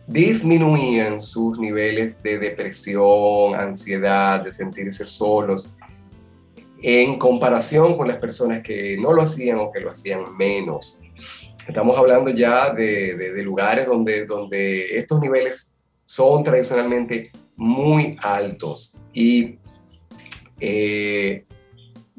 disminuían 0.05 1.21
sus 1.21 1.59
niveles 1.59 2.21
de 2.21 2.39
depresión, 2.39 3.55
ansiedad, 3.55 4.43
de 4.43 4.51
sentirse 4.51 5.05
solos, 5.05 5.75
en 6.81 7.17
comparación 7.17 7.95
con 7.97 8.07
las 8.07 8.17
personas 8.17 8.63
que 8.63 8.97
no 8.97 9.13
lo 9.13 9.21
hacían 9.21 9.59
o 9.59 9.71
que 9.71 9.81
lo 9.81 9.89
hacían 9.89 10.35
menos. 10.37 11.01
Estamos 11.67 11.97
hablando 11.97 12.31
ya 12.31 12.73
de, 12.73 13.41
lugares 13.43 13.85
donde, 13.85 14.25
donde 14.25 14.97
estos 14.97 15.19
niveles 15.19 15.75
son 16.05 16.43
tradicionalmente 16.43 17.31
muy 17.55 18.17
altos 18.21 18.97
y 19.13 19.59
eh, 20.59 21.45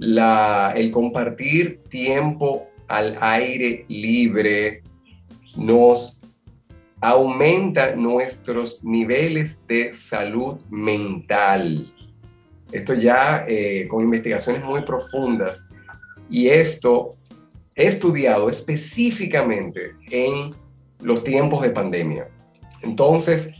la, 0.00 0.72
el 0.74 0.90
compartir 0.90 1.82
tiempo 1.90 2.68
al 2.88 3.18
aire 3.20 3.84
libre 3.88 4.82
nos 5.56 6.22
aumenta 7.02 7.94
nuestros 7.94 8.82
niveles 8.82 9.66
de 9.66 9.92
salud 9.92 10.56
mental. 10.70 11.92
Esto 12.72 12.94
ya 12.94 13.44
eh, 13.46 13.86
con 13.88 14.02
investigaciones 14.02 14.64
muy 14.64 14.82
profundas 14.82 15.68
y 16.30 16.48
esto 16.48 17.10
estudiado 17.74 18.48
específicamente 18.48 19.96
en 20.10 20.54
los 21.02 21.22
tiempos 21.22 21.60
de 21.60 21.70
pandemia. 21.70 22.28
Entonces, 22.82 23.54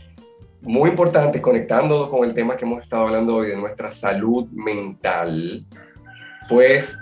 muy 0.61 0.89
importante, 0.89 1.39
conectando 1.39 2.07
con 2.07 2.25
el 2.25 2.33
tema 2.33 2.57
que 2.57 2.65
hemos 2.65 2.81
estado 2.81 3.07
hablando 3.07 3.35
hoy 3.35 3.49
de 3.49 3.57
nuestra 3.57 3.91
salud 3.91 4.47
mental, 4.51 5.67
pues 6.51 6.99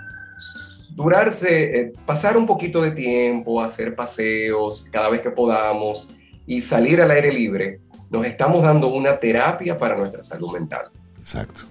durarse, 0.90 1.80
eh, 1.80 1.92
pasar 2.06 2.36
un 2.36 2.46
poquito 2.46 2.80
de 2.80 2.92
tiempo, 2.92 3.60
hacer 3.60 3.94
paseos 3.96 4.88
cada 4.90 5.10
vez 5.10 5.20
que 5.20 5.30
podamos 5.30 6.10
y 6.46 6.60
salir 6.60 7.02
al 7.02 7.10
aire 7.10 7.32
libre, 7.32 7.80
nos 8.10 8.24
estamos 8.24 8.62
dando 8.62 8.88
una 8.88 9.18
terapia 9.18 9.76
para 9.76 9.96
nuestra 9.96 10.22
salud 10.22 10.52
mental. 10.52 10.86
Exacto. 11.18 11.62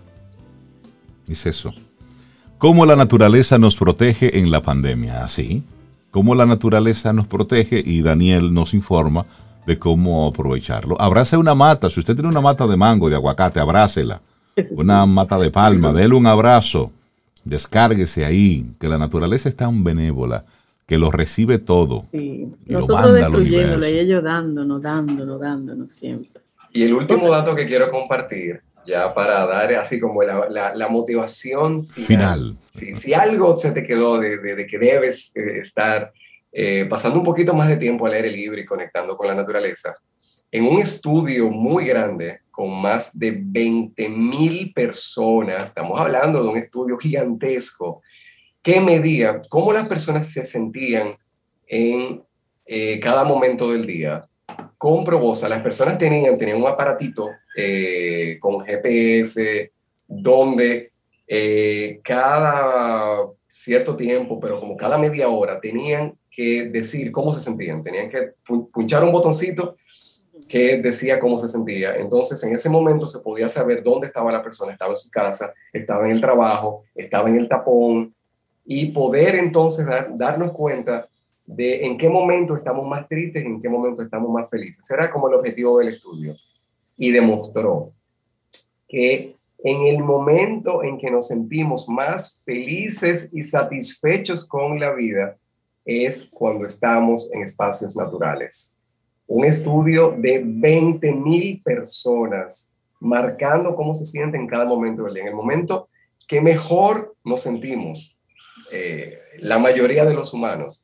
Es 1.27 1.45
eso. 1.45 1.73
¿Cómo 2.57 2.85
la 2.85 2.95
naturaleza 2.95 3.57
nos 3.57 3.75
protege 3.75 4.39
en 4.39 4.51
la 4.51 4.61
pandemia? 4.61 5.23
Así. 5.23 5.63
¿Cómo 6.11 6.35
la 6.35 6.45
naturaleza 6.45 7.13
nos 7.13 7.27
protege? 7.27 7.81
Y 7.85 8.01
Daniel 8.01 8.53
nos 8.53 8.73
informa 8.73 9.25
de 9.65 9.79
cómo 9.79 10.27
aprovecharlo. 10.27 10.99
Abrace 10.99 11.37
una 11.37 11.55
mata. 11.55 11.89
Si 11.89 11.99
usted 11.99 12.15
tiene 12.15 12.29
una 12.29 12.41
mata 12.41 12.67
de 12.67 12.75
mango, 12.75 13.09
de 13.09 13.15
aguacate, 13.15 13.59
abrácela. 13.59 14.21
Una 14.71 15.05
mata 15.05 15.37
de 15.37 15.51
palma, 15.51 15.93
déle 15.93 16.15
un 16.15 16.27
abrazo. 16.27 16.91
Descárguese 17.43 18.25
ahí, 18.25 18.65
que 18.79 18.87
la 18.87 18.97
naturaleza 18.97 19.49
es 19.49 19.55
tan 19.55 19.83
benévola 19.83 20.45
que 20.85 20.97
lo 20.97 21.11
recibe 21.11 21.59
todo. 21.59 22.05
Sí. 22.11 22.47
Nosotros 22.65 23.13
destruyéndolo 23.13 23.87
y 23.87 23.99
ellos 23.99 24.23
dándonos, 24.23 24.81
dándonos, 24.81 25.39
dándonos 25.39 25.93
siempre. 25.93 26.41
Y 26.73 26.83
el 26.83 26.93
último 26.93 27.29
dato 27.29 27.55
que 27.55 27.67
quiero 27.67 27.89
compartir, 27.89 28.61
ya 28.85 29.13
para 29.13 29.45
dar 29.45 29.73
así 29.75 29.99
como 29.99 30.23
la, 30.23 30.73
la, 30.73 30.87
motivación 30.87 31.83
final. 31.83 32.57
Si, 32.69 33.13
algo 33.13 33.55
se 33.57 33.71
te 33.71 33.83
quedó 33.83 34.19
de, 34.19 34.37
de, 34.37 34.65
que 34.65 34.79
debes 34.79 35.31
eh, 35.35 35.59
estar 35.59 36.11
eh, 36.51 36.87
pasando 36.89 37.19
un 37.19 37.25
poquito 37.25 37.53
más 37.53 37.69
de 37.69 37.77
tiempo 37.77 38.07
al 38.07 38.13
aire 38.13 38.31
libre 38.31 38.61
y 38.61 38.65
conectando 38.65 39.15
con 39.15 39.27
la 39.27 39.35
naturaleza, 39.35 39.93
en 40.51 40.65
un 40.65 40.79
estudio 40.79 41.49
muy 41.49 41.85
grande 41.85 42.39
con 42.51 42.81
más 42.81 43.17
de 43.17 43.37
20 43.39 44.09
mil 44.09 44.73
personas, 44.73 45.63
estamos 45.63 45.99
hablando 45.99 46.41
de 46.41 46.49
un 46.49 46.57
estudio 46.57 46.97
gigantesco, 46.97 48.01
que 48.61 48.81
medía 48.81 49.41
cómo 49.47 49.71
las 49.71 49.87
personas 49.87 50.31
se 50.31 50.43
sentían 50.43 51.15
en 51.67 52.21
eh, 52.65 52.99
cada 52.99 53.23
momento 53.23 53.71
del 53.71 53.85
día. 53.85 54.27
Comprobó, 54.77 55.31
o 55.31 55.35
sea, 55.35 55.49
las 55.49 55.61
personas 55.61 55.97
tenían, 55.97 56.37
tenían 56.37 56.61
un 56.61 56.67
aparatito 56.67 57.29
eh, 57.55 58.37
con 58.39 58.65
GPS 58.65 59.71
donde 60.07 60.91
eh, 61.27 61.99
cada 62.03 63.27
cierto 63.47 63.95
tiempo, 63.95 64.39
pero 64.39 64.59
como 64.59 64.75
cada 64.75 64.97
media 64.97 65.29
hora, 65.29 65.59
tenían 65.59 66.17
que 66.29 66.65
decir 66.65 67.11
cómo 67.11 67.31
se 67.31 67.41
sentían, 67.41 67.83
tenían 67.83 68.09
que 68.09 68.31
punchar 68.71 69.03
un 69.03 69.11
botoncito 69.11 69.77
que 70.47 70.77
decía 70.77 71.19
cómo 71.19 71.37
se 71.37 71.49
sentía. 71.49 71.95
Entonces, 71.95 72.41
en 72.43 72.55
ese 72.55 72.69
momento 72.69 73.07
se 73.07 73.19
podía 73.19 73.49
saber 73.49 73.83
dónde 73.83 74.07
estaba 74.07 74.31
la 74.31 74.41
persona, 74.41 74.71
estaba 74.71 74.91
en 74.91 74.97
su 74.97 75.09
casa, 75.09 75.53
estaba 75.73 76.05
en 76.05 76.11
el 76.11 76.21
trabajo, 76.21 76.83
estaba 76.95 77.29
en 77.29 77.35
el 77.35 77.47
tapón, 77.47 78.13
y 78.71 78.91
poder 78.91 79.33
entonces 79.33 79.83
darnos 80.11 80.51
cuenta 80.51 81.07
de 81.47 81.87
en 81.87 81.97
qué 81.97 82.07
momento 82.07 82.55
estamos 82.55 82.87
más 82.87 83.07
tristes 83.07 83.43
y 83.43 83.47
en 83.47 83.59
qué 83.59 83.67
momento 83.67 84.03
estamos 84.03 84.29
más 84.29 84.47
felices. 84.47 84.85
Será 84.85 85.09
como 85.09 85.27
el 85.27 85.33
objetivo 85.33 85.79
del 85.79 85.87
estudio. 85.87 86.35
Y 86.95 87.11
demostró 87.11 87.89
que 88.87 89.33
en 89.63 89.87
el 89.87 90.03
momento 90.03 90.83
en 90.83 90.99
que 90.99 91.09
nos 91.09 91.29
sentimos 91.29 91.89
más 91.89 92.43
felices 92.45 93.31
y 93.33 93.43
satisfechos 93.43 94.47
con 94.47 94.79
la 94.79 94.93
vida 94.93 95.35
es 95.83 96.29
cuando 96.31 96.67
estamos 96.67 97.33
en 97.33 97.41
espacios 97.41 97.97
naturales. 97.97 98.77
Un 99.29 99.45
estudio 99.45 100.15
de 100.17 100.41
20 100.43 101.11
mil 101.11 101.61
personas 101.63 102.75
marcando 102.99 103.75
cómo 103.75 103.93
se 103.93 104.03
siente 104.03 104.37
en 104.37 104.47
cada 104.47 104.65
momento 104.65 105.03
del 105.03 105.13
día. 105.13 105.23
En 105.23 105.29
el 105.29 105.35
momento 105.35 105.87
que 106.27 106.41
mejor 106.41 107.13
nos 107.23 107.41
sentimos, 107.41 108.17
eh, 108.71 109.19
la 109.37 109.59
mayoría 109.59 110.03
de 110.03 110.15
los 110.15 110.33
humanos, 110.33 110.83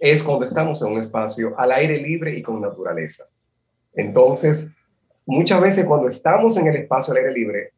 es 0.00 0.22
cuando 0.22 0.46
estamos 0.46 0.80
en 0.80 0.92
un 0.92 1.00
espacio 1.00 1.54
al 1.58 1.70
aire 1.70 1.98
libre 1.98 2.34
y 2.34 2.40
con 2.40 2.62
naturaleza. 2.62 3.24
Entonces, 3.92 4.74
muchas 5.26 5.60
veces 5.60 5.84
cuando 5.84 6.08
estamos 6.08 6.56
en 6.56 6.68
el 6.68 6.76
espacio 6.76 7.12
al 7.12 7.18
aire 7.18 7.32
libre, 7.34 7.72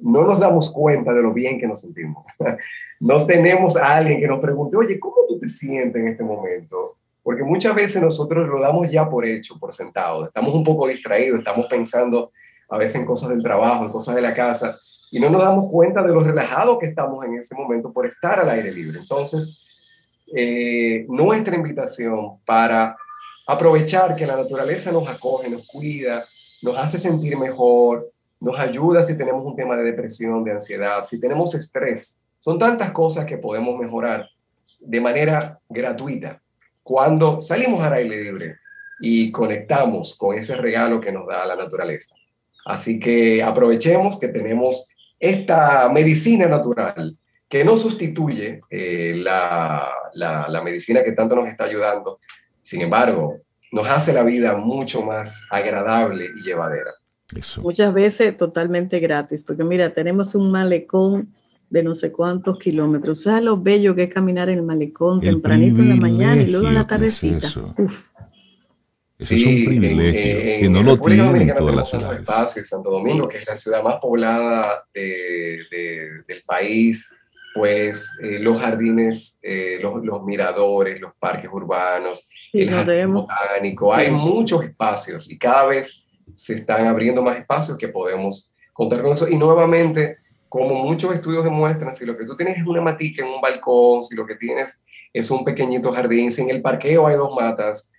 no 0.00 0.24
nos 0.24 0.40
damos 0.40 0.72
cuenta 0.72 1.12
de 1.12 1.22
lo 1.22 1.32
bien 1.32 1.60
que 1.60 1.68
nos 1.68 1.82
sentimos. 1.82 2.26
no 3.00 3.24
tenemos 3.24 3.76
a 3.76 3.98
alguien 3.98 4.18
que 4.18 4.26
nos 4.26 4.40
pregunte, 4.40 4.76
oye, 4.76 4.98
¿cómo 4.98 5.14
tú 5.28 5.38
te 5.38 5.48
sientes 5.48 6.02
en 6.02 6.08
este 6.08 6.24
momento? 6.24 6.96
Porque 7.22 7.42
muchas 7.42 7.74
veces 7.74 8.02
nosotros 8.02 8.48
lo 8.48 8.60
damos 8.60 8.90
ya 8.90 9.08
por 9.08 9.26
hecho, 9.26 9.58
por 9.58 9.72
sentado. 9.72 10.24
Estamos 10.24 10.54
un 10.54 10.64
poco 10.64 10.86
distraídos, 10.86 11.40
estamos 11.40 11.66
pensando 11.66 12.32
a 12.68 12.78
veces 12.78 12.96
en 12.96 13.06
cosas 13.06 13.30
del 13.30 13.42
trabajo, 13.42 13.84
en 13.84 13.90
cosas 13.90 14.14
de 14.14 14.22
la 14.22 14.32
casa, 14.32 14.76
y 15.10 15.18
no 15.18 15.28
nos 15.28 15.42
damos 15.42 15.70
cuenta 15.70 16.02
de 16.02 16.08
lo 16.08 16.22
relajado 16.22 16.78
que 16.78 16.86
estamos 16.86 17.24
en 17.24 17.34
ese 17.34 17.54
momento 17.54 17.92
por 17.92 18.06
estar 18.06 18.38
al 18.38 18.48
aire 18.48 18.72
libre. 18.72 18.98
Entonces, 19.00 20.26
eh, 20.34 21.04
nuestra 21.08 21.56
invitación 21.56 22.38
para 22.44 22.96
aprovechar 23.46 24.14
que 24.14 24.26
la 24.26 24.36
naturaleza 24.36 24.92
nos 24.92 25.08
acoge, 25.08 25.50
nos 25.50 25.66
cuida, 25.66 26.24
nos 26.62 26.78
hace 26.78 26.98
sentir 26.98 27.36
mejor, 27.36 28.12
nos 28.38 28.58
ayuda 28.58 29.02
si 29.02 29.18
tenemos 29.18 29.44
un 29.44 29.56
tema 29.56 29.76
de 29.76 29.82
depresión, 29.82 30.44
de 30.44 30.52
ansiedad, 30.52 31.02
si 31.02 31.20
tenemos 31.20 31.54
estrés. 31.54 32.20
Son 32.38 32.58
tantas 32.58 32.92
cosas 32.92 33.26
que 33.26 33.36
podemos 33.36 33.76
mejorar 33.78 34.28
de 34.78 35.00
manera 35.00 35.58
gratuita 35.68 36.40
cuando 36.82 37.40
salimos 37.40 37.80
al 37.80 37.94
aire 37.94 38.22
libre 38.22 38.56
y 39.00 39.30
conectamos 39.30 40.16
con 40.16 40.36
ese 40.36 40.56
regalo 40.56 41.00
que 41.00 41.12
nos 41.12 41.26
da 41.26 41.46
la 41.46 41.56
naturaleza. 41.56 42.14
Así 42.64 43.00
que 43.00 43.42
aprovechemos 43.42 44.18
que 44.18 44.28
tenemos 44.28 44.88
esta 45.18 45.88
medicina 45.88 46.46
natural 46.46 47.16
que 47.48 47.64
no 47.64 47.76
sustituye 47.76 48.60
eh, 48.70 49.14
la, 49.16 49.90
la, 50.14 50.62
medicina 50.62 51.02
que 51.02 51.12
tanto 51.12 51.34
nos 51.34 51.48
está 51.48 51.64
ayudando, 51.64 52.20
sin 52.62 52.80
embargo, 52.80 53.40
nos 53.72 53.88
hace 53.88 54.12
la 54.12 54.22
vida 54.22 54.56
mucho 54.56 55.02
más 55.02 55.46
agradable 55.50 56.26
y 56.38 56.42
llevadera. 56.42 56.92
Muchas 57.60 57.92
veces 57.92 58.36
totalmente 58.36 59.00
gratis, 59.00 59.42
porque 59.42 59.64
mira, 59.64 59.92
tenemos 59.92 60.34
un 60.34 60.50
malecón 60.52 61.32
de 61.70 61.82
no 61.82 61.94
sé 61.94 62.12
cuántos 62.12 62.58
kilómetros. 62.58 63.22
¿Sabes 63.22 63.44
lo 63.44 63.60
bello 63.60 63.94
que 63.94 64.04
es 64.04 64.12
caminar 64.12 64.48
en 64.50 64.58
el 64.58 64.64
malecón 64.64 65.20
tempranito 65.20 65.80
en 65.80 65.88
la 65.88 65.96
mañana 65.96 66.42
y 66.42 66.50
luego 66.50 66.68
en 66.68 66.74
la 66.74 66.86
tardecita? 66.86 67.48
Uf 67.78 68.10
sí, 69.20 69.40
es 69.40 69.46
un 69.46 69.64
privilegio 69.66 70.60
que 70.60 70.68
no 70.70 70.82
lo 70.82 70.98
tienen 70.98 71.50
en 71.50 71.54
todas 71.54 71.74
las 71.74 71.90
ciudades. 71.90 72.20
Espacio, 72.20 72.64
Santo 72.64 72.90
Domingo, 72.90 73.28
que 73.28 73.38
es 73.38 73.46
la 73.46 73.54
ciudad 73.54 73.82
más 73.82 73.96
poblada 74.00 74.84
de, 74.92 75.60
del 76.26 76.42
país, 76.44 77.14
pues 77.54 78.18
eh, 78.22 78.38
los 78.38 78.60
jardines, 78.60 79.38
eh, 79.42 79.78
los, 79.82 80.04
los, 80.04 80.22
miradores, 80.22 81.00
los 81.00 81.12
parques 81.18 81.50
urbanos, 81.52 82.28
el 82.52 82.70
jardín 82.70 83.12
botánico, 83.12 83.92
hay 83.92 84.10
muchos 84.10 84.64
espacios 84.64 85.30
y 85.30 85.38
cada 85.38 85.66
vez 85.66 86.06
se 86.34 86.54
están 86.54 86.86
abriendo 86.86 87.22
más 87.22 87.38
espacios 87.38 87.76
que 87.76 87.88
podemos 87.88 88.52
contar 88.72 89.02
con 89.02 89.12
eso. 89.12 89.28
Y 89.28 89.36
nuevamente, 89.36 90.18
como 90.50 90.74
muchos 90.74 91.14
estudios 91.14 91.44
demuestran, 91.44 91.94
si 91.94 92.04
lo 92.04 92.18
que 92.18 92.24
tú 92.24 92.34
tienes 92.34 92.58
es 92.58 92.66
una 92.66 92.80
matica 92.80 93.24
en 93.24 93.30
un 93.30 93.40
balcón, 93.40 94.02
si 94.02 94.16
lo 94.16 94.26
que 94.26 94.34
tienes 94.34 94.84
es 95.12 95.30
un 95.30 95.44
pequeñito 95.44 95.92
jardín, 95.92 96.32
si 96.32 96.42
en 96.42 96.50
el 96.50 96.60
parqueo 96.60 97.06
hay 97.06 97.14
dos 97.14 97.32
matas, 97.32 97.92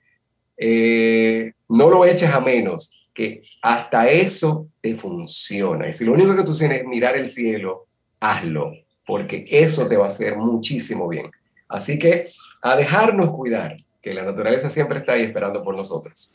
eh, 0.57 1.53
no 1.69 1.89
lo 1.89 2.03
eches 2.03 2.29
a 2.29 2.41
menos 2.41 3.07
que 3.13 3.41
hasta 3.61 4.09
eso 4.09 4.67
te 4.81 4.95
funciona. 4.95 5.87
Y 5.87 5.93
si 5.93 6.03
lo 6.03 6.11
único 6.11 6.35
que 6.35 6.43
tú 6.43 6.53
tienes 6.53 6.81
es 6.81 6.85
mirar 6.85 7.15
el 7.15 7.25
cielo, 7.25 7.87
hazlo, 8.19 8.73
porque 9.05 9.45
eso 9.47 9.87
te 9.87 9.95
va 9.95 10.03
a 10.03 10.07
hacer 10.07 10.35
muchísimo 10.35 11.07
bien. 11.07 11.31
Así 11.69 11.97
que 11.97 12.27
a 12.61 12.75
dejarnos 12.75 13.31
cuidar, 13.31 13.77
que 14.01 14.13
la 14.13 14.25
naturaleza 14.25 14.69
siempre 14.69 14.99
está 14.99 15.13
ahí 15.13 15.21
esperando 15.21 15.63
por 15.63 15.73
nosotros. 15.73 16.33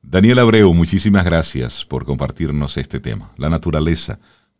Daniel 0.00 0.38
Abreu, 0.38 0.72
muchísimas 0.72 1.26
gracias 1.26 1.84
por 1.84 2.06
compartirnos 2.06 2.78
este 2.78 3.00
tema. 3.00 3.34
La 3.36 3.50
naturaleza, 3.50 4.18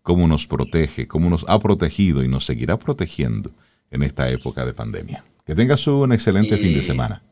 cómo 0.08 0.26
nos 0.26 0.46
protege, 0.46 1.06
cómo 1.06 1.28
nos 1.28 1.44
ha 1.48 1.58
protegido 1.58 2.24
y 2.24 2.28
nos 2.28 2.46
seguirá 2.46 2.78
protegiendo 2.78 3.50
en 3.90 4.02
esta 4.02 4.30
época 4.30 4.64
de 4.64 4.72
pandemia. 4.72 5.22
Que 5.44 5.54
tengas 5.54 5.86
un 5.86 6.14
excelente 6.14 6.56
fin 6.56 6.72
de 6.72 6.80
semana. 6.80 7.22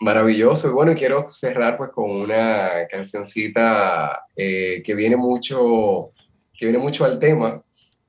Maravilloso. 0.00 0.68
Y 0.68 0.72
bueno, 0.72 0.94
quiero 0.94 1.24
cerrar 1.30 1.78
pues 1.78 1.88
con 1.94 2.10
una 2.10 2.68
cancioncita 2.90 4.26
eh, 4.36 4.82
que 4.84 4.94
viene 4.94 5.16
mucho, 5.16 6.12
que 6.52 6.66
viene 6.66 6.76
mucho 6.76 7.06
al 7.06 7.18
tema. 7.18 7.62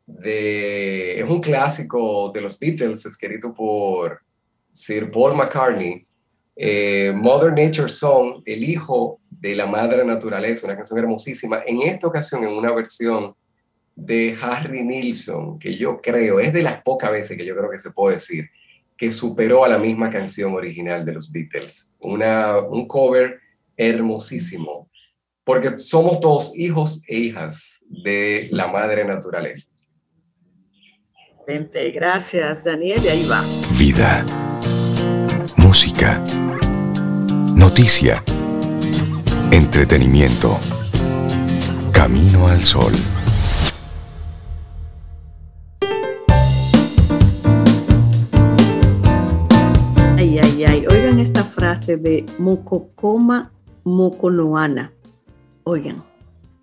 De, 0.05 1.13
es 1.13 1.23
un 1.23 1.39
clásico 1.39 2.33
de 2.33 2.41
los 2.41 2.59
Beatles, 2.59 3.05
escrito 3.05 3.53
por 3.53 4.19
Sir 4.73 5.09
Paul 5.09 5.37
McCartney. 5.37 6.05
Eh, 6.53 7.13
Mother 7.15 7.53
Nature 7.53 7.87
Song, 7.87 8.41
el 8.45 8.61
hijo 8.61 9.21
de 9.29 9.55
la 9.55 9.67
madre 9.67 10.03
naturaleza, 10.03 10.67
una 10.67 10.75
canción 10.75 10.99
hermosísima. 10.99 11.61
En 11.65 11.83
esta 11.83 12.07
ocasión, 12.07 12.43
en 12.43 12.49
una 12.49 12.73
versión 12.73 13.33
de 14.01 14.35
Harry 14.41 14.83
Nilsson, 14.83 15.59
que 15.59 15.77
yo 15.77 16.01
creo, 16.01 16.39
es 16.39 16.53
de 16.53 16.63
las 16.63 16.81
pocas 16.81 17.11
veces 17.11 17.37
que 17.37 17.45
yo 17.45 17.55
creo 17.55 17.69
que 17.69 17.79
se 17.79 17.91
puede 17.91 18.15
decir, 18.15 18.49
que 18.97 19.11
superó 19.11 19.63
a 19.63 19.67
la 19.67 19.77
misma 19.77 20.09
canción 20.09 20.53
original 20.53 21.05
de 21.05 21.13
los 21.13 21.31
Beatles. 21.31 21.93
Una, 21.99 22.59
un 22.59 22.87
cover 22.87 23.39
hermosísimo, 23.77 24.89
porque 25.43 25.79
somos 25.79 26.19
todos 26.19 26.57
hijos 26.57 27.03
e 27.07 27.19
hijas 27.19 27.85
de 27.89 28.47
la 28.51 28.67
madre 28.67 29.05
naturaleza. 29.05 29.67
Gracias, 31.93 32.63
Daniel, 32.63 33.01
y 33.03 33.07
ahí 33.07 33.27
va. 33.27 33.43
Vida, 33.77 34.25
música, 35.57 36.23
noticia, 37.55 38.23
entretenimiento, 39.51 40.57
camino 41.91 42.47
al 42.47 42.63
sol. 42.63 42.93
Frase 51.61 51.95
de 51.95 52.25
Mokokoma 52.39 53.51
Mokonoana. 53.83 54.91
Oigan, 55.63 56.03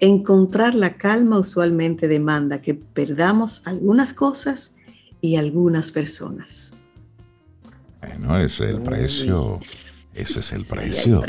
encontrar 0.01 0.75
la 0.75 0.95
calma 0.95 1.39
usualmente 1.39 2.09
demanda 2.09 2.61
que 2.61 2.75
perdamos 2.75 3.65
algunas 3.65 4.13
cosas 4.13 4.75
y 5.21 5.37
algunas 5.37 5.93
personas. 5.93 6.75
Bueno, 8.01 8.39
ese 8.39 8.65
es 8.65 8.71
el 8.73 8.83
precio. 8.83 9.61
Ese 10.15 10.41
es 10.41 10.53
el 10.53 10.65
precio. 10.65 11.23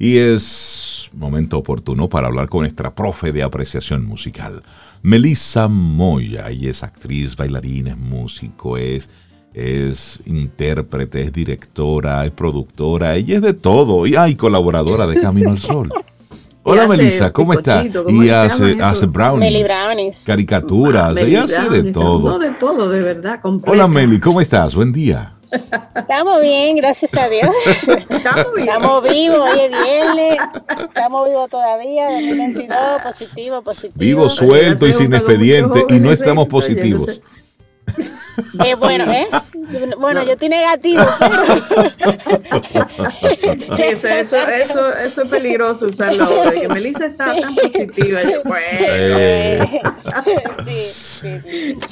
Y 0.00 0.16
es 0.16 1.08
momento 1.12 1.58
oportuno 1.58 2.08
para 2.08 2.26
hablar 2.26 2.48
con 2.48 2.62
nuestra 2.62 2.96
profe 2.96 3.30
de 3.30 3.44
apreciación 3.44 4.04
musical, 4.04 4.64
Melissa 5.02 5.68
Moya. 5.68 6.50
Ella 6.50 6.72
es 6.72 6.82
actriz, 6.82 7.36
bailarina, 7.36 7.92
es 7.92 7.96
músico, 7.96 8.76
es 8.76 9.08
es 9.54 10.20
intérprete, 10.24 11.22
es 11.22 11.32
directora, 11.32 12.24
es 12.24 12.30
productora, 12.30 13.16
ella 13.16 13.36
es 13.36 13.42
de 13.42 13.54
todo 13.54 14.06
y 14.06 14.16
hay 14.16 14.34
colaboradora 14.34 15.06
de 15.06 15.20
Camino 15.20 15.50
al 15.50 15.58
Sol. 15.58 15.92
Hola 16.64 16.86
Melissa, 16.86 17.32
¿cómo 17.32 17.52
estás? 17.54 17.86
Y 18.08 18.28
hace, 18.28 18.76
hace 18.80 19.06
brownies, 19.06 20.22
caricaturas, 20.24 21.16
ella 21.16 21.42
hace 21.42 21.68
de 21.68 21.92
todo. 21.92 22.30
No, 22.30 22.38
de 22.38 22.52
todo, 22.52 22.88
de 22.88 23.02
verdad. 23.02 23.40
Hola 23.66 23.88
Meli, 23.88 24.20
¿cómo 24.20 24.40
estás? 24.40 24.74
Buen 24.74 24.92
día. 24.92 25.34
Estamos 25.94 26.40
bien, 26.40 26.76
gracias 26.76 27.14
a 27.14 27.28
Dios. 27.28 27.50
Estamos, 28.08 28.46
bien. 28.54 28.68
estamos 28.68 29.02
vivos, 29.02 29.38
hoy 29.38 29.60
es 29.60 29.70
viernes, 29.70 30.38
estamos 30.86 31.28
vivos 31.28 31.50
todavía, 31.50 32.10
2022, 32.10 32.78
positivo, 33.02 33.62
positivo. 33.62 33.94
Vivo, 33.96 34.30
suelto 34.30 34.86
y 34.86 34.92
sin 34.92 35.12
expediente 35.12 35.84
y 35.88 35.98
no 35.98 36.10
estamos 36.10 36.48
positivos. 36.48 37.20
Eh, 38.64 38.74
bueno, 38.74 39.10
¿eh? 39.12 39.28
Bueno, 39.98 40.22
yo 40.22 40.32
estoy 40.32 40.48
negativo, 40.50 41.02
eso, 43.78 44.08
eso, 44.08 44.36
eso, 44.36 44.96
eso, 44.96 45.22
es 45.22 45.28
peligroso 45.28 45.86
usarlo 45.86 46.24
ahora. 46.24 46.52
Que 46.52 46.68
Melissa 46.68 47.06
está 47.06 47.34
tan 47.34 47.54
positiva. 47.54 48.20
Eh. 48.84 49.80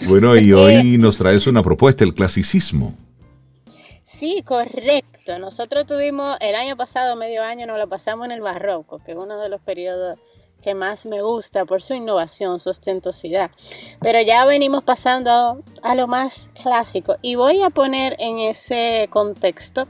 bueno. 0.06 0.36
y 0.36 0.52
hoy 0.52 0.98
nos 0.98 1.16
traes 1.16 1.46
una 1.46 1.62
propuesta, 1.62 2.04
el 2.04 2.12
clasicismo. 2.12 2.94
Sí, 4.02 4.42
correcto. 4.44 5.38
Nosotros 5.38 5.86
tuvimos 5.86 6.36
el 6.40 6.54
año 6.54 6.76
pasado, 6.76 7.16
medio 7.16 7.42
año, 7.42 7.66
nos 7.66 7.78
lo 7.78 7.88
pasamos 7.88 8.26
en 8.26 8.32
el 8.32 8.40
barroco, 8.40 8.98
que 9.04 9.12
es 9.12 9.18
uno 9.18 9.40
de 9.40 9.48
los 9.48 9.60
periodos 9.60 10.18
que 10.60 10.74
más 10.74 11.06
me 11.06 11.22
gusta 11.22 11.64
por 11.64 11.82
su 11.82 11.94
innovación, 11.94 12.60
su 12.60 12.70
ostentosidad. 12.70 13.50
Pero 14.00 14.20
ya 14.20 14.44
venimos 14.44 14.84
pasando 14.84 15.62
a 15.82 15.94
lo 15.94 16.06
más 16.06 16.48
clásico 16.62 17.16
y 17.22 17.34
voy 17.34 17.62
a 17.62 17.70
poner 17.70 18.16
en 18.18 18.38
ese 18.38 19.08
contexto 19.10 19.86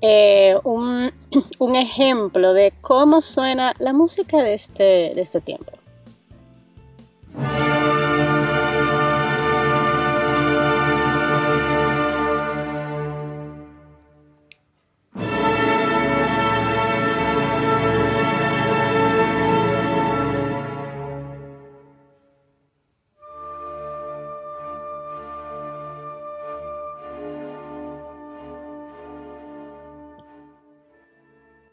eh, 0.00 0.56
un, 0.64 1.12
un, 1.58 1.76
ejemplo 1.76 2.52
de 2.54 2.72
cómo 2.80 3.20
suena 3.20 3.74
la 3.78 3.92
música 3.92 4.42
de 4.42 4.54
este, 4.54 5.12
de 5.14 5.20
este 5.20 5.40
tiempo. 5.40 5.72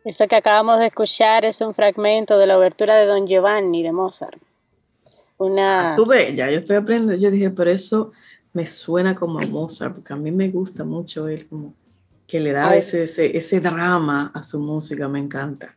Eso 0.10 0.28
que 0.28 0.36
acabamos 0.36 0.80
de 0.80 0.88
escuchar 0.88 1.46
es 1.46 1.62
un 1.62 1.76
fragmento 1.76 2.40
de 2.40 2.48
la 2.48 2.58
obertura 2.58 2.96
de 2.96 3.06
Don 3.06 3.28
Giovanni 3.28 3.84
de 3.84 3.92
Mozart. 3.92 4.42
Una... 5.38 5.94
Ah, 5.94 5.96
tú 5.96 6.08
ves, 6.08 6.36
ya 6.36 6.50
yo 6.50 6.62
estoy 6.62 6.78
aprendiendo. 6.78 7.14
Yo 7.14 7.30
dije, 7.30 7.52
pero 7.52 7.70
eso 7.70 8.12
me 8.52 8.66
suena 8.66 9.14
como 9.14 9.38
a 9.38 9.46
Mozart, 9.46 9.94
porque 9.94 10.12
a 10.12 10.16
mí 10.16 10.32
me 10.32 10.50
gusta 10.50 10.84
mucho 10.84 11.28
él, 11.28 11.48
como 11.48 11.76
que 12.26 12.40
le 12.40 12.52
da 12.54 12.76
ese, 12.76 13.04
ese, 13.04 13.38
ese 13.38 13.62
drama 13.62 14.32
a 14.34 14.44
su 14.44 14.60
música, 14.60 15.08
me 15.08 15.20
encanta. 15.20 15.76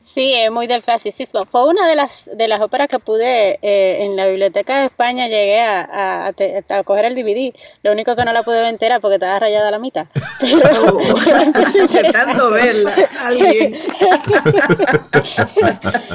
Sí, 0.00 0.34
es 0.34 0.50
muy 0.50 0.66
del 0.66 0.82
clasicismo. 0.82 1.46
Fue 1.46 1.64
una 1.66 1.86
de 1.86 1.94
las, 1.94 2.30
de 2.34 2.48
las 2.48 2.60
óperas 2.60 2.88
que 2.88 2.98
pude 2.98 3.58
eh, 3.62 4.04
en 4.04 4.16
la 4.16 4.26
Biblioteca 4.26 4.80
de 4.80 4.86
España, 4.86 5.28
llegué 5.28 5.60
a, 5.60 6.26
a, 6.26 6.82
coger 6.84 7.04
el 7.04 7.14
DVD. 7.14 7.54
Lo 7.82 7.92
único 7.92 8.16
que 8.16 8.24
no 8.24 8.32
la 8.32 8.42
pude 8.42 8.60
ver 8.60 8.68
entera 8.68 9.00
porque 9.00 9.14
estaba 9.14 9.38
rayada 9.38 9.68
a 9.68 9.70
la 9.70 9.78
mitad. 9.78 10.06
Pero, 10.40 10.98
Intentando 11.82 12.50
verla, 12.50 12.92
alguien. 13.20 13.76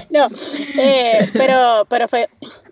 no, 0.10 0.28
eh, 0.78 1.30
pero, 1.34 1.86
pero 1.90 2.08
fue 2.08 2.30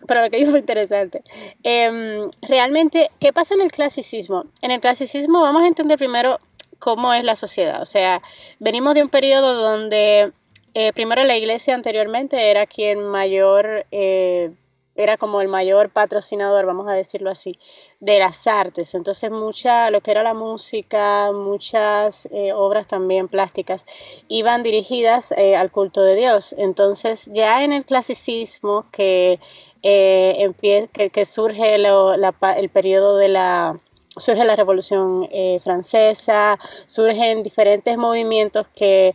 pero 0.08 0.22
lo 0.22 0.30
que 0.30 0.38
dijo 0.38 0.52
fue 0.52 0.60
interesante. 0.60 1.24
Em, 1.64 2.30
realmente, 2.42 3.12
¿qué 3.20 3.34
pasa 3.34 3.56
en 3.56 3.62
el 3.62 3.72
clasicismo? 3.72 4.46
En 4.62 4.72
el 4.72 4.80
clasicismo 4.80 5.42
vamos 5.42 5.64
a 5.64 5.68
entender 5.68 5.98
primero 5.98 6.40
cómo 6.80 7.14
es 7.14 7.24
la 7.24 7.36
sociedad. 7.36 7.82
O 7.82 7.86
sea, 7.86 8.22
venimos 8.60 8.94
de 8.96 9.04
un 9.04 9.10
periodo 9.10 9.54
donde 9.56 10.32
eh, 10.76 10.92
primero 10.94 11.24
la 11.24 11.38
iglesia 11.38 11.74
anteriormente 11.74 12.52
era 12.52 12.68
quien 12.68 13.02
mayor, 13.02 13.86
eh, 13.92 14.52
era 14.96 15.16
como 15.16 15.40
el 15.40 15.48
mayor 15.48 15.90
patrocinador, 15.90 16.66
vamos 16.66 16.90
a 16.90 16.92
decirlo 16.92 17.30
así, 17.30 17.58
de 18.02 18.20
las 18.20 18.46
artes. 18.46 18.94
Entonces 18.94 19.32
mucha, 19.32 19.90
lo 19.90 20.02
que 20.02 20.12
era 20.12 20.22
la 20.22 20.34
música, 20.34 21.32
muchas 21.32 22.28
eh, 22.28 22.52
obras 22.52 22.88
también 22.88 23.30
plásticas 23.30 23.86
iban 24.28 24.64
dirigidas 24.64 25.32
al 25.32 25.72
culto 25.72 26.02
de 26.02 26.16
Dios. 26.16 26.54
Entonces 26.58 27.32
ya 27.34 27.64
en 27.64 27.72
el 27.72 27.86
clasicismo 27.86 28.86
que, 28.92 29.40
que, 29.82 31.10
que, 31.12 31.26
surge 31.26 31.76
el 31.76 32.70
periodo 32.70 33.18
de 33.18 33.30
la 33.30 33.80
surge 34.18 34.44
la 34.46 34.56
Revolución 34.56 35.28
eh, 35.32 35.60
Francesa, 35.64 36.58
surgen 36.86 37.42
diferentes 37.42 37.98
movimientos 37.98 38.68
que, 38.70 39.14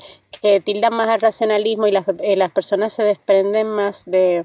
tildan 0.65 0.95
más 0.95 1.09
al 1.09 1.21
racionalismo 1.21 1.87
y 1.87 1.91
las, 1.91 2.07
eh, 2.21 2.35
las 2.35 2.51
personas 2.51 2.95
se 2.95 3.03
desprenden 3.03 3.67
más 3.69 4.07
de, 4.07 4.45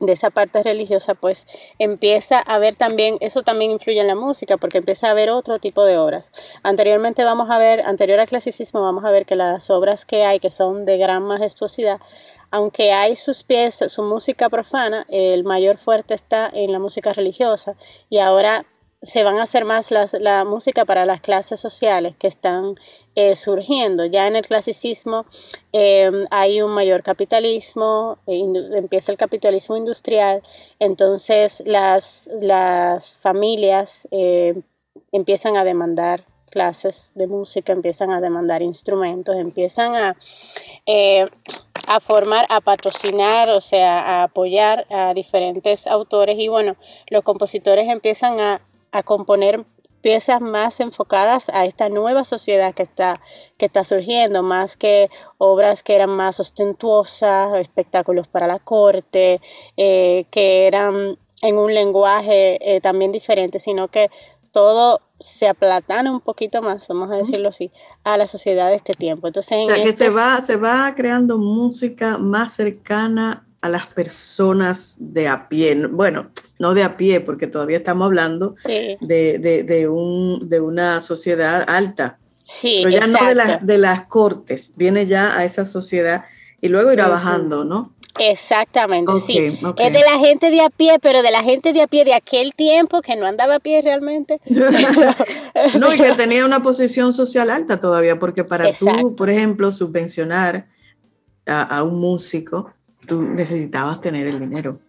esa 0.00 0.30
parte 0.30 0.62
religiosa, 0.62 1.14
pues 1.14 1.46
empieza 1.78 2.40
a 2.40 2.58
ver 2.58 2.74
también, 2.74 3.16
eso 3.20 3.42
también 3.42 3.70
influye 3.70 4.00
en 4.00 4.08
la 4.08 4.16
música, 4.16 4.56
porque 4.56 4.78
empieza 4.78 5.06
a 5.06 5.12
haber 5.12 5.30
otro 5.30 5.60
tipo 5.60 5.84
de 5.84 5.98
obras. 5.98 6.32
Anteriormente 6.62 7.22
vamos 7.22 7.48
a 7.48 7.58
ver, 7.58 7.80
anterior 7.82 8.18
al 8.18 8.28
clasicismo, 8.28 8.82
vamos 8.82 9.04
a 9.04 9.10
ver 9.10 9.24
que 9.24 9.36
las 9.36 9.70
obras 9.70 10.04
que 10.04 10.24
hay, 10.24 10.40
que 10.40 10.50
son 10.50 10.84
de 10.84 10.98
gran 10.98 11.22
majestuosidad, 11.22 12.00
aunque 12.50 12.92
hay 12.92 13.16
sus 13.16 13.44
piezas, 13.44 13.92
su 13.92 14.02
música 14.02 14.48
profana, 14.48 15.06
el 15.08 15.44
mayor 15.44 15.78
fuerte 15.78 16.14
está 16.14 16.50
en 16.52 16.72
la 16.72 16.78
música 16.78 17.10
religiosa 17.10 17.74
y 18.10 18.18
ahora 18.18 18.66
se 19.04 19.22
van 19.22 19.38
a 19.38 19.42
hacer 19.42 19.64
más 19.64 19.90
la 19.90 20.44
música 20.44 20.84
para 20.84 21.04
las 21.04 21.20
clases 21.20 21.60
sociales 21.60 22.16
que 22.16 22.26
están 22.26 22.76
eh, 23.14 23.36
surgiendo. 23.36 24.06
Ya 24.06 24.26
en 24.26 24.34
el 24.34 24.46
clasicismo 24.46 25.26
em, 25.72 26.26
hay 26.30 26.62
un 26.62 26.72
mayor 26.72 27.02
capitalismo, 27.02 28.18
eh, 28.26 28.42
empieza 28.76 29.12
el 29.12 29.18
capitalismo 29.18 29.76
industrial, 29.76 30.42
entonces 30.78 31.62
las, 31.66 32.30
las 32.40 33.18
familias 33.20 34.08
eh, 34.10 34.54
empiezan 35.12 35.56
a 35.56 35.64
demandar 35.64 36.24
clases 36.50 37.12
de 37.14 37.26
música, 37.26 37.72
empiezan 37.72 38.10
a 38.10 38.20
demandar 38.20 38.62
instrumentos, 38.62 39.36
empiezan 39.36 39.96
a, 39.96 40.16
a 41.86 42.00
formar, 42.00 42.46
a 42.48 42.60
patrocinar, 42.60 43.50
o 43.50 43.60
sea, 43.60 44.00
a 44.00 44.22
apoyar 44.22 44.86
a 44.88 45.14
diferentes 45.14 45.88
autores 45.88 46.38
y 46.38 46.46
bueno, 46.48 46.76
los 47.08 47.24
compositores 47.24 47.88
empiezan 47.88 48.40
a 48.40 48.60
a 48.94 49.02
componer 49.02 49.64
piezas 50.00 50.40
más 50.42 50.80
enfocadas 50.80 51.48
a 51.48 51.64
esta 51.64 51.88
nueva 51.88 52.24
sociedad 52.24 52.74
que 52.74 52.82
está, 52.82 53.20
que 53.56 53.66
está 53.66 53.84
surgiendo, 53.84 54.42
más 54.42 54.76
que 54.76 55.08
obras 55.38 55.82
que 55.82 55.94
eran 55.94 56.10
más 56.10 56.40
ostentuosas, 56.40 57.56
espectáculos 57.56 58.28
para 58.28 58.46
la 58.46 58.58
corte, 58.58 59.40
eh, 59.78 60.26
que 60.30 60.66
eran 60.66 61.16
en 61.42 61.56
un 61.56 61.72
lenguaje 61.72 62.58
eh, 62.60 62.80
también 62.82 63.12
diferente, 63.12 63.58
sino 63.58 63.88
que 63.88 64.10
todo 64.52 65.00
se 65.18 65.48
aplatana 65.48 66.12
un 66.12 66.20
poquito 66.20 66.60
más, 66.60 66.86
vamos 66.88 67.10
a 67.10 67.16
decirlo 67.16 67.48
así, 67.48 67.72
a 68.04 68.18
la 68.18 68.26
sociedad 68.26 68.68
de 68.68 68.76
este 68.76 68.92
tiempo. 68.92 69.26
Entonces, 69.26 69.52
en 69.52 69.68
que 69.68 69.96
se 69.96 70.10
va, 70.10 70.42
se 70.42 70.56
va 70.56 70.94
creando 70.94 71.38
música 71.38 72.18
más 72.18 72.52
cercana 72.52 73.46
a 73.64 73.70
las 73.70 73.86
personas 73.86 74.96
de 74.98 75.26
a 75.26 75.48
pie, 75.48 75.86
bueno, 75.86 76.28
no 76.58 76.74
de 76.74 76.82
a 76.82 76.98
pie, 76.98 77.20
porque 77.20 77.46
todavía 77.46 77.78
estamos 77.78 78.04
hablando 78.04 78.56
de, 78.66 79.88
un, 79.90 80.50
de 80.50 80.60
una 80.60 81.00
sociedad 81.00 81.64
alta, 81.66 82.18
sí, 82.42 82.82
pero 82.84 82.94
ya 82.94 83.06
no 83.06 83.18
de, 83.24 83.60
de 83.62 83.78
las 83.78 84.04
cortes, 84.04 84.72
viene 84.76 85.06
ya 85.06 85.34
a 85.34 85.46
esa 85.46 85.64
sociedad 85.64 86.26
y 86.60 86.68
luego 86.68 86.92
irá 86.92 87.08
bajando, 87.08 87.64
¿no? 87.64 87.94
Exactamente, 88.18 89.10
sí. 89.26 89.58
Es 89.78 89.92
de 89.94 90.00
la 90.00 90.18
gente 90.18 90.50
de 90.50 90.60
a 90.60 90.68
pie, 90.68 90.98
pero 91.00 91.22
de 91.22 91.30
la 91.30 91.42
gente 91.42 91.72
de 91.72 91.80
a 91.80 91.86
pie 91.86 92.04
de 92.04 92.12
aquel 92.12 92.54
tiempo 92.54 93.00
que 93.00 93.16
no 93.16 93.24
andaba 93.24 93.54
a 93.54 93.60
pie 93.60 93.80
realmente. 93.80 94.42
no, 95.78 95.94
y 95.94 95.96
que 95.96 96.12
tenía 96.18 96.44
una 96.44 96.62
posición 96.62 97.14
social 97.14 97.48
alta 97.48 97.80
todavía, 97.80 98.18
porque 98.18 98.44
para 98.44 98.70
tú, 98.74 99.16
por 99.16 99.30
ejemplo, 99.30 99.72
subvencionar 99.72 100.66
a 101.46 101.82
un 101.82 101.98
músico, 101.98 102.70
tú 103.06 103.22
necesitabas 103.22 104.00
tener 104.00 104.26
el 104.26 104.40
dinero. 104.40 104.80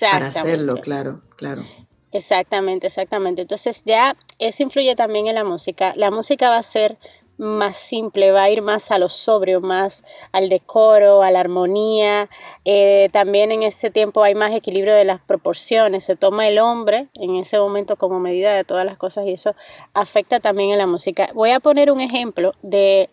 Para 0.00 0.28
hacerlo, 0.28 0.74
claro, 0.76 1.22
claro. 1.36 1.62
Exactamente, 2.10 2.86
exactamente. 2.86 3.42
Entonces 3.42 3.82
ya 3.84 4.14
eso 4.38 4.62
influye 4.62 4.94
también 4.94 5.28
en 5.28 5.34
la 5.34 5.44
música. 5.44 5.94
La 5.96 6.10
música 6.10 6.50
va 6.50 6.58
a 6.58 6.62
ser 6.62 6.98
más 7.38 7.78
simple, 7.78 8.30
va 8.30 8.44
a 8.44 8.50
ir 8.50 8.62
más 8.62 8.90
a 8.90 8.98
lo 8.98 9.08
sobrio, 9.08 9.60
más 9.60 10.04
al 10.30 10.48
decoro, 10.48 11.22
a 11.22 11.30
la 11.30 11.40
armonía. 11.40 12.28
Eh, 12.64 13.08
también 13.12 13.50
en 13.50 13.62
ese 13.62 13.90
tiempo 13.90 14.22
hay 14.22 14.34
más 14.34 14.52
equilibrio 14.52 14.94
de 14.94 15.04
las 15.04 15.20
proporciones. 15.20 16.04
Se 16.04 16.16
toma 16.16 16.46
el 16.48 16.58
hombre 16.58 17.08
en 17.14 17.36
ese 17.36 17.58
momento 17.58 17.96
como 17.96 18.20
medida 18.20 18.54
de 18.54 18.64
todas 18.64 18.84
las 18.84 18.98
cosas 18.98 19.26
y 19.26 19.32
eso 19.32 19.54
afecta 19.94 20.40
también 20.40 20.70
en 20.70 20.78
la 20.78 20.86
música. 20.86 21.30
Voy 21.34 21.50
a 21.50 21.60
poner 21.60 21.90
un 21.90 22.00
ejemplo 22.00 22.54
de 22.62 23.08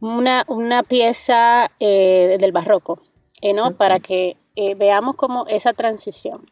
una, 0.00 0.44
una 0.48 0.82
pieza 0.82 1.70
eh, 1.80 2.36
del 2.38 2.52
barroco 2.52 3.00
¿no? 3.52 3.76
Para 3.76 4.00
que 4.00 4.36
eh, 4.56 4.74
veamos 4.74 5.16
como 5.16 5.46
esa 5.48 5.72
transición. 5.72 6.46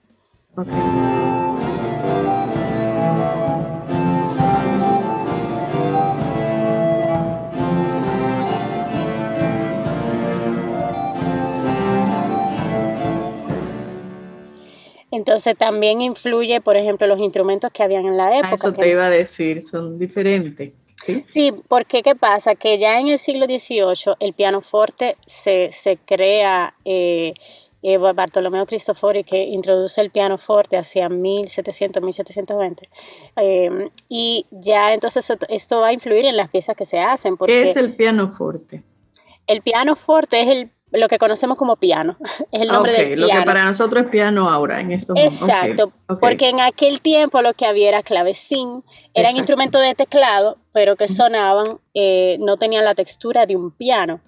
Entonces 15.13 15.57
también 15.57 16.01
influye, 16.01 16.61
por 16.61 16.77
ejemplo, 16.77 17.07
los 17.07 17.21
instrumentos 17.21 17.71
que 17.73 17.83
habían 17.83 18.07
en 18.07 18.17
la 18.17 18.29
ah, 18.29 18.39
época. 18.39 18.55
eso 18.55 18.73
te 18.73 18.91
iba 18.91 19.07
a 19.07 19.11
decir, 19.11 19.63
son 19.63 19.99
diferentes. 19.99 20.73
¿Sí? 21.05 21.55
porque 21.69 22.03
¿qué 22.03 22.15
pasa? 22.15 22.55
Que 22.55 22.79
ya 22.79 23.01
en 23.01 23.09
el 23.09 23.19
siglo 23.19 23.47
XVIII 23.47 24.15
el 24.21 24.33
pianoforte 24.35 25.17
se, 25.27 25.71
se 25.73 25.97
crea, 25.97 26.75
eh, 26.85 27.35
eh, 27.83 27.99
Bartolomeo 27.99 28.65
Cristofori 28.67 29.25
que 29.25 29.43
introduce 29.43 30.01
el 30.01 30.11
pianoforte 30.11 30.77
hacia 30.77 31.09
1700, 31.09 32.03
1720. 32.03 32.89
Em, 33.37 33.91
y 34.09 34.47
ya 34.51 34.95
entonces 34.95 35.33
esto 35.49 35.81
va 35.81 35.89
a 35.89 35.93
influir 35.93 36.25
en 36.25 36.37
las 36.37 36.49
piezas 36.49 36.77
que 36.77 36.85
se 36.85 37.01
hacen. 37.01 37.37
Porque 37.37 37.55
¿Qué 37.55 37.71
es 37.71 37.77
el 37.77 37.95
pianoforte? 37.95 38.85
El 39.49 39.63
pianoforte 39.63 40.43
es 40.43 40.49
el 40.49 40.71
lo 40.93 41.09
que 41.09 41.19
conocemos 41.19 41.59
como 41.59 41.77
piano. 41.77 42.17
Es 42.53 42.61
el 42.61 42.69
nombre 42.69 42.93
del 42.93 43.15
piano. 43.15 43.27
Lo 43.27 43.41
que 43.41 43.47
para 43.47 43.65
nosotros 43.65 44.05
es 44.05 44.11
piano 44.11 44.51
ahora, 44.51 44.81
en 44.81 44.93
estos 44.93 45.19
Exacto, 45.19 45.93
porque 46.21 46.51
en 46.51 46.61
aquel 46.61 47.01
tiempo 47.01 47.41
lo 47.41 47.55
que 47.55 47.67
había 47.67 47.89
era 47.89 48.03
clavecín, 48.03 48.85
eran 49.15 49.37
instrumentos 49.37 49.81
de 49.81 49.95
teclado, 49.95 50.59
pero 50.73 50.97
que 50.97 51.09
sonaban, 51.09 51.79
eh, 51.95 52.39
no 52.41 52.57
tenían 52.57 52.85
la 52.85 52.95
textura 52.95 53.47
de 53.47 53.57
un 53.57 53.71
piano. 53.71 54.21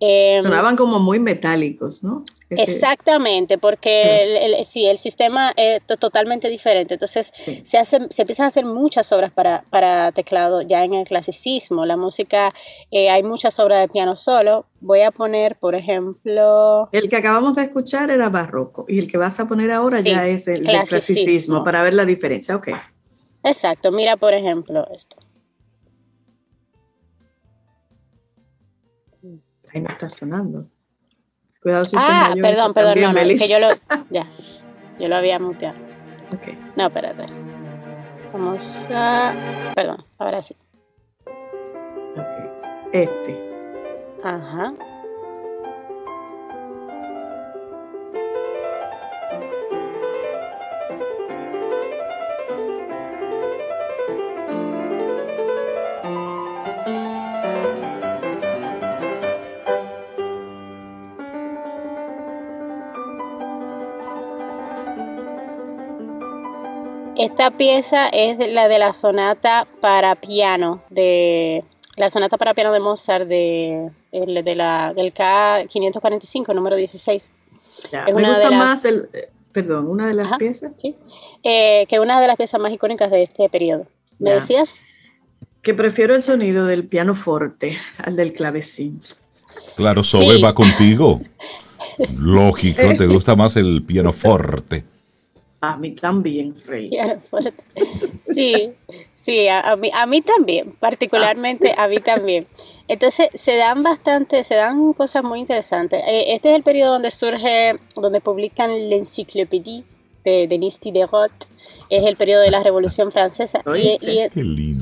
Em, 0.00 0.44
sonaban 0.44 0.76
como 0.76 1.00
muy 1.00 1.18
metálicos, 1.18 2.04
¿no? 2.04 2.24
Exactamente, 2.50 3.58
porque 3.58 4.38
el, 4.44 4.64
sí. 4.64 4.86
El, 4.86 4.96
sistema 4.96 5.52
es 5.56 5.80
totalmente 5.98 6.48
diferente. 6.48 6.94
Entonces, 6.94 7.32
se, 7.64 7.78
hace, 7.78 8.06
se 8.08 8.22
empiezan 8.22 8.44
a 8.44 8.48
hacer 8.48 8.64
muchas 8.64 9.12
obras 9.12 9.32
para, 9.32 9.64
para 9.70 10.12
teclado 10.12 10.62
ya 10.62 10.84
en 10.84 10.94
el 10.94 11.06
clasicismo. 11.06 11.84
La 11.84 11.96
música, 11.96 12.54
eh, 12.90 13.10
hay 13.10 13.22
muchas 13.22 13.58
obras 13.58 13.80
de 13.80 13.88
piano 13.88 14.16
solo. 14.16 14.66
Voy 14.80 15.00
a 15.02 15.10
poner, 15.10 15.56
por 15.56 15.74
ejemplo... 15.74 16.88
El 16.92 17.10
que 17.10 17.16
acabamos 17.16 17.54
de 17.56 17.62
escuchar 17.64 18.10
era 18.10 18.28
barroco 18.28 18.86
y 18.88 18.98
el 18.98 19.10
que 19.10 19.18
vas 19.18 19.38
a 19.40 19.46
poner 19.46 19.70
ahora 19.70 20.00
ya 20.00 20.26
es 20.26 20.48
el 20.48 20.62
clasicismo. 20.62 21.64
para 21.64 21.82
ver 21.82 21.94
la 21.94 22.04
diferencia. 22.04 22.56
Ok. 22.56 22.68
Exacto, 23.44 23.92
mira, 23.92 24.16
por 24.16 24.34
ejemplo, 24.34 24.86
esto. 24.94 25.16
Ahí 29.72 29.80
no 29.80 29.90
está 29.90 30.08
sonando 30.08 30.68
ah, 31.96 32.34
perdón, 32.40 32.74
perdón, 32.74 33.00
no, 33.00 33.12
no, 33.12 33.20
que 33.20 33.48
yo 33.48 33.58
lo, 33.58 33.68
ya, 34.10 34.26
yo 34.98 35.08
lo 35.08 35.16
había 35.16 35.38
muteado. 35.38 35.76
Okay. 36.34 36.58
No, 36.76 36.86
espérate. 36.86 37.26
Vamos 38.32 38.88
a, 38.94 39.34
perdón, 39.74 40.04
ahora 40.18 40.42
sí. 40.42 40.54
Okay. 42.12 43.02
Este. 43.02 43.48
Ajá. 44.22 44.74
Esta 67.18 67.50
pieza 67.50 68.08
es 68.10 68.38
la 68.52 68.68
de 68.68 68.78
la 68.78 68.92
sonata 68.92 69.66
para 69.80 70.14
piano, 70.14 70.84
de 70.88 71.64
la 71.96 72.10
sonata 72.10 72.38
para 72.38 72.54
piano 72.54 72.72
de 72.72 72.78
Mozart 72.78 73.26
de, 73.26 73.90
de 74.12 74.54
la, 74.54 74.94
del 74.94 75.12
K545, 75.12 76.54
número 76.54 76.76
16. 76.76 77.32
es 78.06 78.14
una 78.14 78.38
de 78.38 78.50
más 78.50 78.84
el, 78.84 79.08
eh, 79.12 79.30
perdón, 79.50 79.88
una 79.88 80.06
de 80.06 80.14
las 80.14 80.38
piezas. 80.38 80.70
Sí, 80.76 80.94
eh, 81.42 81.86
que 81.88 81.96
es 81.96 82.00
una 82.00 82.20
de 82.20 82.28
las 82.28 82.36
piezas 82.36 82.60
más 82.60 82.72
icónicas 82.72 83.10
de 83.10 83.24
este 83.24 83.48
periodo. 83.48 83.88
¿Me 84.20 84.32
decías? 84.34 84.72
Que 85.62 85.74
prefiero 85.74 86.14
el 86.14 86.22
sonido 86.22 86.66
del 86.66 86.86
piano 86.86 87.16
forte 87.16 87.76
al 87.98 88.14
del 88.14 88.32
clavecín. 88.32 89.00
Claro, 89.74 90.04
Sobe 90.04 90.40
va 90.40 90.54
contigo. 90.54 91.20
Lógico, 92.16 92.94
te 92.96 93.06
gusta 93.06 93.34
más 93.34 93.56
el 93.56 93.82
piano 93.82 94.12
forte. 94.12 94.84
A 95.60 95.76
mí 95.76 95.90
también, 95.92 96.54
Rey. 96.66 96.90
Sí, 98.20 98.72
sí, 99.16 99.48
a, 99.48 99.74
mí, 99.76 99.90
a 99.92 100.06
mí 100.06 100.20
también, 100.20 100.72
particularmente 100.78 101.74
a 101.76 101.88
mí 101.88 101.98
también. 101.98 102.46
Entonces 102.86 103.28
se 103.34 103.56
dan 103.56 103.82
bastante, 103.82 104.44
se 104.44 104.54
dan 104.54 104.92
cosas 104.92 105.24
muy 105.24 105.40
interesantes. 105.40 106.00
Eh, 106.06 106.34
este 106.34 106.50
es 106.50 106.56
el 106.56 106.62
periodo 106.62 106.92
donde 106.92 107.10
surge, 107.10 107.78
donde 107.96 108.20
publican 108.20 108.88
la 108.88 108.96
enciclopedia 108.96 109.82
de 110.24 110.46
Denis 110.46 110.80
Diderot. 110.80 111.32
Es 111.90 112.04
el 112.04 112.16
periodo 112.16 112.42
de 112.42 112.50
la 112.50 112.62
Revolución 112.62 113.10
Francesa. 113.10 113.62
Y, 113.76 113.98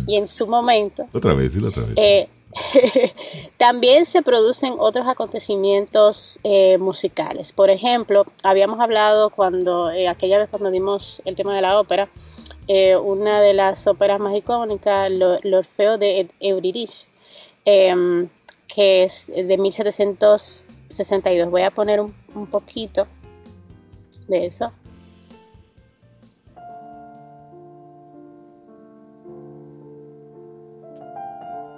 y, 0.07 0.17
en 0.17 0.27
su 0.27 0.47
momento. 0.47 1.07
Otra 1.13 1.35
vez, 1.35 1.57
y 1.57 1.65
otra 1.65 1.85
vez. 1.85 1.95
Eh, 1.97 2.29
también 3.57 4.05
se 4.05 4.23
producen 4.23 4.75
otros 4.79 5.07
acontecimientos 5.07 6.39
eh, 6.43 6.79
musicales. 6.79 7.53
Por 7.53 7.71
ejemplo, 7.71 8.25
habíamos 8.43 8.81
hablado 8.81 9.31
cuando, 9.31 9.91
eh, 9.91 10.09
aquella 10.09 10.39
vez 10.39 10.49
cuando 10.49 10.71
dimos 10.71 11.23
el 11.25 11.35
tema 11.37 11.55
de 11.55 11.63
la 11.63 11.79
ópera, 11.79 12.09
eh, 12.69 12.97
una 12.97 13.41
de 13.41 13.55
las 13.55 13.87
óperas 13.87 14.21
más 14.21 14.35
icónicas, 14.35 15.07
el 15.07 15.55
Orfeo 15.55 15.99
de 15.99 16.29
Eurídice, 16.41 17.09
em, 17.65 18.29
que 18.67 19.05
es 19.05 19.29
de 19.29 19.57
1762. 19.59 21.51
Voy 21.51 21.63
a 21.63 21.71
poner 21.71 22.01
un 22.01 22.47
poquito 22.51 23.07
de 24.29 24.47
eso. 24.47 24.73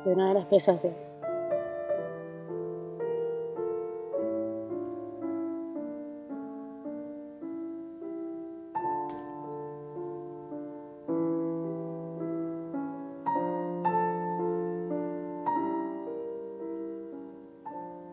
De 0.05 0.13
una 0.13 0.29
de 0.29 0.35
las 0.35 0.47
piezas 0.47 0.83
de 0.83 0.93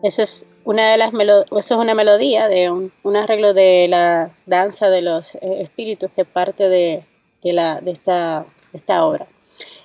Eso 0.02 0.22
es 0.22 0.46
una 0.64 0.92
de 0.92 0.98
las 0.98 1.12
eso 1.12 1.44
es 1.50 1.70
una 1.72 1.94
melodía 1.94 2.48
de 2.48 2.70
un, 2.70 3.16
arreglo 3.16 3.54
de 3.54 3.88
la 3.88 4.36
danza 4.46 4.88
de 4.88 5.02
los 5.02 5.34
eh, 5.36 5.62
espíritus 5.62 6.12
que 6.14 6.24
parte 6.24 6.68
de, 6.68 7.04
la, 7.42 7.80
de, 7.80 7.90
esta, 7.90 8.46
de 8.70 8.78
esta 8.78 9.04
obra 9.04 9.26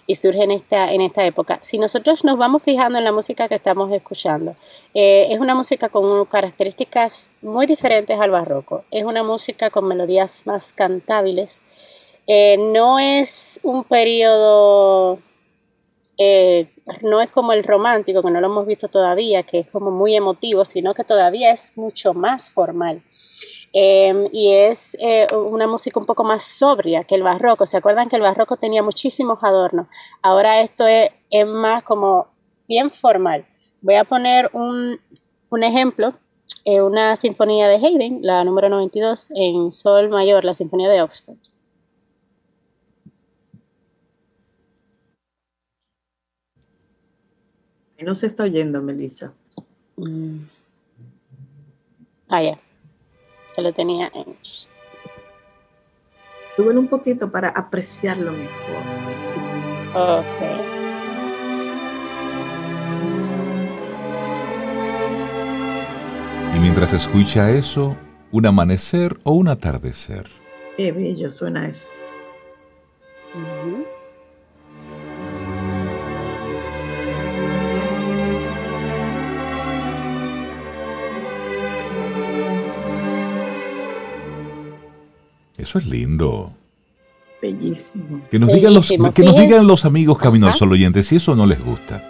y 0.07 0.15
surge 0.15 0.43
en 0.43 0.51
esta, 0.51 0.91
en 0.91 1.01
esta 1.01 1.25
época. 1.25 1.59
Si 1.61 1.77
nosotros 1.77 2.23
nos 2.23 2.37
vamos 2.37 2.63
fijando 2.63 2.97
en 2.97 3.03
la 3.03 3.11
música 3.11 3.47
que 3.47 3.55
estamos 3.55 3.91
escuchando, 3.91 4.55
eh, 4.93 5.27
es 5.29 5.39
una 5.39 5.55
música 5.55 5.89
con 5.89 6.25
características 6.25 7.29
muy 7.41 7.65
diferentes 7.65 8.19
al 8.19 8.31
barroco. 8.31 8.83
Es 8.91 9.03
una 9.03 9.23
música 9.23 9.69
con 9.69 9.87
melodías 9.87 10.43
más 10.45 10.73
cantables. 10.73 11.61
Eh, 12.27 12.57
no 12.57 12.99
es 12.99 13.59
un 13.63 13.83
periodo, 13.83 15.19
eh, 16.17 16.69
no 17.01 17.21
es 17.21 17.29
como 17.29 17.53
el 17.53 17.63
romántico, 17.63 18.21
que 18.21 18.31
no 18.31 18.41
lo 18.41 18.47
hemos 18.47 18.67
visto 18.67 18.87
todavía, 18.87 19.43
que 19.43 19.59
es 19.59 19.67
como 19.67 19.91
muy 19.91 20.15
emotivo, 20.15 20.65
sino 20.65 20.93
que 20.93 21.03
todavía 21.03 21.51
es 21.51 21.75
mucho 21.75 22.13
más 22.13 22.51
formal. 22.51 23.03
Em, 23.73 24.27
y 24.33 24.51
es 24.51 24.97
eh, 24.99 25.27
una 25.33 25.65
música 25.65 25.97
un 25.99 26.05
poco 26.05 26.25
más 26.25 26.43
sobria 26.43 27.05
que 27.05 27.15
el 27.15 27.23
barroco. 27.23 27.65
¿Se 27.65 27.77
acuerdan 27.77 28.09
que 28.09 28.17
el 28.17 28.21
barroco 28.21 28.57
tenía 28.57 28.83
muchísimos 28.83 29.39
adornos? 29.41 29.87
Ahora 30.21 30.61
esto 30.61 30.85
es, 30.87 31.11
más 31.47 31.83
como 31.83 32.27
bien 32.67 32.91
formal. 32.91 33.45
Voy 33.81 33.95
a 33.95 34.03
poner 34.03 34.49
un, 34.53 34.99
un 35.49 35.63
ejemplo, 35.63 36.13
eh, 36.65 36.81
una 36.81 37.15
sinfonía 37.15 37.69
de 37.69 37.75
Haydn, 37.75 38.19
la 38.21 38.43
número 38.43 38.67
92, 38.67 39.29
en 39.35 39.71
sol 39.71 40.09
mayor, 40.09 40.43
la 40.43 40.53
sinfonía 40.53 40.89
de 40.89 41.01
Oxford. 41.01 41.37
No 48.03 48.15
se 48.15 48.25
está 48.25 48.43
oyendo, 48.43 48.81
Melissa. 48.81 49.31
Mm. 49.95 50.39
Ah, 52.27 52.41
ya 52.41 52.57
que 53.55 53.61
lo 53.61 53.73
tenía 53.73 54.11
en... 54.13 54.35
Súbelo 56.55 56.79
un 56.79 56.87
poquito 56.87 57.31
para 57.31 57.49
apreciarlo 57.49 58.31
mejor. 58.31 59.01
Ok. 59.93 60.25
Y 66.55 66.59
mientras 66.59 66.93
escucha 66.93 67.51
eso, 67.51 67.95
un 68.31 68.45
amanecer 68.45 69.17
o 69.23 69.31
un 69.31 69.47
atardecer. 69.47 70.27
Qué 70.77 70.91
bello 70.91 71.31
suena 71.31 71.67
eso. 71.67 71.89
Eso 85.61 85.77
es 85.77 85.85
lindo. 85.85 86.51
Bellísimo. 87.41 88.21
Que 88.29 88.39
nos, 88.39 88.51
Digan, 88.51 88.73
los, 88.73 88.87
que 88.87 88.97
nos 88.97 89.35
digan 89.35 89.67
los 89.67 89.85
amigos 89.85 90.17
Camino 90.17 90.47
al 90.47 90.53
Sol 90.53 90.71
oyentes 90.71 91.07
si 91.07 91.17
eso 91.17 91.35
no 91.35 91.45
les 91.45 91.63
gusta. 91.63 92.03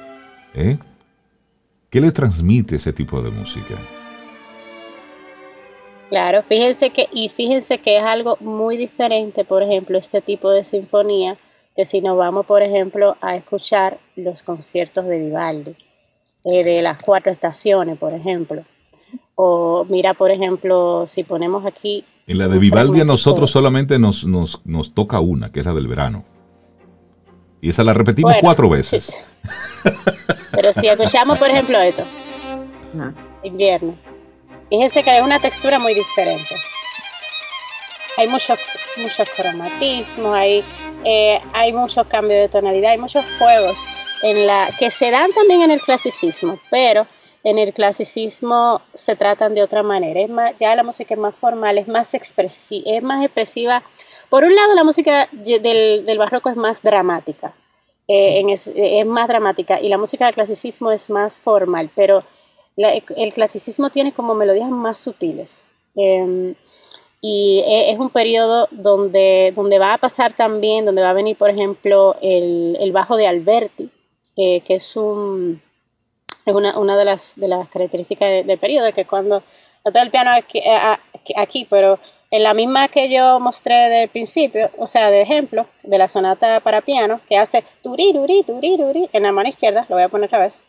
¿eh? 0.54 0.78
¿Qué 1.90 2.00
les 2.00 2.14
transmite 2.14 2.78
ese 2.78 2.94
tipo 2.94 3.22
de 3.22 3.30
música? 3.30 3.76
Claro, 6.10 6.44
fíjense 6.44 6.90
que, 6.90 7.08
y 7.12 7.30
fíjense 7.30 7.80
que 7.80 7.98
es 7.98 8.04
algo 8.04 8.38
muy 8.42 8.76
diferente, 8.78 9.46
por 9.46 9.64
ejemplo, 9.64 9.98
este 9.98 10.22
tipo 10.22 10.52
de 10.52 10.64
sinfonía, 10.64 11.38
que 11.76 11.86
si 11.86 12.02
nos 12.02 12.18
vamos, 12.18 12.46
por 12.46 12.62
ejemplo, 12.62 13.16
a 13.22 13.36
escuchar 13.36 14.00
los 14.16 14.44
conciertos 14.44 15.06
de 15.06 15.20
Vivaldi, 15.20 15.76
eh, 16.44 16.64
de 16.64 16.82
las 16.82 17.02
cuatro 17.02 17.32
estaciones, 17.32 17.98
por 17.98 18.14
ejemplo. 18.14 18.64
O 19.36 19.86
mira, 19.90 20.14
por 20.14 20.32
ejemplo, 20.32 21.06
si 21.08 21.24
ponemos 21.24 21.66
aquí 21.66 22.06
en 22.32 22.38
la 22.38 22.48
de 22.48 22.60
Vivaldi 22.60 23.02
a 23.02 23.06
nosotros 23.06 23.52
solamente 23.52 24.00
nos, 24.00 24.26
nos, 24.26 24.94
toca 24.94 25.20
una, 25.20 25.52
que 25.52 25.60
es 25.60 25.66
la 25.66 25.74
del 25.74 25.88
verano. 25.88 26.24
Y 27.62 27.70
esa 27.70 27.84
la 27.84 27.94
repetimos 27.94 28.34
cuatro 28.42 28.70
veces. 28.70 29.12
Pero 30.52 30.74
si 30.74 30.88
escuchamos, 30.88 31.38
por 31.38 31.50
ejemplo, 31.50 31.80
esto, 31.80 32.04
invierno, 33.44 33.96
fíjense 34.70 35.04
que 35.04 35.10
hay 35.12 35.22
una 35.22 35.40
textura 35.40 35.78
muy 35.78 35.94
diferente. 35.94 36.56
Hay 38.18 38.28
muchos 38.28 38.58
mucho 38.98 39.24
cromatismos, 39.36 40.36
hay, 40.36 40.64
eh, 41.06 41.40
hay 41.54 41.74
muchos 41.74 42.06
cambios 42.08 42.42
de 42.42 42.50
tonalidad, 42.50 42.92
hay 42.92 42.98
muchos 42.98 43.24
juegos 43.38 43.80
en 44.24 44.48
la, 44.48 44.70
que 44.78 44.92
se 44.92 45.12
dan 45.12 45.32
también 45.34 45.62
en 45.62 45.72
el 45.72 45.82
clasicismo, 45.82 46.60
pero 46.70 47.08
en 47.44 47.58
el 47.58 47.74
clasicismo 47.74 48.82
se 48.94 49.16
tratan 49.16 49.56
de 49.56 49.64
otra 49.64 49.84
manera. 49.84 50.22
Es 50.22 50.30
más, 50.30 50.54
ya 50.60 50.76
la 50.76 50.84
música 50.84 51.14
es 51.14 51.20
más 51.20 51.36
formal, 51.36 51.78
es 51.78 51.88
más, 51.88 52.14
expresiva, 52.14 52.84
es 52.92 53.04
más 53.04 53.24
expresiva. 53.24 53.84
Por 54.30 54.44
un 54.44 54.56
lado, 54.56 54.76
la 54.76 54.84
música 54.84 55.28
del, 55.32 56.06
del 56.06 56.18
barroco 56.18 56.50
es 56.50 56.56
más 56.56 56.82
dramática, 56.82 57.54
eh, 58.08 58.44
es, 58.50 59.06
más 59.06 59.28
dramática, 59.28 59.82
y 59.82 59.90
la 59.90 59.98
música 59.98 60.26
del 60.26 60.36
clasicismo 60.36 60.92
es 60.92 61.10
más 61.10 61.40
formal, 61.40 61.90
pero 61.96 62.24
el 62.78 63.34
clasicismo 63.34 63.90
tiene 63.90 64.14
como 64.14 64.36
melodías 64.36 64.70
más 64.70 65.00
sutiles. 65.00 65.66
Em, 65.96 66.56
y 67.22 67.64
e, 67.68 67.92
es 67.92 68.00
un 68.00 68.10
periodo 68.10 68.68
donde, 68.72 69.54
donde 69.56 69.78
va 69.78 69.94
a 69.94 69.98
pasar 69.98 70.36
también, 70.36 70.86
donde 70.86 71.02
va 71.02 71.12
a 71.12 71.14
venir, 71.14 71.38
por 71.38 71.50
ejemplo, 71.50 72.16
el, 72.22 72.78
el 72.80 72.92
bajo 72.92 73.18
de 73.18 73.28
Alberti, 73.28 73.92
eh, 74.38 74.62
que 74.62 74.76
es 74.76 74.96
un 74.96 75.62
es 76.46 76.54
una, 76.54 76.78
una 76.78 76.98
de, 76.98 77.06
las, 77.06 77.34
de 77.36 77.48
las 77.48 77.68
características 77.68 78.46
del 78.46 78.58
periodo, 78.58 78.92
que 78.94 79.06
cuando 79.06 79.44
no 79.86 79.92
tengo 79.92 80.06
el 80.06 80.12
piano 80.12 80.32
aquí, 80.32 80.60
eh, 80.60 80.78
aquí, 81.38 81.68
pero 81.70 82.00
en 82.30 82.44
la 82.44 82.54
misma 82.54 82.88
que 82.88 83.10
yo 83.10 83.40
mostré 83.40 83.90
del 83.90 84.10
principio, 84.10 84.70
o 84.78 84.88
sea, 84.88 85.12
de 85.12 85.22
ejemplo, 85.22 85.68
de 85.84 85.98
la 85.98 86.08
sonata 86.08 86.60
para 86.62 86.82
piano, 86.82 87.20
que 87.28 87.38
hace 87.38 87.64
turiruri, 87.84 88.44
turiruri, 88.44 89.10
en 89.12 89.24
la 89.24 89.32
mano 89.32 89.50
izquierda, 89.50 89.86
lo 89.90 89.96
voy 89.96 90.04
a 90.04 90.10
poner 90.10 90.28
otra 90.28 90.40
vez. 90.40 90.62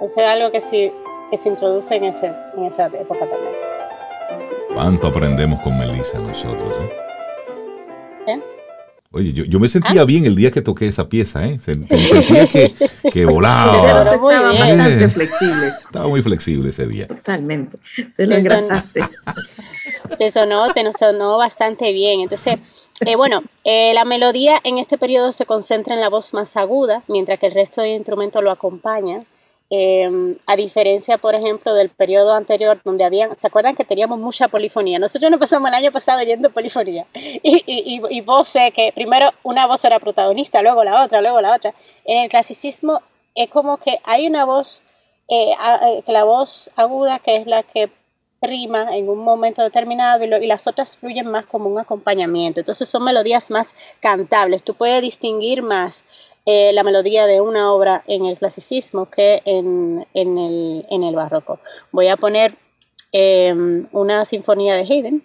Eso 0.00 0.20
es 0.20 0.26
algo 0.26 0.50
que, 0.50 0.60
sí, 0.60 0.90
que 1.30 1.36
se 1.36 1.48
introduce 1.48 1.94
en, 1.94 2.04
ese, 2.04 2.34
en 2.56 2.64
esa 2.64 2.86
época 2.86 3.28
también. 3.28 3.54
¿Cuánto 4.72 5.08
aprendemos 5.08 5.60
con 5.60 5.78
Melissa 5.78 6.18
nosotros? 6.18 6.74
¿eh? 8.26 8.32
¿Eh? 8.32 8.59
Oye, 9.12 9.32
yo, 9.32 9.44
yo 9.44 9.58
me 9.58 9.66
sentía 9.66 10.02
ah. 10.02 10.04
bien 10.04 10.24
el 10.24 10.36
día 10.36 10.52
que 10.52 10.62
toqué 10.62 10.86
esa 10.86 11.08
pieza, 11.08 11.44
¿eh? 11.44 11.58
Sentía 11.58 12.46
que, 12.46 12.72
que 13.12 13.26
volaba. 13.26 13.76
Estaba 14.14 14.52
bastante 14.52 15.08
flexible. 15.08 15.66
Estaba 15.66 16.06
muy 16.06 16.22
flexible 16.22 16.68
ese 16.68 16.86
día. 16.86 17.08
Totalmente. 17.08 17.76
Te 18.16 18.24
lo 18.24 18.36
engrasaste. 18.36 19.00
Te 20.16 20.30
sonó, 20.30 20.72
te 20.72 20.92
sonó 20.92 21.38
bastante 21.38 21.92
bien. 21.92 22.20
Entonces, 22.20 22.58
eh, 23.04 23.16
bueno, 23.16 23.42
eh, 23.64 23.92
la 23.94 24.04
melodía 24.04 24.60
en 24.62 24.78
este 24.78 24.96
periodo 24.96 25.32
se 25.32 25.44
concentra 25.44 25.94
en 25.94 26.00
la 26.00 26.08
voz 26.08 26.32
más 26.32 26.56
aguda, 26.56 27.02
mientras 27.08 27.40
que 27.40 27.46
el 27.46 27.54
resto 27.54 27.82
del 27.82 27.96
instrumento 27.96 28.40
lo 28.42 28.52
acompaña. 28.52 29.24
Em, 29.72 30.36
a 30.46 30.56
diferencia, 30.56 31.16
por 31.16 31.36
ejemplo, 31.36 31.74
del 31.74 31.90
periodo 31.90 32.34
anterior 32.34 32.80
donde 32.84 33.04
habían, 33.04 33.38
¿se 33.38 33.46
acuerdan 33.46 33.76
que 33.76 33.84
teníamos 33.84 34.18
mucha 34.18 34.48
polifonía? 34.48 34.98
Nosotros 34.98 35.30
nos 35.30 35.38
pasamos 35.38 35.68
el 35.68 35.74
año 35.74 35.92
pasado 35.92 36.20
oyendo 36.20 36.50
polifonía 36.50 37.06
y, 37.14 37.62
y, 37.66 38.02
y, 38.10 38.20
voces 38.20 38.72
que 38.72 38.90
primero 38.92 39.30
una 39.44 39.68
voz 39.68 39.84
era 39.84 40.00
protagonista, 40.00 40.60
luego 40.60 40.82
la 40.82 41.04
otra, 41.04 41.20
luego 41.20 41.40
la 41.40 41.54
otra. 41.54 41.72
En 42.04 42.24
el 42.24 42.28
clasicismo 42.28 43.00
es 43.36 43.48
como 43.48 43.76
que 43.76 44.00
hay 44.02 44.26
una 44.26 44.44
voz, 44.44 44.84
eh, 45.28 45.52
eh, 45.52 46.02
la 46.08 46.24
voz 46.24 46.68
aguda 46.74 47.20
que 47.20 47.36
es 47.36 47.46
la 47.46 47.62
que 47.62 47.92
prima 48.40 48.96
en 48.96 49.08
un 49.08 49.18
momento 49.18 49.62
determinado 49.62 50.24
y, 50.24 50.46
las 50.48 50.66
otras 50.66 50.98
fluyen 50.98 51.26
más 51.26 51.46
como 51.46 51.68
un 51.68 51.78
acompañamiento. 51.78 52.60
Entonces 52.60 52.88
son 52.88 53.04
melodías 53.04 53.50
más 53.50 53.74
cantables. 54.00 54.64
Tú 54.64 54.74
puedes 54.74 55.02
distinguir 55.02 55.62
más 55.62 56.04
eh, 56.46 56.72
la 56.72 56.82
melodía 56.82 57.26
de 57.26 57.40
una 57.40 57.72
obra 57.72 58.02
en 58.06 58.24
el 58.24 58.38
clasicismo 58.38 59.10
que 59.10 59.42
en, 59.44 60.06
el, 60.14 61.14
barroco. 61.14 61.60
Voy 61.92 62.08
a 62.08 62.16
poner 62.16 62.56
em, 63.12 63.86
una 63.92 64.24
sinfonía 64.24 64.74
de 64.74 64.82
Haydn, 64.82 65.22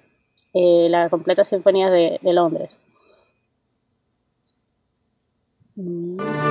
eh, 0.54 0.88
la 0.90 1.10
completa 1.10 1.46
sinfonía 1.46 1.90
de, 1.90 2.20
Londres. 2.22 2.78
Mm. 5.76 6.45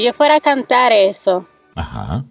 Si 0.00 0.06
yo 0.06 0.14
fuera 0.14 0.36
a 0.36 0.40
cantar 0.40 0.92
eso. 0.92 1.46
Ajá. 1.74 2.24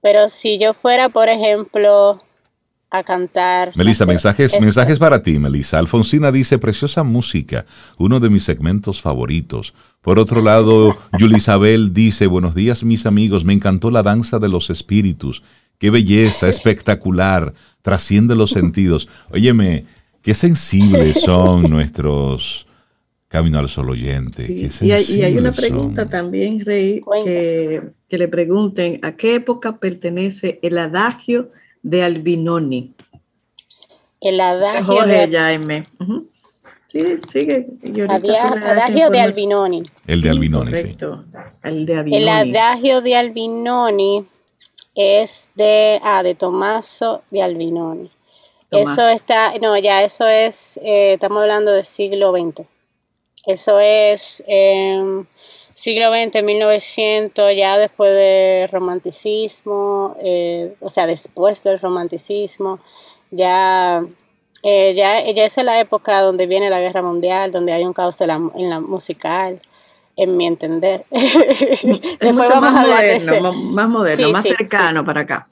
pero 0.00 0.28
si 0.28 0.56
yo 0.56 0.72
fuera, 0.72 1.08
por 1.08 1.28
ejemplo, 1.28 2.22
a 2.88 3.02
cantar. 3.02 3.72
Melissa, 3.74 4.06
mensajes, 4.06 4.60
mensajes 4.60 5.00
para 5.00 5.20
ti, 5.20 5.40
Melissa. 5.40 5.80
Alfonsina 5.80 6.30
dice, 6.30 6.58
preciosa 6.58 7.02
música, 7.02 7.66
uno 7.98 8.20
de 8.20 8.30
mis 8.30 8.44
segmentos 8.44 9.02
favoritos. 9.02 9.74
Por 10.00 10.20
otro 10.20 10.40
lado, 10.40 10.96
Yulisabel 11.18 11.92
dice, 11.92 12.28
buenos 12.28 12.54
días 12.54 12.84
mis 12.84 13.04
amigos, 13.04 13.44
me 13.44 13.54
encantó 13.54 13.90
la 13.90 14.04
danza 14.04 14.38
de 14.38 14.48
los 14.48 14.70
espíritus. 14.70 15.42
Qué 15.78 15.90
belleza, 15.90 16.46
espectacular, 16.46 17.52
trasciende 17.82 18.36
los 18.36 18.50
sentidos. 18.50 19.08
Óyeme, 19.32 19.86
qué 20.22 20.34
sensibles 20.34 21.20
son 21.20 21.62
nuestros 21.68 22.68
Camino 23.32 23.58
al 23.58 23.68
Sol 23.70 23.88
oyente. 23.88 24.44
y, 24.46 24.90
hay, 24.92 25.38
una 25.38 25.52
pregunta 25.52 26.06
también, 26.06 26.62
Rey, 26.62 27.00
que, 27.24 27.82
le 28.10 28.28
pregunten 28.28 29.00
a 29.00 29.16
qué 29.16 29.36
época 29.36 29.78
pertenece 29.78 30.58
el 30.60 30.76
adagio 30.76 31.50
de 31.82 32.02
Albinoni. 32.02 32.92
El 34.20 34.38
adagio 34.38 35.06
de 35.06 35.28
Jaime. 35.32 35.82
Sí, 36.88 37.00
sigue. 37.26 37.68
adagio 38.06 39.08
de 39.08 39.20
Albinoni. 39.20 39.82
El 40.06 40.20
de 40.20 40.28
Albinoni, 40.28 40.76
sí. 40.76 40.96
El 41.62 41.86
de 41.86 41.94
Albinoni. 41.96 42.22
El 42.22 42.28
adagio 42.28 43.00
de 43.00 43.16
Albinoni 43.16 44.26
es 44.94 45.50
de, 45.54 45.98
ah, 46.04 46.22
de 46.22 46.34
Tomaso 46.34 47.22
de 47.30 47.40
Albinoni. 47.40 48.10
Eso 48.70 49.08
está, 49.08 49.54
no, 49.58 49.78
ya 49.78 50.02
eso 50.02 50.28
es, 50.28 50.78
eh, 50.82 51.14
estamos 51.14 51.40
hablando 51.40 51.72
del 51.72 51.84
siglo 51.84 52.32
XX. 52.32 52.66
Eso 53.46 53.80
es 53.80 54.42
eh, 54.46 55.24
siglo 55.74 56.10
XX, 56.12 56.42
1900, 56.44 57.56
ya 57.56 57.76
después 57.76 58.12
del 58.14 58.68
romanticismo, 58.68 60.16
eh, 60.20 60.74
o 60.80 60.88
sea, 60.88 61.06
después 61.06 61.64
del 61.64 61.80
romanticismo, 61.80 62.78
ya, 63.30 64.04
eh, 64.62 64.94
ya, 64.94 65.28
ya 65.28 65.44
es 65.44 65.56
la 65.56 65.80
época 65.80 66.20
donde 66.20 66.46
viene 66.46 66.70
la 66.70 66.80
guerra 66.80 67.02
mundial, 67.02 67.50
donde 67.50 67.72
hay 67.72 67.84
un 67.84 67.92
caos 67.92 68.20
en 68.20 68.28
la, 68.70 68.80
musical 68.80 69.60
en 70.14 70.36
mi 70.36 70.46
entender. 70.46 71.04
Después 71.10 72.48
vamos 72.48 72.60
más 72.60 72.76
a 72.76 72.88
moderno, 72.88 73.52
Más, 73.52 73.88
moderno, 73.88 74.30
más 74.30 74.46
cercano 74.46 75.04
para 75.04 75.22
acá. 75.22 75.48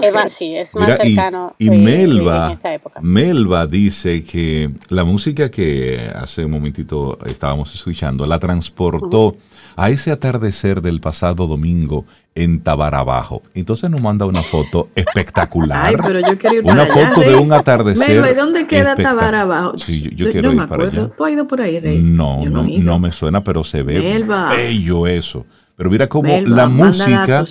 Es 0.00 0.14
más, 0.14 0.32
sí, 0.32 0.56
es 0.56 0.74
más 0.74 0.96
cercano. 0.96 1.54
Y, 1.58 1.70
Melba, 1.70 2.58
Melba 3.00 3.66
dice 3.66 4.24
que 4.24 4.70
la 4.88 5.04
música 5.04 5.50
que 5.50 6.10
hace 6.14 6.44
un 6.44 6.52
momentito 6.52 7.18
estábamos 7.26 7.74
escuchando 7.74 8.26
la 8.26 8.38
transportó 8.38 9.36
a 9.76 9.90
ese 9.90 10.10
atardecer 10.10 10.82
del 10.82 11.00
pasado 11.00 11.46
domingo 11.46 12.04
en 12.34 12.60
Tabarabajo. 12.60 13.42
Entonces 13.54 13.90
nos 13.90 14.00
manda 14.00 14.26
una 14.26 14.42
foto 14.42 14.88
espectacular. 14.94 15.86
Ay, 15.86 15.96
pero 16.02 16.20
yo 16.20 16.38
quiero 16.38 16.56
ir 16.56 16.64
una 16.64 16.86
foto 16.86 17.20
de 17.20 17.34
un 17.34 17.52
atardecer. 17.52 18.08
Melba, 18.08 18.30
¿y 18.30 18.34
dónde 18.34 18.66
queda 18.66 18.94
Tabarabajo? 18.94 19.78
Sí, 19.78 20.10
yo, 20.14 20.30
quiero 20.30 20.52
ir 20.52 20.66
para 20.66 20.86
allá. 20.86 21.10
¿Tú 21.16 21.24
has 21.24 21.32
ido 21.32 21.46
por 21.46 21.60
ahí, 21.60 21.80
Rey? 21.80 21.98
No, 21.98 22.44
no, 22.46 22.62
no, 22.62 22.98
me 22.98 23.12
suena, 23.12 23.44
pero 23.44 23.64
se 23.64 23.82
ve 23.82 24.24
bello 24.56 25.06
eso. 25.06 25.44
Pero 25.76 25.90
mira 25.90 26.08
cómo 26.08 26.40
la 26.46 26.68
música 26.68 27.44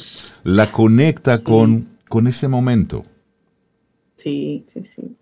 la 0.44 0.72
conecta 0.72 1.40
con 1.40 1.91
con 2.12 2.28
ese 2.28 2.50
momento. 2.50 3.06
Sí, 4.18 4.66
sí, 4.68 4.84
sí. 4.84 5.16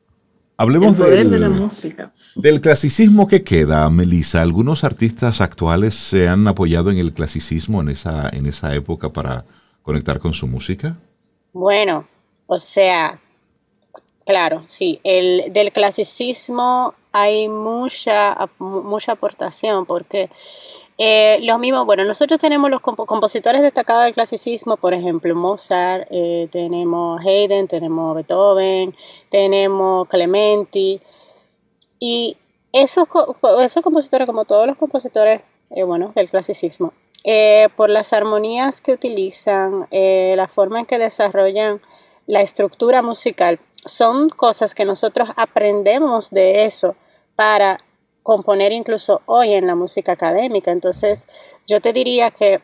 Hablemos 0.58 0.98
del, 0.98 1.30
de 1.30 1.40
la 1.40 1.48
música. 1.48 2.12
del 2.36 2.60
clasicismo 2.60 3.28
que 3.28 3.44
queda, 3.44 3.88
Melissa. 3.92 4.42
Algunos 4.42 4.84
artistas 4.84 5.40
actuales 5.40 5.94
se 5.94 6.28
han 6.28 6.48
apoyado 6.48 6.90
en 6.90 6.98
el 6.98 7.14
clasicismo 7.14 7.82
en 7.82 7.90
esa, 7.90 8.28
en 8.30 8.48
esa 8.48 8.74
época 8.74 9.14
para 9.14 9.46
conectar 9.84 10.20
con 10.20 10.34
su 10.34 10.48
música. 10.48 10.98
Bueno, 11.54 12.08
o 12.48 12.58
sea, 12.58 13.20
claro, 14.26 14.64
sí. 14.66 15.00
El, 15.04 15.54
del 15.54 15.72
clasicismo 15.72 16.96
hay 17.12 17.50
mucha, 17.50 18.50
mucha 18.60 19.14
aportación 19.14 19.86
porque 19.86 20.30
eh, 20.98 21.40
lo 21.42 21.58
mismo, 21.58 21.86
bueno, 21.86 22.04
nosotros 22.04 22.40
tenemos 22.40 22.70
los 22.70 22.82
compositores 22.82 23.62
destacados 23.62 24.04
del 24.04 24.14
clasicismo, 24.14 24.78
por 24.78 24.94
ejemplo, 24.94 25.34
Mozart, 25.36 26.08
eh, 26.12 26.48
tenemos 26.52 27.22
Haydn, 27.26 27.68
tenemos 27.68 28.16
Beethoven, 28.16 28.96
tenemos 29.30 30.08
Clementi, 30.08 31.02
y 32.00 32.38
esos, 32.74 33.08
esos 33.62 33.82
compositores, 33.82 34.28
como 34.28 34.46
todos 34.46 34.68
los 34.68 34.78
compositores, 34.78 35.42
eh, 35.72 35.84
bueno, 35.84 36.12
del 36.16 36.30
clasicismo, 36.30 36.94
por 37.76 37.90
las 37.90 38.14
armonías 38.14 38.82
que 38.82 38.94
utilizan, 38.94 39.88
la 39.92 40.48
forma 40.48 40.80
en 40.80 40.86
que 40.86 40.98
desarrollan 40.98 41.82
la 42.28 42.42
estructura 42.42 43.02
musical, 43.02 43.60
son 43.86 44.30
cosas 44.30 44.76
que 44.76 44.86
nosotros 44.86 45.30
aprendemos 45.36 46.30
de 46.30 46.66
eso 46.66 46.96
para 47.36 47.80
componer 48.24 48.72
incluso 48.72 49.22
hoy 49.26 49.54
en 49.54 49.68
la 49.68 49.76
música 49.76 50.12
académica. 50.12 50.72
Entonces, 50.72 51.28
yo 51.66 51.82
te 51.82 51.94
diría 51.94 52.32
que 52.32 52.62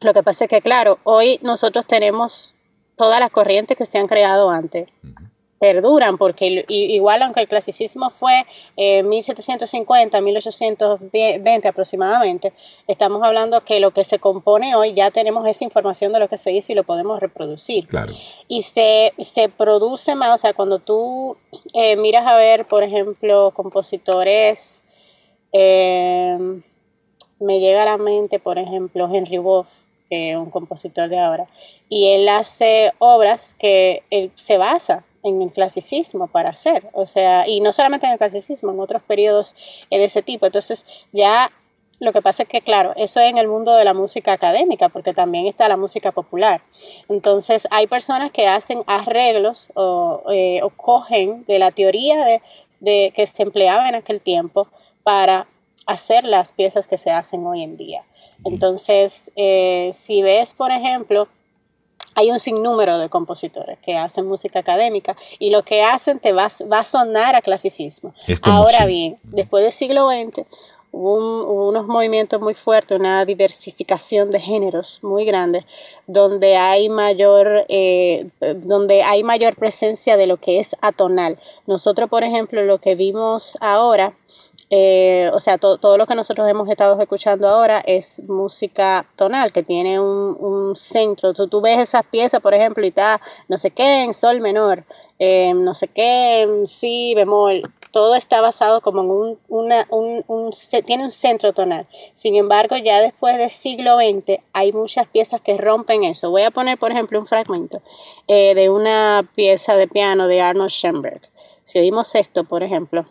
lo 0.00 0.14
que 0.14 0.22
pasa 0.22 0.44
es 0.44 0.50
que, 0.50 0.62
claro, 0.62 0.98
hoy 1.04 1.38
nosotros 1.42 1.86
tenemos 1.86 2.54
todas 2.96 3.20
las 3.20 3.30
corrientes 3.30 3.76
que 3.76 3.86
se 3.86 3.98
han 3.98 4.06
creado 4.06 4.50
antes 4.50 4.88
perduran, 5.60 6.16
porque 6.16 6.64
igual 6.68 7.20
aunque 7.20 7.40
el 7.40 7.46
clasicismo 7.46 8.08
fue 8.08 8.46
eh, 8.78 9.02
1750, 9.02 10.18
1820 10.18 11.68
aproximadamente, 11.68 12.54
estamos 12.88 13.22
hablando 13.22 13.62
que 13.62 13.78
lo 13.78 13.90
que 13.90 14.02
se 14.02 14.18
compone 14.18 14.74
hoy 14.74 14.94
ya 14.94 15.10
tenemos 15.10 15.46
esa 15.46 15.64
información 15.64 16.12
de 16.12 16.18
lo 16.18 16.28
que 16.28 16.38
se 16.38 16.50
hizo 16.52 16.72
y 16.72 16.74
lo 16.74 16.84
podemos 16.84 17.20
reproducir. 17.20 17.86
Claro. 17.86 18.14
Y 18.48 18.62
se, 18.62 19.12
se 19.18 19.50
produce 19.50 20.14
más, 20.14 20.30
o 20.30 20.38
sea, 20.38 20.54
cuando 20.54 20.78
tú 20.78 21.36
eh, 21.74 21.94
miras 21.96 22.26
a 22.26 22.36
ver, 22.36 22.66
por 22.66 22.82
ejemplo, 22.82 23.52
compositores, 23.54 24.82
eh, 25.52 26.38
me 27.38 27.60
llega 27.60 27.82
a 27.82 27.84
la 27.86 27.98
mente, 27.98 28.38
por 28.38 28.56
ejemplo, 28.56 29.10
Henry 29.12 29.36
Wolf, 29.36 29.68
que 30.08 30.30
es 30.30 30.36
un 30.38 30.50
compositor 30.50 31.10
de 31.10 31.18
ahora, 31.18 31.48
y 31.90 32.12
él 32.12 32.30
hace 32.30 32.94
obras 32.98 33.54
que 33.58 34.04
él 34.08 34.32
se 34.36 34.56
basa 34.56 35.04
en 35.22 35.42
el 35.42 35.50
clasicismo 35.50 36.26
para 36.26 36.50
hacer, 36.50 36.88
o 36.92 37.06
sea, 37.06 37.46
y 37.46 37.60
no 37.60 37.72
solamente 37.72 38.06
en 38.06 38.12
el 38.12 38.18
clasicismo, 38.18 38.70
en 38.70 38.80
otros 38.80 39.02
periodos 39.02 39.54
de 39.90 40.04
ese 40.04 40.22
tipo. 40.22 40.46
Entonces, 40.46 40.86
ya 41.12 41.50
lo 42.00 42.14
que 42.14 42.22
pasa 42.22 42.44
es 42.44 42.48
que, 42.48 42.62
claro, 42.62 42.94
eso 42.96 43.20
es 43.20 43.28
en 43.28 43.36
el 43.36 43.46
mundo 43.46 43.74
de 43.74 43.84
la 43.84 43.92
música 43.92 44.32
académica, 44.32 44.88
porque 44.88 45.12
también 45.12 45.46
está 45.46 45.68
la 45.68 45.76
música 45.76 46.12
popular. 46.12 46.62
Entonces, 47.10 47.68
hay 47.70 47.86
personas 47.86 48.30
que 48.30 48.48
hacen 48.48 48.82
arreglos 48.86 49.70
o, 49.74 50.22
eh, 50.32 50.62
cogen 50.76 51.44
de 51.46 51.58
la 51.58 51.70
teoría 51.70 52.24
de, 52.24 52.42
de, 52.80 53.12
que 53.14 53.26
se 53.26 53.42
empleaba 53.42 53.86
en 53.88 53.96
aquel 53.96 54.22
tiempo 54.22 54.66
para 55.02 55.46
hacer 55.86 56.24
las 56.24 56.52
piezas 56.52 56.88
que 56.88 56.96
se 56.96 57.10
hacen 57.10 57.46
hoy 57.46 57.62
en 57.62 57.76
día. 57.76 58.02
Entonces, 58.44 59.30
eh, 59.36 59.90
si 59.92 60.22
ves, 60.22 60.54
por 60.54 60.70
ejemplo, 60.70 61.28
hay 62.14 62.30
un 62.30 62.38
sinnúmero 62.38 62.98
de 62.98 63.08
compositores 63.08 63.78
que 63.78 63.96
hacen 63.96 64.26
música 64.26 64.58
académica 64.58 65.16
y 65.38 65.50
lo 65.50 65.62
que 65.62 65.82
hacen 65.82 66.18
te 66.18 66.32
va, 66.32 66.48
va 66.70 66.80
a 66.80 66.84
sonar 66.84 67.34
a 67.34 67.42
clasicismo. 67.42 68.14
Ahora 68.42 68.86
bien, 68.86 69.18
después 69.22 69.62
del 69.62 69.72
siglo 69.72 70.08
XX 70.08 70.46
hubo, 70.92 71.68
unos 71.68 71.86
movimientos 71.86 72.40
muy 72.40 72.54
fuertes, 72.54 72.98
una 72.98 73.24
diversificación 73.24 74.30
de 74.30 74.40
géneros 74.40 74.98
muy 75.02 75.24
grande, 75.24 75.64
donde 76.06 76.56
hay 76.56 76.88
mayor, 76.88 77.64
eh, 77.68 78.28
donde 78.56 79.02
hay 79.02 79.22
mayor 79.22 79.56
presencia 79.56 80.16
de 80.16 80.26
lo 80.26 80.38
que 80.38 80.60
es 80.60 80.74
atonal. 80.80 81.38
Nosotros, 81.66 82.08
por 82.08 82.24
ejemplo, 82.24 82.64
lo 82.64 82.80
que 82.80 82.94
vimos 82.94 83.56
ahora 83.60 84.14
eh, 84.72 85.28
o 85.34 85.40
sea, 85.40 85.58
todo 85.58 85.98
lo 85.98 86.06
que 86.06 86.14
nosotros 86.14 86.48
hemos 86.48 86.68
estado 86.68 87.00
escuchando 87.02 87.48
ahora 87.48 87.82
es 87.84 88.22
música 88.28 89.04
tonal, 89.16 89.52
que 89.52 89.64
tiene 89.64 89.98
un, 89.98 90.76
centro. 90.76 91.34
Tú, 91.34 91.48
tú, 91.48 91.60
ves 91.60 91.80
esas 91.80 92.04
piezas, 92.06 92.40
por 92.40 92.54
ejemplo, 92.54 92.84
y 92.84 92.88
está 92.88 93.20
no 93.48 93.58
sé 93.58 93.72
qué 93.72 94.02
en 94.02 94.14
sol 94.14 94.40
menor, 94.40 94.84
eh, 95.18 95.52
no 95.54 95.74
sé 95.74 95.88
qué 95.88 96.42
en 96.42 96.68
si 96.68 97.14
bemol. 97.16 97.62
Todo 97.90 98.14
está 98.14 98.40
basado 98.40 98.80
como 98.80 99.00
en 99.00 99.10
un, 99.10 99.38
un, 99.48 100.24
un, 100.28 100.50
tiene 100.86 101.02
un 101.02 101.10
centro 101.10 101.52
tonal. 101.52 101.88
Sin 102.14 102.36
embargo, 102.36 102.76
ya 102.76 103.00
después 103.00 103.36
del 103.38 103.50
siglo 103.50 103.96
XX 103.96 104.38
hay 104.52 104.70
muchas 104.72 105.08
piezas 105.08 105.40
que 105.40 105.58
rompen 105.58 106.04
eso. 106.04 106.30
Voy 106.30 106.42
a 106.42 106.52
poner, 106.52 106.78
por 106.78 106.92
ejemplo, 106.92 107.18
un 107.18 107.26
fragmento 107.26 107.82
eh, 108.28 108.54
de 108.54 108.70
una 108.70 109.28
pieza 109.34 109.74
de 109.74 109.88
piano 109.88 110.28
de 110.28 110.40
Arnold 110.40 110.70
Schoenberg. 110.70 111.22
Si 111.64 111.80
oímos 111.80 112.14
esto, 112.14 112.44
por 112.44 112.62
ejemplo. 112.62 113.04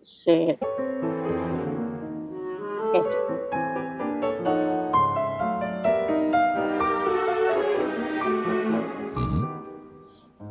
Sí. 0.00 0.58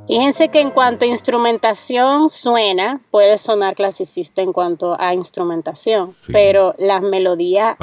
Fíjense 0.07 0.49
que 0.49 0.59
en 0.59 0.71
cuanto 0.71 1.05
a 1.05 1.07
instrumentación 1.07 2.31
suena, 2.31 2.99
puede 3.11 3.37
sonar 3.37 3.75
clasicista 3.75 4.41
en 4.41 4.53
cuanto 4.53 4.99
a 4.99 5.13
instrumentación, 5.13 6.15
pero 6.31 6.73
las 6.79 7.03
melodías 7.03 7.75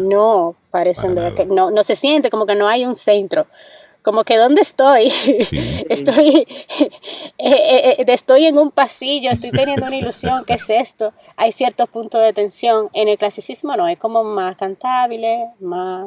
no 0.00 0.56
parecen 0.72 1.14
de 1.14 1.34
que 1.36 1.46
no, 1.46 1.70
no 1.70 1.84
se 1.84 1.94
siente 1.94 2.30
como 2.30 2.46
que 2.46 2.56
no 2.56 2.66
hay 2.66 2.84
un 2.84 2.96
centro 2.96 3.46
como 4.08 4.24
que 4.24 4.38
¿dónde 4.38 4.62
estoy? 4.62 5.12
estoy, 5.90 6.28
eh, 6.78 6.88
eh, 7.36 7.96
eh, 7.98 8.04
estoy 8.08 8.46
en 8.46 8.56
un 8.56 8.70
pasillo, 8.70 9.30
estoy 9.30 9.50
teniendo 9.50 9.84
una 9.84 9.96
ilusión, 9.96 10.46
¿qué 10.46 10.54
es 10.54 10.70
esto? 10.70 11.12
Hay 11.36 11.52
ciertos 11.52 11.90
puntos 11.90 12.22
de 12.22 12.32
tensión. 12.32 12.88
En 12.94 13.08
el 13.08 13.18
clasicismo 13.18 13.76
no, 13.76 13.86
es 13.86 13.98
como 13.98 14.24
más 14.24 14.56
cantable, 14.56 15.48
más... 15.60 16.06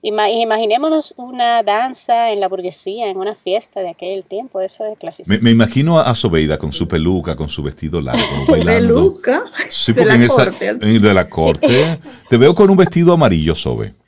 Imaginémonos 0.00 1.14
una 1.16 1.64
danza 1.64 2.30
en 2.30 2.38
la 2.38 2.48
burguesía, 2.48 3.08
en 3.08 3.16
una 3.16 3.34
fiesta 3.34 3.80
de 3.80 3.90
aquel 3.90 4.22
tiempo, 4.22 4.60
eso 4.60 4.84
es 4.86 4.96
clasicismo. 4.96 5.36
Me, 5.42 5.50
imagino 5.50 5.98
a 5.98 6.14
Sobeida 6.14 6.56
con 6.56 6.72
su 6.72 6.86
peluca, 6.86 7.34
con 7.34 7.48
su 7.48 7.64
vestido 7.64 8.00
largo, 8.00 8.22
bailando. 8.48 8.94
¿Peluca? 8.94 9.44
Sí, 9.70 9.92
porque 9.92 10.12
de 10.12 10.18
la 10.18 10.24
en 10.24 10.28
corte. 10.28 10.68
Esa, 10.70 10.78
de 10.78 11.14
la 11.14 11.28
corte. 11.28 11.98
Te 12.28 12.36
veo 12.36 12.54
con 12.54 12.70
un 12.70 12.76
vestido 12.76 13.12
amarillo, 13.12 13.56
Sobe 13.56 14.01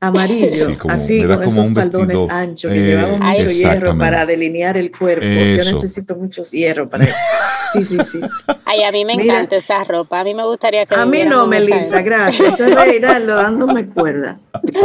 amarillo, 0.00 0.76
así 0.88 1.24
con 1.24 1.42
esos 1.42 1.72
faldones 1.72 2.18
anchos 2.28 2.70
que 2.70 2.78
eh, 2.78 2.86
llevaban 2.86 3.20
mucho 3.20 3.50
hierro 3.50 3.98
para 3.98 4.26
delinear 4.26 4.76
el 4.76 4.96
cuerpo. 4.96 5.24
Yo 5.24 5.72
necesito 5.72 6.16
muchos 6.16 6.50
hierro 6.50 6.88
para 6.88 7.04
eso. 7.04 7.14
Sí, 7.72 7.84
sí, 7.84 7.98
sí. 8.04 8.20
Ay, 8.64 8.82
a 8.82 8.92
mí 8.92 9.04
me 9.04 9.14
encanta 9.14 9.56
esa 9.56 9.82
ropa. 9.84 10.20
A 10.20 10.24
mí 10.24 10.34
me 10.34 10.44
gustaría 10.44 10.86
que 10.86 10.94
A 10.94 11.06
mí 11.06 11.20
no, 11.26 11.46
Melissa, 11.46 12.02
gracias. 12.02 12.54
Eso 12.54 12.66
es 12.66 12.74
Reinaldo 12.74 13.36
dándome 13.36 13.86
cuerda. 13.86 14.38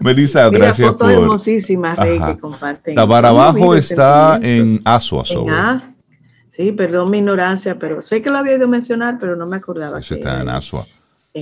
Melissa, 0.00 0.50
Mira, 0.50 0.66
gracias 0.66 0.88
fotos 0.88 1.08
por 1.08 1.22
hermosísimas, 1.22 1.96
Rey, 1.96 2.20
que 2.20 2.38
comparten. 2.38 2.98
abajo 2.98 3.74
está 3.74 4.38
en 4.42 4.80
Asua, 4.84 5.24
Sí, 6.48 6.70
perdón 6.72 7.10
mi 7.10 7.18
ignorancia, 7.18 7.78
pero 7.78 8.02
sé 8.02 8.20
que 8.20 8.28
lo 8.28 8.36
había 8.36 8.56
ido 8.56 8.66
a 8.66 8.68
mencionar, 8.68 9.16
pero 9.18 9.36
no 9.36 9.46
me 9.46 9.56
acordaba. 9.56 9.98
Eso 9.98 10.14
está 10.14 10.42
en 10.42 10.50
Asua. 10.50 10.86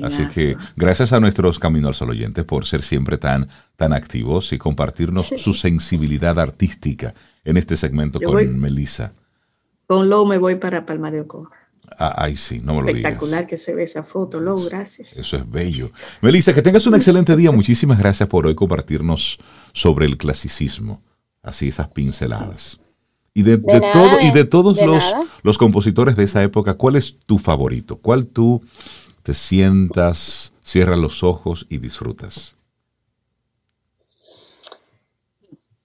Así 0.02 0.26
que 0.28 0.56
gracias 0.76 1.12
a 1.12 1.20
nuestros 1.20 1.58
Caminos 1.58 2.00
al 2.00 2.10
oyentes 2.10 2.44
por 2.44 2.64
ser 2.64 2.82
siempre 2.82 3.18
tan, 3.18 3.48
tan 3.76 3.92
activos 3.92 4.52
y 4.52 4.58
compartirnos 4.58 5.32
su 5.36 5.52
sensibilidad 5.52 6.38
artística 6.38 7.14
en 7.44 7.56
este 7.56 7.76
segmento 7.76 8.20
con 8.20 8.58
Melissa. 8.58 9.12
Con 9.86 10.08
Lou 10.08 10.26
me 10.26 10.38
voy 10.38 10.54
para 10.54 10.86
Palma 10.86 11.10
de 11.10 11.22
Oco. 11.22 11.50
Ah, 11.98 12.14
ay, 12.16 12.36
sí, 12.36 12.60
no 12.62 12.74
me 12.74 12.80
lo 12.82 12.86
digas. 12.86 12.98
Espectacular 12.98 13.46
que 13.48 13.58
se 13.58 13.74
ve 13.74 13.82
esa 13.82 14.04
foto, 14.04 14.38
Lou, 14.38 14.64
gracias. 14.64 15.16
Eso 15.16 15.36
es 15.36 15.50
bello. 15.50 15.90
Melissa, 16.22 16.54
que 16.54 16.62
tengas 16.62 16.86
un 16.86 16.94
excelente 16.94 17.34
día. 17.34 17.50
Muchísimas 17.50 17.98
gracias 17.98 18.28
por 18.28 18.46
hoy 18.46 18.54
compartirnos 18.54 19.38
sobre 19.72 20.06
el 20.06 20.16
clasicismo. 20.16 21.02
Así 21.42 21.68
esas 21.68 21.88
pinceladas. 21.88 22.80
Y 23.34 23.42
de, 23.42 23.58
todo, 23.58 24.20
y 24.20 24.30
de 24.32 24.44
todos 24.44 24.80
los, 24.84 25.14
los 25.42 25.56
compositores 25.56 26.16
de 26.16 26.24
esa 26.24 26.42
época, 26.42 26.74
¿cuál 26.74 26.96
es 26.96 27.18
tu 27.26 27.38
favorito? 27.38 27.96
¿Cuál 27.96 28.26
tú 28.26 28.62
te 29.22 29.34
sientas, 29.34 30.52
cierras 30.62 30.98
los 30.98 31.22
ojos 31.22 31.66
y 31.68 31.78
disfrutas? 31.78 32.54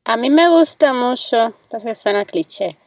A 0.03 0.17
mí 0.17 0.29
me 0.29 0.47
gusta 0.49 0.93
mucho, 0.93 1.53
que 1.71 1.95
suena 1.95 2.25
cliché, 2.25 2.77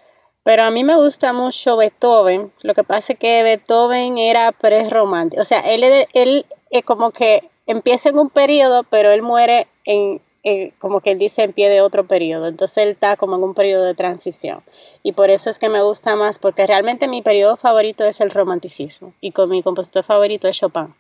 pero 0.44 0.64
a 0.64 0.70
mí 0.70 0.84
me 0.84 0.94
gusta 0.94 1.32
mucho 1.32 1.76
Beethoven. 1.76 2.52
Lo 2.62 2.74
que 2.74 2.84
pasa 2.84 3.14
es 3.14 3.18
que 3.18 3.42
Beethoven 3.42 4.18
era 4.18 4.52
pre-romántico. 4.52 5.42
O 5.42 5.44
sea, 5.44 5.60
él, 5.60 5.84
él 6.12 6.46
es 6.70 6.84
como 6.84 7.10
que 7.10 7.50
empieza 7.66 8.08
en 8.08 8.18
un 8.18 8.30
periodo, 8.30 8.84
pero 8.84 9.10
él 9.10 9.22
muere 9.22 9.66
en 9.84 10.22
eh, 10.48 10.72
como 10.78 11.00
que 11.00 11.10
él 11.10 11.18
dice, 11.18 11.42
en 11.42 11.52
pie 11.52 11.68
de 11.68 11.82
otro 11.82 12.06
periodo. 12.06 12.46
Entonces 12.46 12.78
él 12.78 12.88
está 12.90 13.16
como 13.16 13.36
en 13.36 13.42
un 13.42 13.54
periodo 13.54 13.84
de 13.84 13.94
transición. 13.94 14.62
Y 15.02 15.12
por 15.12 15.28
eso 15.30 15.50
es 15.50 15.58
que 15.58 15.68
me 15.68 15.82
gusta 15.82 16.16
más, 16.16 16.38
porque 16.38 16.66
realmente 16.66 17.06
mi 17.06 17.20
periodo 17.20 17.56
favorito 17.56 18.04
es 18.04 18.20
el 18.20 18.30
romanticismo. 18.30 19.12
Y 19.20 19.32
con 19.32 19.50
mi 19.50 19.62
compositor 19.62 20.04
favorito 20.04 20.48
es 20.48 20.56
Chopin. 20.56 20.94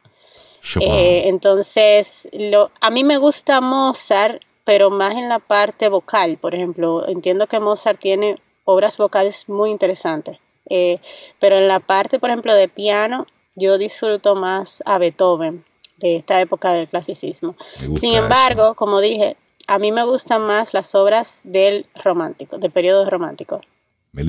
Eh, 0.80 1.22
entonces, 1.26 2.28
lo, 2.32 2.70
a 2.80 2.90
mí 2.90 3.04
me 3.04 3.16
gusta 3.16 3.60
Mozart, 3.60 4.42
pero 4.64 4.90
más 4.90 5.14
en 5.14 5.30
la 5.30 5.38
parte 5.38 5.88
vocal. 5.88 6.36
Por 6.36 6.54
ejemplo, 6.54 7.08
entiendo 7.08 7.46
que 7.46 7.58
Mozart 7.58 7.98
tiene 7.98 8.38
obras 8.64 8.98
vocales 8.98 9.48
muy 9.48 9.70
interesantes. 9.70 10.38
Eh, 10.68 10.98
pero 11.38 11.56
en 11.56 11.68
la 11.68 11.80
parte, 11.80 12.18
por 12.18 12.28
ejemplo, 12.28 12.54
de 12.54 12.68
piano, 12.68 13.26
yo 13.54 13.78
disfruto 13.78 14.34
más 14.34 14.82
a 14.84 14.98
Beethoven 14.98 15.64
de 15.98 16.16
esta 16.16 16.40
época 16.40 16.72
del 16.72 16.88
clasicismo. 16.88 17.56
Sin 18.00 18.14
embargo, 18.14 18.74
como 18.74 19.00
dije, 19.00 19.36
a 19.66 19.78
mí 19.78 19.92
me 19.92 20.04
gustan 20.04 20.42
más 20.46 20.72
las 20.74 20.94
obras 20.94 21.40
del 21.44 21.86
romántico, 22.02 22.58
del 22.58 22.70
periodo 22.70 23.08
romántico. 23.08 23.60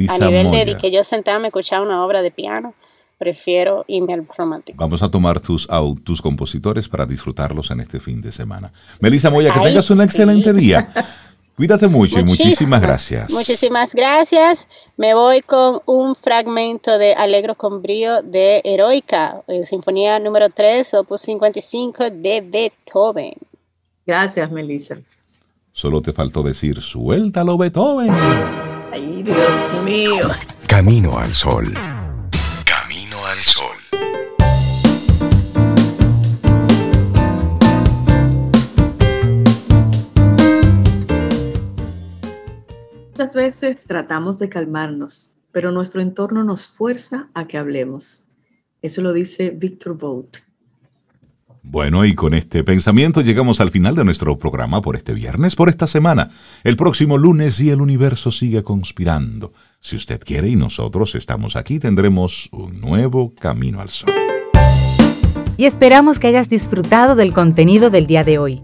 a 0.10 0.18
nivel 0.20 0.52
de 0.52 0.78
que 0.78 0.92
yo 0.92 1.04
sentada 1.04 1.40
me 1.40 1.48
escuchaba 1.48 1.86
una 1.86 2.06
obra 2.06 2.22
de 2.22 2.32
piano, 2.32 2.74
prefiero 3.18 3.86
irme 3.88 4.14
al 4.14 4.26
romántico. 4.28 4.78
Vamos 4.80 5.04
a 5.04 5.10
tomar 5.10 5.40
tus, 5.40 5.68
tus 6.04 6.22
compositores 6.22 6.88
para 6.88 7.06
disfrutarlos 7.06 7.70
en 7.72 7.82
este 7.82 8.00
fin 8.00 8.22
de 8.22 8.32
semana. 8.32 8.72
Melissa 9.00 9.30
Moya, 9.30 9.54
que 9.54 9.60
tengas 9.60 9.90
un 9.90 10.02
excelente 10.02 10.54
día. 10.54 10.92
Cuídate 11.60 11.90
mucho 11.90 12.22
y 12.22 12.24
muchísimas 12.24 12.82
gracias. 12.82 13.30
Muchísimas 13.32 13.94
gracias. 13.94 14.66
Me 14.96 15.14
voy 15.14 15.42
con 15.42 15.82
un 15.88 16.16
fragmento 16.16 16.98
de 16.98 17.14
Alegro 17.16 17.56
con 17.56 17.82
brío 17.82 18.22
de 18.22 18.62
Heroica, 18.64 19.42
eh, 19.46 19.66
Sinfonía 19.66 20.20
número 20.20 20.50
3, 20.50 20.94
opus 20.94 21.20
55 21.20 22.12
de 22.12 22.40
Beethoven. 22.50 23.34
Gracias, 24.08 24.50
Melissa. 24.50 25.00
Solo 25.74 26.02
te 26.02 26.14
faltó 26.14 26.44
decir, 26.44 26.82
suéltalo, 26.82 27.58
Beethoven. 27.58 28.10
Ay, 28.94 29.22
Dios 29.22 29.84
mío. 29.84 30.30
Camino 30.66 31.18
al 31.20 31.34
sol. 31.34 31.74
Camino 32.64 33.26
al 33.26 33.38
sol. 33.38 33.69
Muchas 43.20 43.36
veces 43.36 43.84
tratamos 43.86 44.40
de 44.40 44.48
calmarnos, 44.48 45.34
pero 45.52 45.74
nuestro 45.74 46.00
entorno 46.00 46.46
nos 46.46 46.70
fuerza 46.70 47.28
a 47.34 47.48
que 47.48 47.58
hablemos. 47.58 48.24
Eso 48.82 49.02
lo 49.02 49.12
dice 49.12 49.50
Victor 49.50 49.98
Vogt. 49.98 50.38
Bueno, 51.62 52.06
y 52.06 52.16
con 52.16 52.34
este 52.34 52.64
pensamiento 52.64 53.20
llegamos 53.20 53.60
al 53.60 53.72
final 53.72 53.94
de 53.94 54.06
nuestro 54.06 54.40
programa 54.40 54.82
por 54.82 54.96
este 54.96 55.14
viernes, 55.14 55.58
por 55.58 55.68
esta 55.68 55.86
semana. 55.86 56.30
El 56.64 56.78
próximo 56.78 57.18
lunes 57.18 57.60
y 57.60 57.72
el 57.72 57.82
universo 57.82 58.32
sigue 58.32 58.64
conspirando. 58.64 59.52
Si 59.82 59.98
usted 59.98 60.22
quiere 60.22 60.48
y 60.48 60.56
nosotros 60.56 61.14
estamos 61.16 61.58
aquí, 61.58 61.78
tendremos 61.78 62.48
un 62.54 62.80
nuevo 62.80 63.36
camino 63.36 63.82
al 63.82 63.90
sol. 63.90 64.14
Y 65.58 65.66
esperamos 65.66 66.20
que 66.20 66.28
hayas 66.28 66.48
disfrutado 66.48 67.16
del 67.16 67.34
contenido 67.34 67.90
del 67.90 68.08
día 68.08 68.24
de 68.24 68.38
hoy. 68.38 68.64